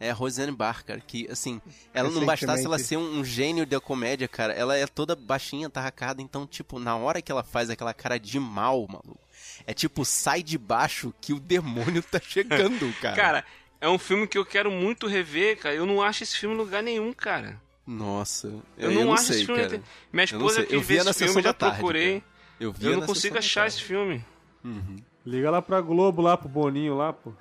[0.00, 1.60] É a Roseanne Barr, cara, que, assim,
[1.92, 5.70] ela não bastasse ela ser um, um gênio da comédia, cara, ela é toda baixinha,
[5.70, 9.20] tarracada, então, tipo, na hora que ela faz aquela cara de mal, maluco,
[9.66, 13.16] é tipo, sai de baixo que o demônio tá chegando, cara.
[13.16, 13.44] Cara,
[13.80, 15.74] é um filme que eu quero muito rever, cara.
[15.74, 17.60] Eu não acho esse filme em lugar nenhum, cara.
[17.86, 19.62] Nossa, Eu, não, acho sei, esse filme.
[19.62, 19.82] cara.
[20.12, 20.60] Minha Eu não esposa.
[20.62, 22.20] Eu quis ver esse filme, já da tarde, procurei.
[22.20, 22.32] cara.
[22.60, 23.76] Eu, via Eu não na consigo achar tarde.
[23.76, 24.24] esse filme.
[24.64, 24.96] Uhum.
[25.26, 27.32] Liga lá pra Globo, lá pro Boninho, lá, pô.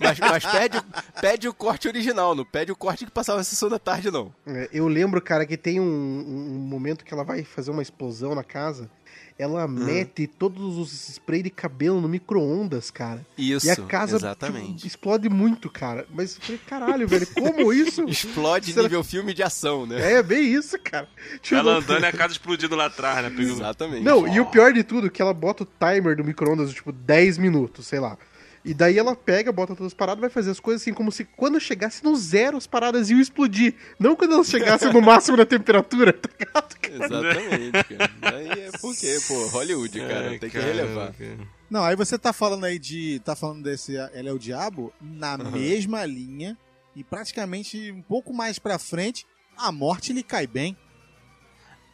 [0.00, 0.80] Mas, mas pede,
[1.20, 4.34] pede o corte original, não pede o corte que passava na sessão da tarde, não.
[4.46, 8.34] É, Eu lembro, cara, que tem um, um momento que ela vai fazer uma explosão
[8.34, 8.90] na casa.
[9.38, 13.24] Ela mete todos os spray de cabelo no micro-ondas, cara.
[13.36, 14.86] Isso, e a casa tipo, exatamente.
[14.86, 16.06] explode muito, cara.
[16.12, 18.04] Mas eu falei, caralho, velho, como isso?
[18.08, 20.14] Explode Será- nível filme de ação, né?
[20.14, 21.08] É, bem isso, cara.
[21.40, 23.42] Tipo, Ela andando e a casa explodindo lá atrás, né?
[23.42, 24.02] Exatamente.
[24.04, 26.92] Não, e o pior de tudo, é que ela bota o timer do micro-ondas, tipo,
[26.92, 28.16] 10 minutos, sei lá.
[28.64, 31.24] E daí ela pega, bota todas as paradas, vai fazer as coisas assim, como se
[31.24, 33.74] quando chegasse no zero as paradas iam explodir.
[33.98, 36.76] Não quando elas chegassem no máximo da temperatura, tá ligado?
[36.92, 38.12] Exatamente, cara.
[38.36, 41.12] Aí é porque, pô, Hollywood, cara, Ai, tem que relevar.
[41.12, 41.38] cara.
[41.68, 43.18] Não, aí você tá falando aí de.
[43.24, 46.56] Tá falando desse Ela é o Diabo na mesma linha
[46.94, 50.76] e praticamente um pouco mais pra frente, a morte lhe cai bem.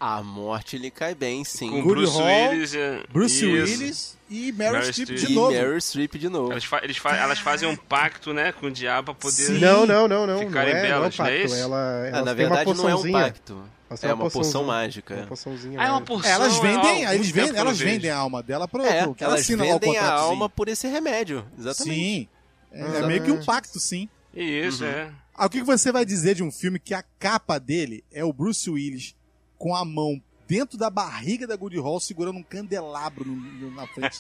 [0.01, 1.71] A morte lhe cai bem, sim.
[1.71, 2.75] Com Bruce Hall, Willis.
[2.75, 3.47] é- Bruce Isso.
[3.47, 5.51] Willis e Meryl, Meryl Streep de e novo.
[5.51, 6.53] Meryl Streep de novo.
[6.53, 9.33] Elas, fa- eles fa- elas fazem um pacto, né, com o diabo pra poder.
[9.47, 9.59] Sim.
[9.59, 10.39] Não, não, não, não.
[10.39, 11.47] Ficarem não é, belas, não é é pacto.
[11.47, 11.63] isso?
[11.63, 13.63] Ela, Ah, na uma verdade, não é um pacto.
[14.03, 14.67] É uma poção poçãozinha.
[14.67, 15.15] mágica.
[15.17, 16.07] Uma poçãozinha Ah, é uma mágica.
[16.15, 16.31] porção.
[16.31, 19.35] Elas vendem, ó, eles vendem, elas vendem a alma dela pro, É, pro- que ela
[19.35, 21.45] elas vendem a alma por esse remédio.
[21.59, 21.97] Exatamente.
[21.99, 22.29] Sim.
[22.71, 23.07] É, é Exatamente.
[23.09, 24.09] meio que um pacto, sim.
[24.35, 24.91] Isso, Uhum.
[24.91, 25.11] é.
[25.35, 28.33] Ah, o que você vai dizer de um filme que a capa dele é o
[28.33, 29.15] Bruce Willis
[29.59, 33.87] com a mão dentro da barriga da Goody Hall segurando um candelabro no- no- na
[33.87, 34.19] frente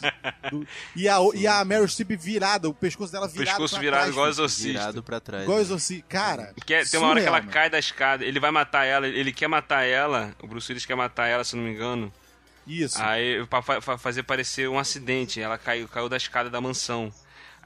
[0.50, 0.66] do...
[0.94, 4.12] E a, e a Meryl Streep virada, o pescoço dela virado Pescoço pra virado trás,
[4.12, 4.72] igual exorcista.
[4.78, 5.44] Virado pra trás.
[5.44, 6.04] Igual exorci...
[6.06, 9.08] Cara, Que é- tem uma hora que ela cai da escada, ele vai matar ela,
[9.08, 12.12] ele quer matar ela, o Bruce Willis quer matar ela, se não me engano.
[12.66, 13.00] Isso.
[13.00, 17.10] Aí, pra fa- fa- fazer parecer um acidente, ela caiu, caiu da escada da mansão.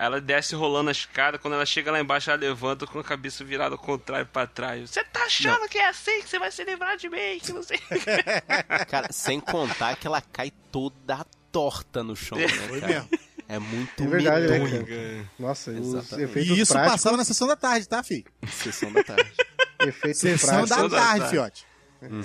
[0.03, 3.45] Ela desce rolando a escada, quando ela chega lá embaixo, ela levanta com a cabeça
[3.45, 4.91] virada ao contrário pra trás.
[4.91, 7.39] Você tá achando que é assim que você vai se livrar de mim?
[7.41, 7.79] Que não sei.
[8.91, 13.09] Cara, sem contar que ela cai toda torta no chão, né, Foi mesmo.
[13.49, 14.87] É muito É verdade, né, medonho.
[14.87, 15.31] cara?
[15.39, 16.31] Nossa, os Exatamente.
[16.31, 16.93] efeitos E isso práticos...
[16.95, 18.25] passava na sessão da tarde, tá, filho?
[18.51, 19.33] Sessão da tarde.
[19.87, 20.69] Efeitos Sessão práticos.
[20.69, 21.31] da Sessão da tarde, tarde.
[21.31, 21.67] fiote.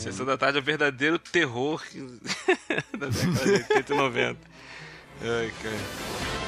[0.02, 1.84] Sessão da tarde é o verdadeiro terror
[2.98, 4.40] da década de 80 e 90.
[5.22, 6.47] Ai, cara.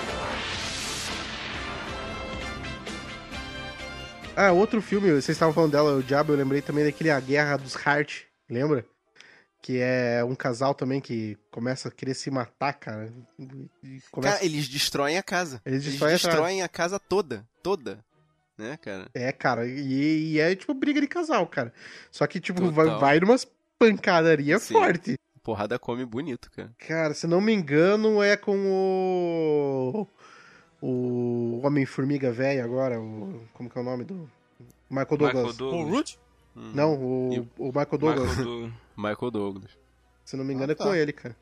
[4.41, 7.57] Ah, outro filme, vocês estavam falando dela, o Diabo, eu lembrei também daquele A Guerra
[7.57, 8.85] dos Heart, lembra?
[9.61, 13.11] Que é um casal também que começa a querer se matar, cara.
[14.09, 14.35] Começa...
[14.35, 15.61] Cara, eles destroem a casa.
[15.65, 17.45] Eles Eles destroem destroem, a a casa toda.
[17.61, 17.99] Toda.
[18.57, 19.09] Né, cara?
[19.13, 21.73] É, cara, e, e é tipo briga de casal, cara.
[22.09, 22.73] Só que, tipo, Total.
[22.73, 23.45] vai, vai numas
[23.77, 24.73] pancadaria Sim.
[24.73, 25.19] forte.
[25.43, 26.71] Porrada come bonito, cara.
[26.77, 30.07] Cara, se não me engano, é com o.
[30.81, 32.99] O Homem-Formiga Velho agora.
[32.99, 34.29] O, como que é o nome do.
[34.89, 35.33] Michael Douglas.
[35.33, 35.89] Michael O Douglas.
[35.93, 36.19] Root?
[36.55, 38.29] Não, o, E- o Michael Douglas.
[38.29, 38.71] Michael Douglas.
[38.97, 39.77] Michael Douglas.
[40.25, 40.83] Se não me engano, Ah, é tá.
[40.83, 41.35] com ele, cara.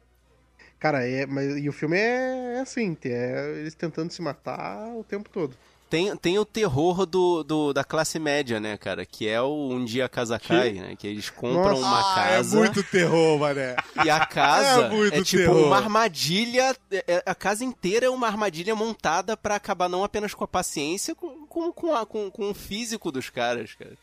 [0.80, 5.04] Cara, é, mas, e o filme é, é assim, é eles tentando se matar o
[5.04, 5.56] tempo todo.
[5.90, 9.06] Tem, tem o terror do, do- da classe média, né, cara?
[9.06, 10.96] Que é o Um Dia a Casa Cai, né?
[10.98, 11.82] Que eles compram Nossa.
[11.86, 13.76] uma Ah, casa é muito terror, mané.
[14.04, 15.66] e a casa É é tipo terror.
[15.68, 16.76] uma armadilha.
[16.92, 20.48] é- é- a casa inteira é uma armadilha montada pra acabar não apenas com a
[20.48, 23.98] paciência, com, com, com, a- com- com o físico dos caras, cara.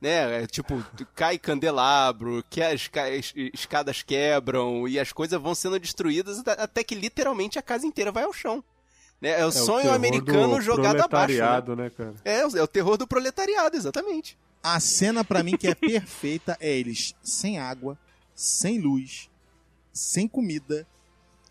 [0.00, 0.42] Né?
[0.42, 0.84] É, tipo,
[1.16, 6.84] cai candelabro, que as, ca- as escadas quebram e as coisas vão sendo destruídas até
[6.84, 8.62] que literalmente a casa inteira vai ao chão.
[9.20, 9.30] Né?
[9.30, 11.32] É o É o sonho terror americano do jogado abaixo.
[11.34, 11.38] Né?
[11.38, 12.14] proletariado, né, cara?
[12.24, 14.36] É, é o terror do proletariado, exatamente.
[14.62, 17.98] A cena pra mim que é perfeita é eles sem água,
[18.34, 19.28] sem luz,
[19.92, 20.86] sem comida,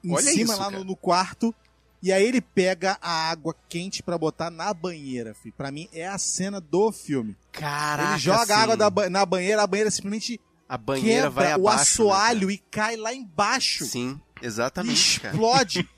[0.04, 1.54] em Olha cima isso, lá no, no quarto.
[2.02, 5.54] E aí ele pega a água quente pra botar na banheira, filho.
[5.56, 7.34] Pra mim é a cena do filme.
[7.52, 8.52] Caraca, ele joga sim.
[8.52, 12.04] a água da ba- na banheira, a banheira simplesmente A banheira vai quebra o abaixo.
[12.04, 13.86] né, assoalho e cai lá embaixo.
[13.86, 15.34] Sim, exatamente, cara.
[15.34, 15.90] explode.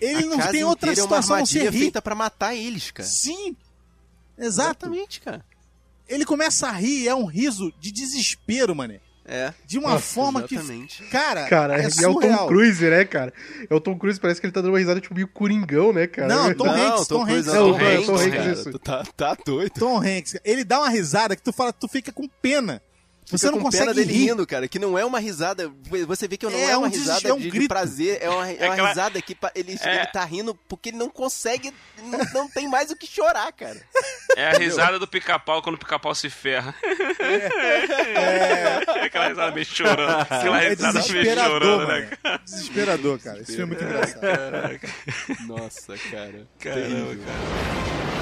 [0.00, 2.90] ele A não casa tem outra inteira é uma situação ser feita pra matar eles,
[2.90, 3.08] cara.
[3.08, 3.56] Sim.
[4.38, 4.86] Exato.
[4.86, 5.44] Exatamente, cara.
[6.08, 9.00] Ele começa a rir, é um riso de desespero, mané.
[9.28, 9.52] É.
[9.66, 11.02] De uma Nossa, forma exatamente.
[11.02, 11.08] que.
[11.10, 12.20] Cara, Cara, é é, o.
[12.20, 13.34] Tom Cruise, né, cara?
[13.68, 16.06] É o Tom Cruise, parece que ele tá dando uma risada tipo meio coringão, né,
[16.06, 16.28] cara?
[16.28, 17.32] Não, Tom não, Hanks, Tom Hanks.
[17.32, 18.52] Cruise É o Tom Tom- Hanks, Tom Hanks, cara.
[18.52, 18.78] isso.
[18.78, 19.72] Tá, tá doido.
[19.72, 20.36] Tom Hanks.
[20.44, 22.80] Ele dá uma risada que tu fala, tu fica com pena.
[23.28, 24.26] Você não com consegue pena dele rir.
[24.28, 25.68] rindo, cara, que não é uma risada.
[26.06, 27.68] Você vê que não É é, uma um des- risada é um de, grito.
[27.68, 29.96] prazer, é uma, é uma aquela- risada que ele, É.
[29.96, 31.74] ele tá rindo porque ele não consegue,
[32.04, 33.80] não, não tem mais o que chorar, cara.
[34.36, 36.72] É a risada do pica-pau quando o pica-pau se ferra.
[37.18, 39.02] É.
[39.06, 40.20] Aquela risada meio chorando.
[40.20, 42.00] Aquela É risada meio desesperador, chorando, mano.
[42.22, 42.38] né?
[42.44, 43.40] Desesperador, cara.
[43.40, 44.20] Esse filme é muito engraçado.
[45.46, 46.46] Nossa, cara.
[46.60, 47.18] Caramba, Terrível.
[47.26, 48.15] cara.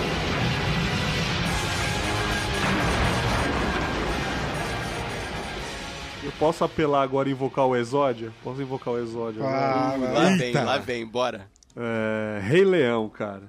[6.39, 8.33] Posso apelar agora e invocar o Exódia?
[8.43, 9.57] Posso invocar o Exódia agora?
[9.57, 11.49] Ah, Lá vem, lá vem, bora.
[11.77, 13.49] É, Rei Leão, cara.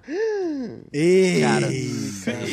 [0.92, 1.68] Ei, Cara,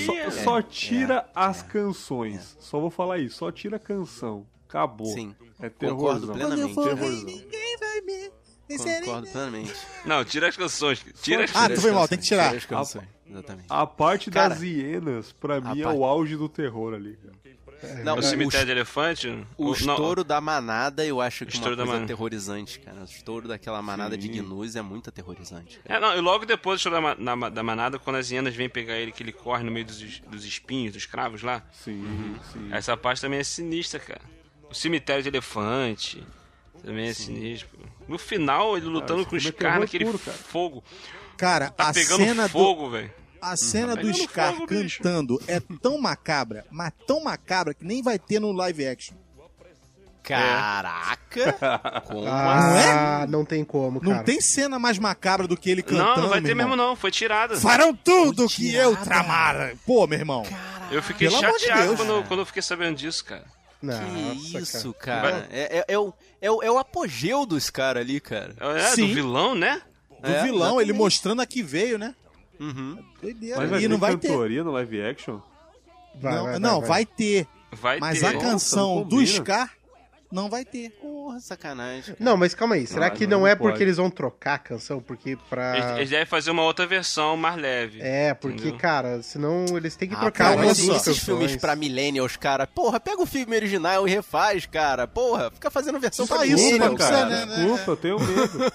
[0.04, 2.56] Só, só tira as canções.
[2.60, 3.36] Só vou falar isso.
[3.38, 4.46] Só tira a canção.
[4.68, 5.06] Acabou.
[5.06, 6.34] Sim, É concordo terrorzão.
[6.34, 6.74] plenamente.
[6.74, 7.24] for rei, Terrorzão.
[7.24, 8.30] ninguém vai me
[8.68, 9.00] vencer.
[9.00, 9.74] Concordo plenamente.
[10.04, 11.04] Não, tira as canções.
[11.22, 12.44] Tira as Ah, Tira tu as foi mal, canções, tem que tirar.
[12.48, 13.66] tira as canções, Exatamente.
[13.70, 17.16] A parte Cara, das hienas, pra mim, é parte- o auge do terror ali.
[17.16, 17.34] cara.
[18.04, 19.28] Não, O o, cemitério de elefante?
[19.58, 23.00] o não, estouro da manada eu acho que é uma Estouro da coisa aterrorizante, cara.
[23.00, 25.78] O estouro daquela manada de gnus é muito aterrorizante.
[25.84, 25.98] cara.
[25.98, 28.68] É, não, e logo depois do show da, na- da manada, quando as hienas vêm
[28.68, 31.62] pegar ele, que ele corre no meio dos, dos espinhos, dos cravos lá.
[31.72, 32.68] Sim, sim.
[32.72, 34.20] Essa parte também é sinistra, cara.
[34.70, 36.22] O cemitério de elefante
[36.84, 37.68] também é sinistro.
[38.08, 40.36] No final, ele lutando esse com os é caras, puro, cara.
[40.36, 40.84] fogo.
[41.36, 43.12] Cara, Tá a pegando cena do, fogo, velho.
[43.42, 45.02] A cena do Scar fogo, bicho.
[45.02, 49.16] cantando é tão macabra, mas tão macabra que nem vai ter no live action.
[50.22, 51.52] Caraca!
[52.06, 54.14] Como Ah, não tem como, cara.
[54.14, 56.94] Não tem cena mais macabra do que ele cantando, Não, não vai ter mesmo não,
[56.94, 57.56] foi tirada.
[57.56, 59.04] Farão tudo Foi que eu tirada.
[59.04, 59.76] tramar.
[59.84, 60.44] Pô, meu irmão.
[60.90, 61.96] Eu fiquei Pelo amor de chateado Deus.
[61.96, 63.44] quando, quando eu fiquei sabendo disso, cara.
[63.82, 65.22] Nossa, que isso, cara.
[65.32, 65.48] cara?
[65.50, 68.54] É, é- é o, é, o, é o apogeu dos caras ali, cara.
[68.76, 69.08] É, Sim.
[69.08, 69.82] do vilão, né?
[70.22, 70.98] Do É, vilão, ele exatamente.
[70.98, 72.14] mostrando a que veio, né?
[72.62, 72.98] Uhum.
[73.20, 73.56] Doideira.
[73.58, 74.28] Mas vai e ter não vai ter.
[74.28, 75.40] cantoria no live action?
[76.14, 77.46] Vai, não, vai, não, vai, vai ter.
[77.72, 78.26] Vai Mas ter.
[78.26, 79.26] a canção não do.
[79.26, 79.70] Scar
[80.30, 80.90] não vai ter.
[80.92, 82.14] Porra, sacanagem.
[82.14, 82.16] cara.
[82.20, 82.86] Não, mas calma aí.
[82.86, 83.70] Será Ah, que não, não, é pode.
[83.70, 85.00] porque eles vão trocar a canção?
[85.00, 85.76] Porque pra.
[85.76, 88.00] Eles, eles devem fazer uma outra versão mais leve.
[88.02, 88.78] É, porque, Entendeu?
[88.78, 90.84] cara, senão eles têm que Ah, trocar cara, esses
[91.18, 91.56] filmes canções.
[91.56, 92.66] pra millennials, cara.
[92.66, 95.06] Porra, pega o filme original e refaz, cara.
[95.06, 97.26] Porra, fica fazendo versão Só pra isso, não cara.
[97.26, 97.56] precisa, né?
[97.56, 98.72] Desculpa, eu tenho medo.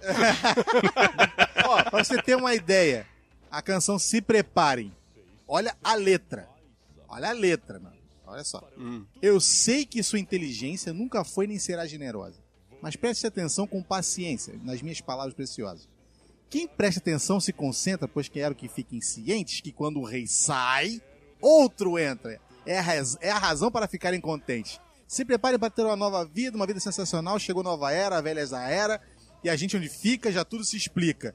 [1.66, 3.06] Ó, pra você ter uma ideia,
[3.50, 4.92] a canção Se Preparem.
[5.46, 6.48] Olha a letra.
[7.08, 7.96] Olha a letra, mano.
[8.26, 8.62] Olha só.
[8.78, 9.04] Hum.
[9.20, 12.38] Eu sei que sua inteligência nunca foi nem será generosa.
[12.80, 15.88] Mas preste atenção com paciência nas minhas palavras preciosas.
[16.48, 21.00] Quem presta atenção se concentra, pois quero que fiquem cientes que quando o rei sai,
[21.40, 22.40] outro entra.
[22.64, 24.80] É a, raz- é a razão para ficarem contentes.
[25.08, 27.38] Se preparem para ter uma nova vida, uma vida sensacional.
[27.38, 29.00] Chegou nova era, a velha já era.
[29.42, 31.34] E a gente onde fica, já tudo se explica.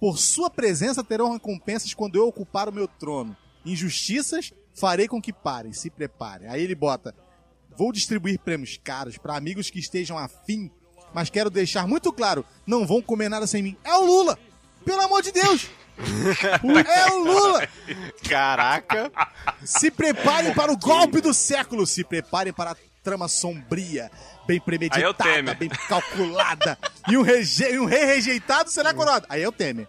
[0.00, 3.36] Por sua presença terão recompensas quando eu ocupar o meu trono.
[3.66, 6.48] Injustiças farei com que parem, se preparem.
[6.48, 7.14] Aí ele bota.
[7.76, 10.70] Vou distribuir prêmios caros para amigos que estejam afim,
[11.14, 13.76] mas quero deixar muito claro, não vão comer nada sem mim.
[13.84, 14.38] É o Lula!
[14.84, 15.68] Pelo amor de Deus!
[15.98, 17.68] é o Lula!
[18.28, 19.12] Caraca.
[19.62, 21.86] Se preparem para o golpe do século.
[21.86, 24.10] Se preparem para trama sombria,
[24.46, 26.78] bem Aí é o premeditada, bem calculada.
[27.08, 27.78] e um, reje...
[27.78, 29.26] um rei rejeitado será coroado.
[29.28, 29.86] Aí é o Temer.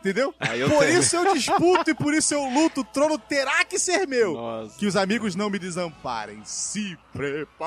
[0.00, 0.34] Entendeu?
[0.38, 0.98] Aí é o por Temer.
[0.98, 2.82] isso eu disputo e por isso eu luto.
[2.82, 4.34] O trono terá que ser meu.
[4.34, 4.78] Nossa.
[4.78, 6.40] Que os amigos não me desamparem.
[6.44, 7.64] Se preparem.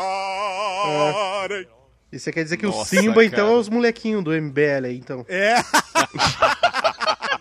[2.12, 3.58] E você quer dizer que o Nossa, Simba, então, cara.
[3.58, 5.26] é os molequinhos do MBL aí, então.
[5.28, 5.56] É.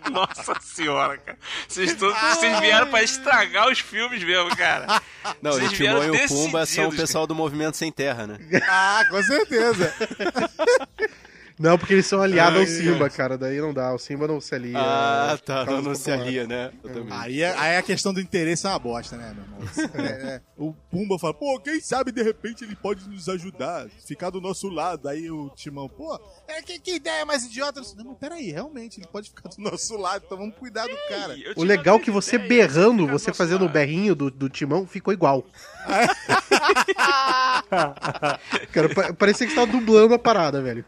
[0.10, 1.38] Nossa senhora, cara.
[1.68, 5.02] Vocês, todos, vocês vieram pra estragar os filmes mesmo, cara.
[5.42, 8.38] Não, Vocês o Timão e o Pumba são o pessoal do Movimento Sem Terra, né?
[8.68, 9.92] Ah, com certeza.
[11.58, 13.38] Não, porque eles são aliados ao Simba, cara.
[13.38, 13.94] Daí não dá.
[13.94, 14.78] O Simba não se alia.
[14.78, 15.64] Ah, tá.
[15.64, 16.70] Causa Não, não se alia, né?
[16.84, 17.08] Eu também.
[17.10, 19.56] Aí, é- aí a questão do interesse é uma bosta, né, meu irmão?
[19.94, 20.40] É, é.
[20.56, 24.68] O Pumba fala, pô, quem sabe de repente ele pode nos ajudar, ficar do nosso
[24.68, 25.08] lado.
[25.08, 27.80] Aí o Timão, pô, é, que, que ideia mais idiota.
[27.96, 31.36] Não, mas peraí, realmente, ele pode ficar do nosso lado, então vamos cuidar do cara.
[31.38, 34.48] Eu O legal é que você ideia, berrando, você do fazendo o berrinho do, do
[34.50, 35.44] timão, ficou igual.
[38.72, 40.84] cara, pa- parecia que você tava dublando a parada, velho.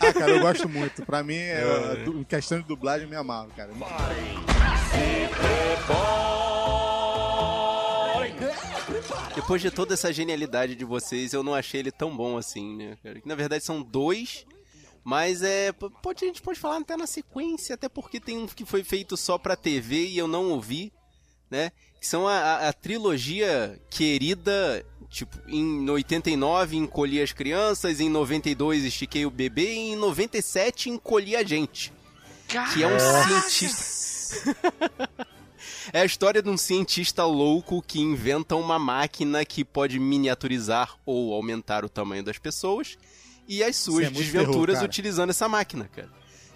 [0.00, 1.04] Ah, cara, eu gosto muito.
[1.04, 3.70] Pra mim, é, du- questão de dublagem, eu me amarro, cara.
[9.34, 12.96] Depois de toda essa genialidade de vocês, eu não achei ele tão bom assim, né,
[13.24, 14.44] na verdade são dois,
[15.04, 15.72] mas é.
[15.72, 19.16] Pode, a gente pode falar até na sequência, até porque tem um que foi feito
[19.16, 20.92] só pra TV e eu não ouvi,
[21.50, 21.70] né?
[22.00, 24.84] Que são a, a- trilogia querida.
[25.10, 31.34] Tipo, em 89 encolhi as crianças, em 92 estiquei o bebê e em 97 encolhi
[31.34, 31.92] a gente.
[32.46, 32.98] Que é um
[33.50, 34.54] cientista.
[35.90, 41.32] É a história de um cientista louco que inventa uma máquina que pode miniaturizar ou
[41.32, 42.98] aumentar o tamanho das pessoas
[43.48, 46.10] e as suas é desventuras terror, utilizando essa máquina, cara.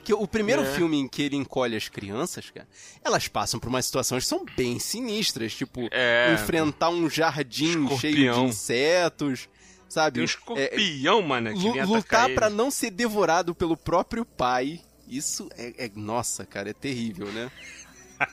[0.05, 0.74] Que o primeiro É.
[0.74, 2.66] filme em que ele encolhe as crianças, cara,
[3.05, 6.33] elas passam por umas situações que são bem sinistras, tipo É.
[6.35, 8.47] enfrentar um jardim cheio de Escorpião.
[8.47, 9.49] insetos,
[9.89, 10.15] sabe?
[10.15, 12.53] Tem um escorpião, mano, que lutar eles.
[12.53, 14.81] não ser devorado pelo próprio pai.
[15.07, 17.51] Isso é, é- nossa, cara, é terrível, né?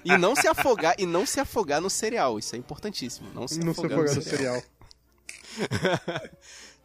[0.06, 3.30] E não se afogar e não se afogar no cereal, isso é importantíssimo.
[3.34, 4.64] Não se Não se afogar afogar no no cereal,
[5.58, 6.30] cereal.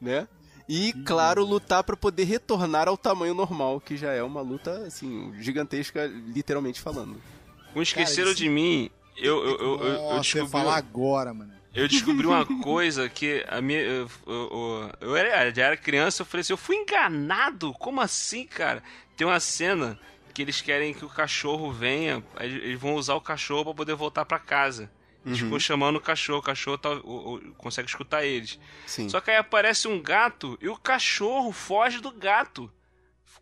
[0.00, 0.28] né?
[0.68, 5.32] E claro, lutar pra poder retornar ao tamanho normal, que já é uma luta assim
[5.40, 7.20] gigantesca, literalmente falando.
[7.72, 10.48] Com Esqueceram isso- de Mim, eu, eu, eu, eu, eu Nossa, descobri...
[10.50, 11.52] falar agora, mano.
[11.74, 13.80] Eu descobri uma coisa que a minha.
[13.80, 17.72] Eu, eu, eu- eu era, já era criança, eu falei assim, eu fui enganado?
[17.74, 18.82] Como assim, cara?
[19.16, 19.98] Tem uma cena
[20.32, 24.24] que eles querem que o cachorro venha, eles vão usar o cachorro pra poder voltar
[24.24, 24.90] pra casa.
[25.24, 28.58] Eles ficam chamando o cachorro, o cachorro tá- o- o- consegue escutar eles.
[28.86, 29.08] Sim.
[29.08, 32.70] Só que aí aparece um gato e o cachorro foge do gato.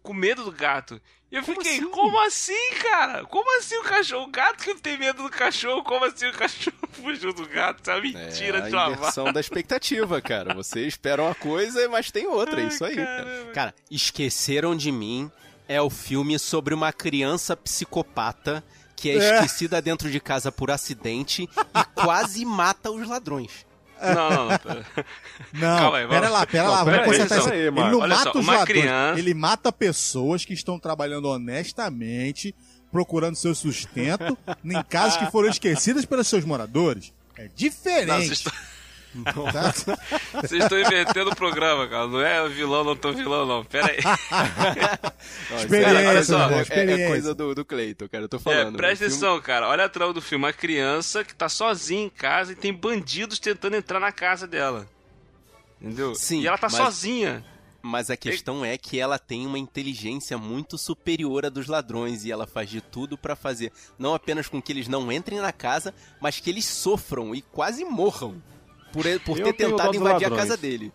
[0.02, 1.00] Com medo do gato.
[1.30, 3.24] E eu fiquei, como assim, cara?
[3.24, 4.24] Como assim o cachorro?
[4.24, 7.80] O gato que tem medo do cachorro, como assim o cachorro fugiu do gato?
[7.80, 8.98] Isso é uma mentira é de a lavar.
[8.98, 10.54] inversão da expectativa, cara.
[10.54, 12.96] Você espera uma coisa, mas tem outra, é isso aí.
[12.96, 13.50] Cara.
[13.54, 15.30] cara, Esqueceram de Mim
[15.68, 18.62] é o filme sobre uma criança psicopata
[19.02, 23.50] que é, esquecida dentro de casa por acidente e quase mata os ladrões.
[24.00, 24.58] Não, não, não.
[24.58, 24.86] pera.
[25.52, 27.50] Não, Calma aí, pera lá, pera Não, lá, pera vamos aí, isso.
[27.50, 31.26] aí, Ele não Olha mata só, os ladrões, criança- ele mata pessoas que estão trabalhando
[31.28, 32.54] honestamente,
[32.90, 37.12] procurando seu sustento, em casas que foram esquecidas pelos seus moradores.
[37.36, 38.32] É diferente.
[38.32, 38.52] estão-
[39.24, 39.72] tá?
[40.40, 42.06] vocês estão invertendo o programa, cara.
[42.06, 43.64] Não é vilão, não tão vilão, não.
[43.64, 43.98] Pera aí.
[45.50, 47.08] Não, Experiência, é- olha só, meu irmão, é- é, experiência.
[47.08, 48.24] coisa do, do Cleiton, cara.
[48.24, 48.76] Eu tô É, falando.
[48.76, 49.68] presta O filme- atenção, cara.
[49.68, 50.44] Olha a trama do filme.
[50.44, 54.88] Uma criança que tá sozinha em casa e tem bandidos tentando entrar na casa dela.
[55.80, 56.14] Entendeu?
[56.14, 57.44] Sim, E ela tá mas- sozinha.
[57.84, 62.30] Mas a questão é que ela tem uma inteligência muito superior à dos ladrões e
[62.30, 65.92] ela faz de tudo pra fazer não apenas com que eles não entrem na casa,
[66.20, 68.40] mas que eles sofram e quase morram
[68.92, 70.92] por, ele- por ter tentado invadir a casa dele.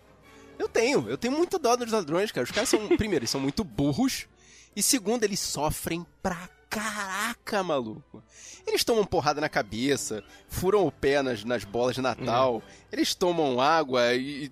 [0.58, 2.44] Eu tenho, eu tenho muito dó dos ladrões, cara.
[2.44, 4.26] Os caras são, primeiro, eles são muito burros
[4.74, 8.22] e segundo, eles sofrem pra caraca, maluco.
[8.66, 12.62] Eles tomam porrada na cabeça, furam o pé nas, nas bolas de Natal,
[12.92, 14.44] eles tomam água e...
[14.44, 14.50] e-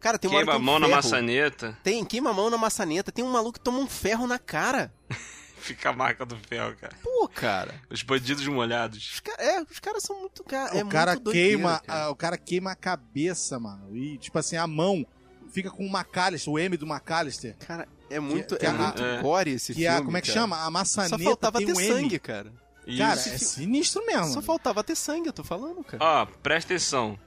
[0.00, 1.78] cara, tem uma hora Queima que a um mão na maçaneta.
[1.82, 3.12] tem, queima a mão na maçaneta.
[3.12, 4.92] Tem um maluco que toma um ferro na cara.
[5.60, 6.96] Fica a marca do ferro, cara.
[7.02, 7.74] Pô, cara.
[7.90, 9.14] Os bandidos molhados.
[9.14, 10.42] Os, ca- é, os caras são muito.
[10.44, 12.04] Cara, é o cara muito doideira, queima, cara.
[12.04, 13.96] a- o cara queima a cabeça, mano.
[13.96, 15.06] E tipo assim, a mão
[15.50, 17.56] fica com o McAllister, o M do McAllister.
[17.66, 19.20] Cara, é muito, que é a- muito é.
[19.22, 19.96] gore esse Que filme.
[19.96, 20.40] a, como é que cara.
[20.40, 20.64] chama?
[20.64, 21.92] A maçaneta Só faltava tem ter um M.
[21.94, 22.52] sangue, cara.
[22.96, 23.28] Cara, Isso.
[23.28, 24.26] é sinistro mesmo.
[24.32, 26.02] Só faltava ter sangue, eu tô falando, cara.
[26.02, 27.18] Ó, presta atenção.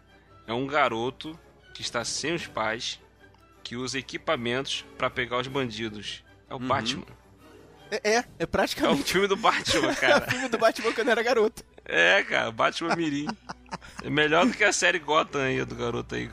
[0.47, 1.37] É um garoto
[1.73, 2.99] que que está sem os pais,
[3.63, 6.23] que usa equipamentos pra pegar os bandidos.
[6.49, 7.05] É o Batman.
[7.91, 10.21] É, é, é É o praticamente filme do Batman, o cara.
[10.31, 11.63] filme do Batman quando era garoto.
[11.85, 13.27] É, cara, Batman Mirim.
[14.03, 16.29] É melhor do que a série Gotham aí, do garoto aí.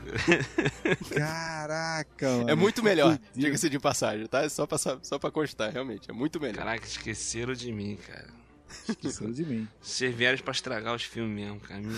[1.15, 2.49] Caraca, mano.
[2.49, 4.43] É muito melhor, diga-se de passagem, tá?
[4.43, 6.09] É Só pra, só pra constar, realmente.
[6.09, 6.57] É muito melhor.
[6.59, 8.38] Caraca, esqueceram de mim, cara.
[8.87, 9.67] Esqueceram de mim.
[9.81, 11.81] Vocês vieram pra estragar os filmes mesmo, cara.
[11.81, 11.91] Não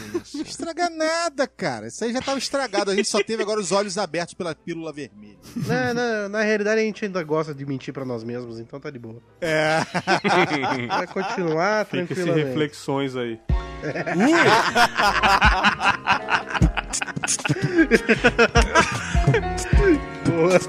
[0.90, 1.88] nada, cara.
[1.88, 2.92] Isso aí já tava estragado.
[2.92, 5.38] A gente só teve agora os olhos abertos pela pílula vermelha.
[5.68, 8.90] Na, na, na realidade, a gente ainda gosta de mentir pra nós mesmos, então tá
[8.90, 9.22] de boa.
[9.40, 9.80] É.
[10.88, 12.48] Vai continuar Fica tranquilamente.
[12.48, 13.40] reflexões aí.
[20.26, 20.60] Boa.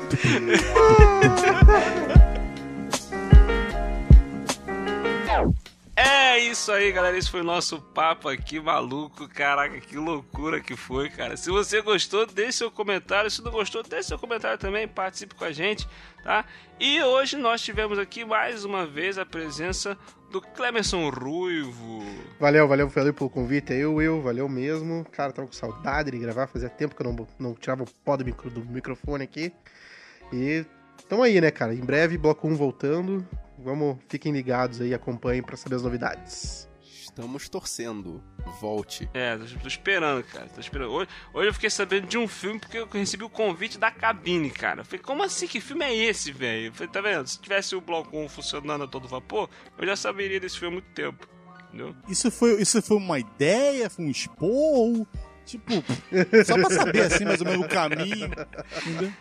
[5.95, 7.17] É isso aí, galera.
[7.19, 9.29] Esse foi o nosso papo aqui, maluco.
[9.29, 11.37] Caraca, que loucura que foi, cara.
[11.37, 13.31] Se você gostou, deixe seu comentário.
[13.31, 14.89] Se não gostou, deixe seu comentário também.
[14.89, 15.87] Participe com a gente,
[16.25, 16.47] tá?
[16.81, 19.97] E hoje nós tivemos aqui mais uma vez a presença
[20.31, 22.03] do Clemerson Ruivo.
[22.41, 25.05] Valeu, valeu, valeu pelo convite aí, Will, valeu mesmo.
[25.13, 28.17] Cara, tava com saudade de gravar, fazia tempo que eu não, não tirava o pó
[28.17, 29.53] do, micro- do microfone aqui.
[30.33, 30.65] E
[31.07, 31.75] tamo aí, né, cara?
[31.75, 33.29] Em breve, bloco 1 voltando.
[33.63, 36.69] Vamos, fiquem ligados aí, acompanhem pra saber as novidades.
[36.81, 38.23] Estamos torcendo.
[38.61, 39.09] Volte.
[39.13, 40.47] É, tô, tô esperando, cara.
[40.47, 40.91] Tô esperando.
[40.93, 44.51] Hoje, hoje eu fiquei sabendo de um filme porque eu recebi o convite da cabine,
[44.51, 44.81] cara.
[44.81, 45.47] Eu falei, como assim?
[45.47, 46.69] Que filme é esse, velho?
[46.69, 47.27] Eu falei, tá vendo?
[47.27, 50.81] Se tivesse o Bloco 1 funcionando a todo vapor, eu já saberia desse filme há
[50.81, 51.29] muito tempo.
[51.69, 51.95] Entendeu?
[52.09, 53.91] Isso foi, isso foi uma ideia?
[53.91, 55.07] Foi um esporro?
[55.45, 55.73] Tipo,
[56.47, 58.31] só pra saber assim mais ou menos o caminho.
[58.87, 59.13] Entendeu?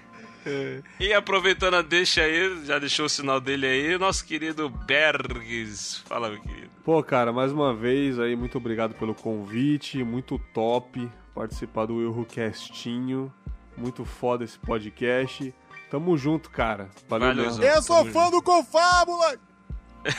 [1.00, 6.02] E aproveitando a deixa aí, já deixou o sinal dele aí, nosso querido Bergs.
[6.06, 6.70] Fala, meu querido.
[6.84, 12.26] Pô, cara, mais uma vez aí, muito obrigado pelo convite, muito top participar do Erro
[12.26, 13.32] Castinho,
[13.78, 15.54] muito foda esse podcast.
[15.90, 16.90] Tamo junto, cara.
[17.08, 17.62] Valeu, Valeu, mesmo.
[17.62, 17.76] Zé.
[17.76, 19.38] Eu sou fã do Confábula!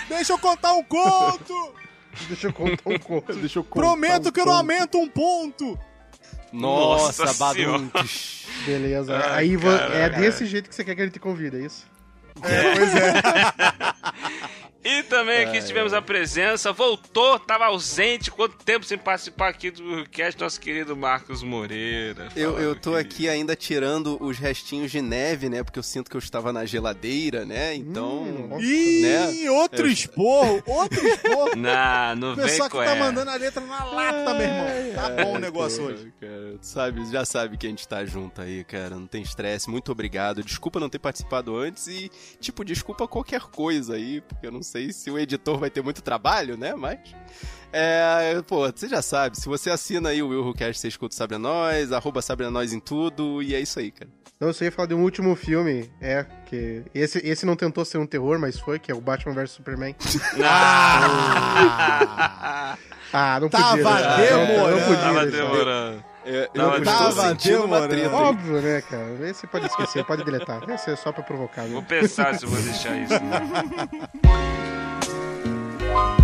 [0.09, 1.75] Deixa eu contar um conto!
[2.29, 3.33] Deixa eu contar um conto.
[3.35, 5.79] Deixa eu contar Prometo um que eu não aumento um ponto!
[6.53, 8.47] Nossa, Nossa baduntes.
[8.67, 9.17] Beleza.
[9.17, 10.21] Ai, aí vo- é caraca.
[10.21, 11.87] desse jeito que você quer que ele te convida, é isso?
[12.41, 13.13] Pois é.
[14.85, 20.05] E também aqui tivemos a presença, voltou, tava ausente, quanto tempo sem participar aqui do
[20.11, 22.29] cast, nosso querido Marcos Moreira.
[22.35, 23.09] Eu, eu tô querido.
[23.15, 25.63] aqui ainda tirando os restinhos de neve, né?
[25.63, 27.75] Porque eu sinto que eu estava na geladeira, né?
[27.77, 28.23] Então.
[28.25, 28.65] Hum, nossa.
[28.65, 29.51] Ih, Né?
[29.51, 30.63] outro esporro!
[30.67, 31.53] Outro esporro!
[31.63, 32.97] Não, não O vem pessoal que tá essa.
[32.97, 34.95] mandando a letra na lata, meu irmão.
[34.95, 36.13] Tá bom o negócio hoje.
[36.21, 38.91] Cara, sabe, já sabe que a gente tá junto aí, cara.
[38.97, 39.71] Não tem estresse.
[39.71, 40.43] Muito obrigado.
[40.43, 42.11] Desculpa não ter participado antes e,
[42.41, 46.03] tipo, desculpa qualquer coisa aí, porque eu não sei se o editor vai ter muito
[46.03, 46.75] trabalho, né?
[46.75, 46.99] Mas.
[47.73, 49.39] É, pô, você já sabe.
[49.39, 52.51] Se você assina aí o WillWhoCast, você escuta o Sabre a Nós, arroba Sabre a
[52.51, 54.11] Nós em tudo, e é isso aí, cara.
[54.37, 57.85] Então eu só ia falar de um último filme, é, que esse, esse não tentou
[57.85, 59.95] ser um terror, mas foi, que é o Batman vs Superman.
[60.45, 62.77] Ah!
[63.13, 63.85] Ah, não Tava podia.
[63.85, 64.19] deixar.
[64.19, 64.85] Não, não demorando.
[64.87, 66.05] podia Tava demorando.
[66.25, 68.15] Eu, não, eu tava demorando.
[68.15, 69.15] Óbvio, né, cara?
[69.15, 70.65] Vê se pode esquecer, pode deletar.
[70.65, 71.67] Vê se é só pra provocar.
[71.67, 73.15] Vou pensar se vou deixar isso.
[73.15, 73.41] Né?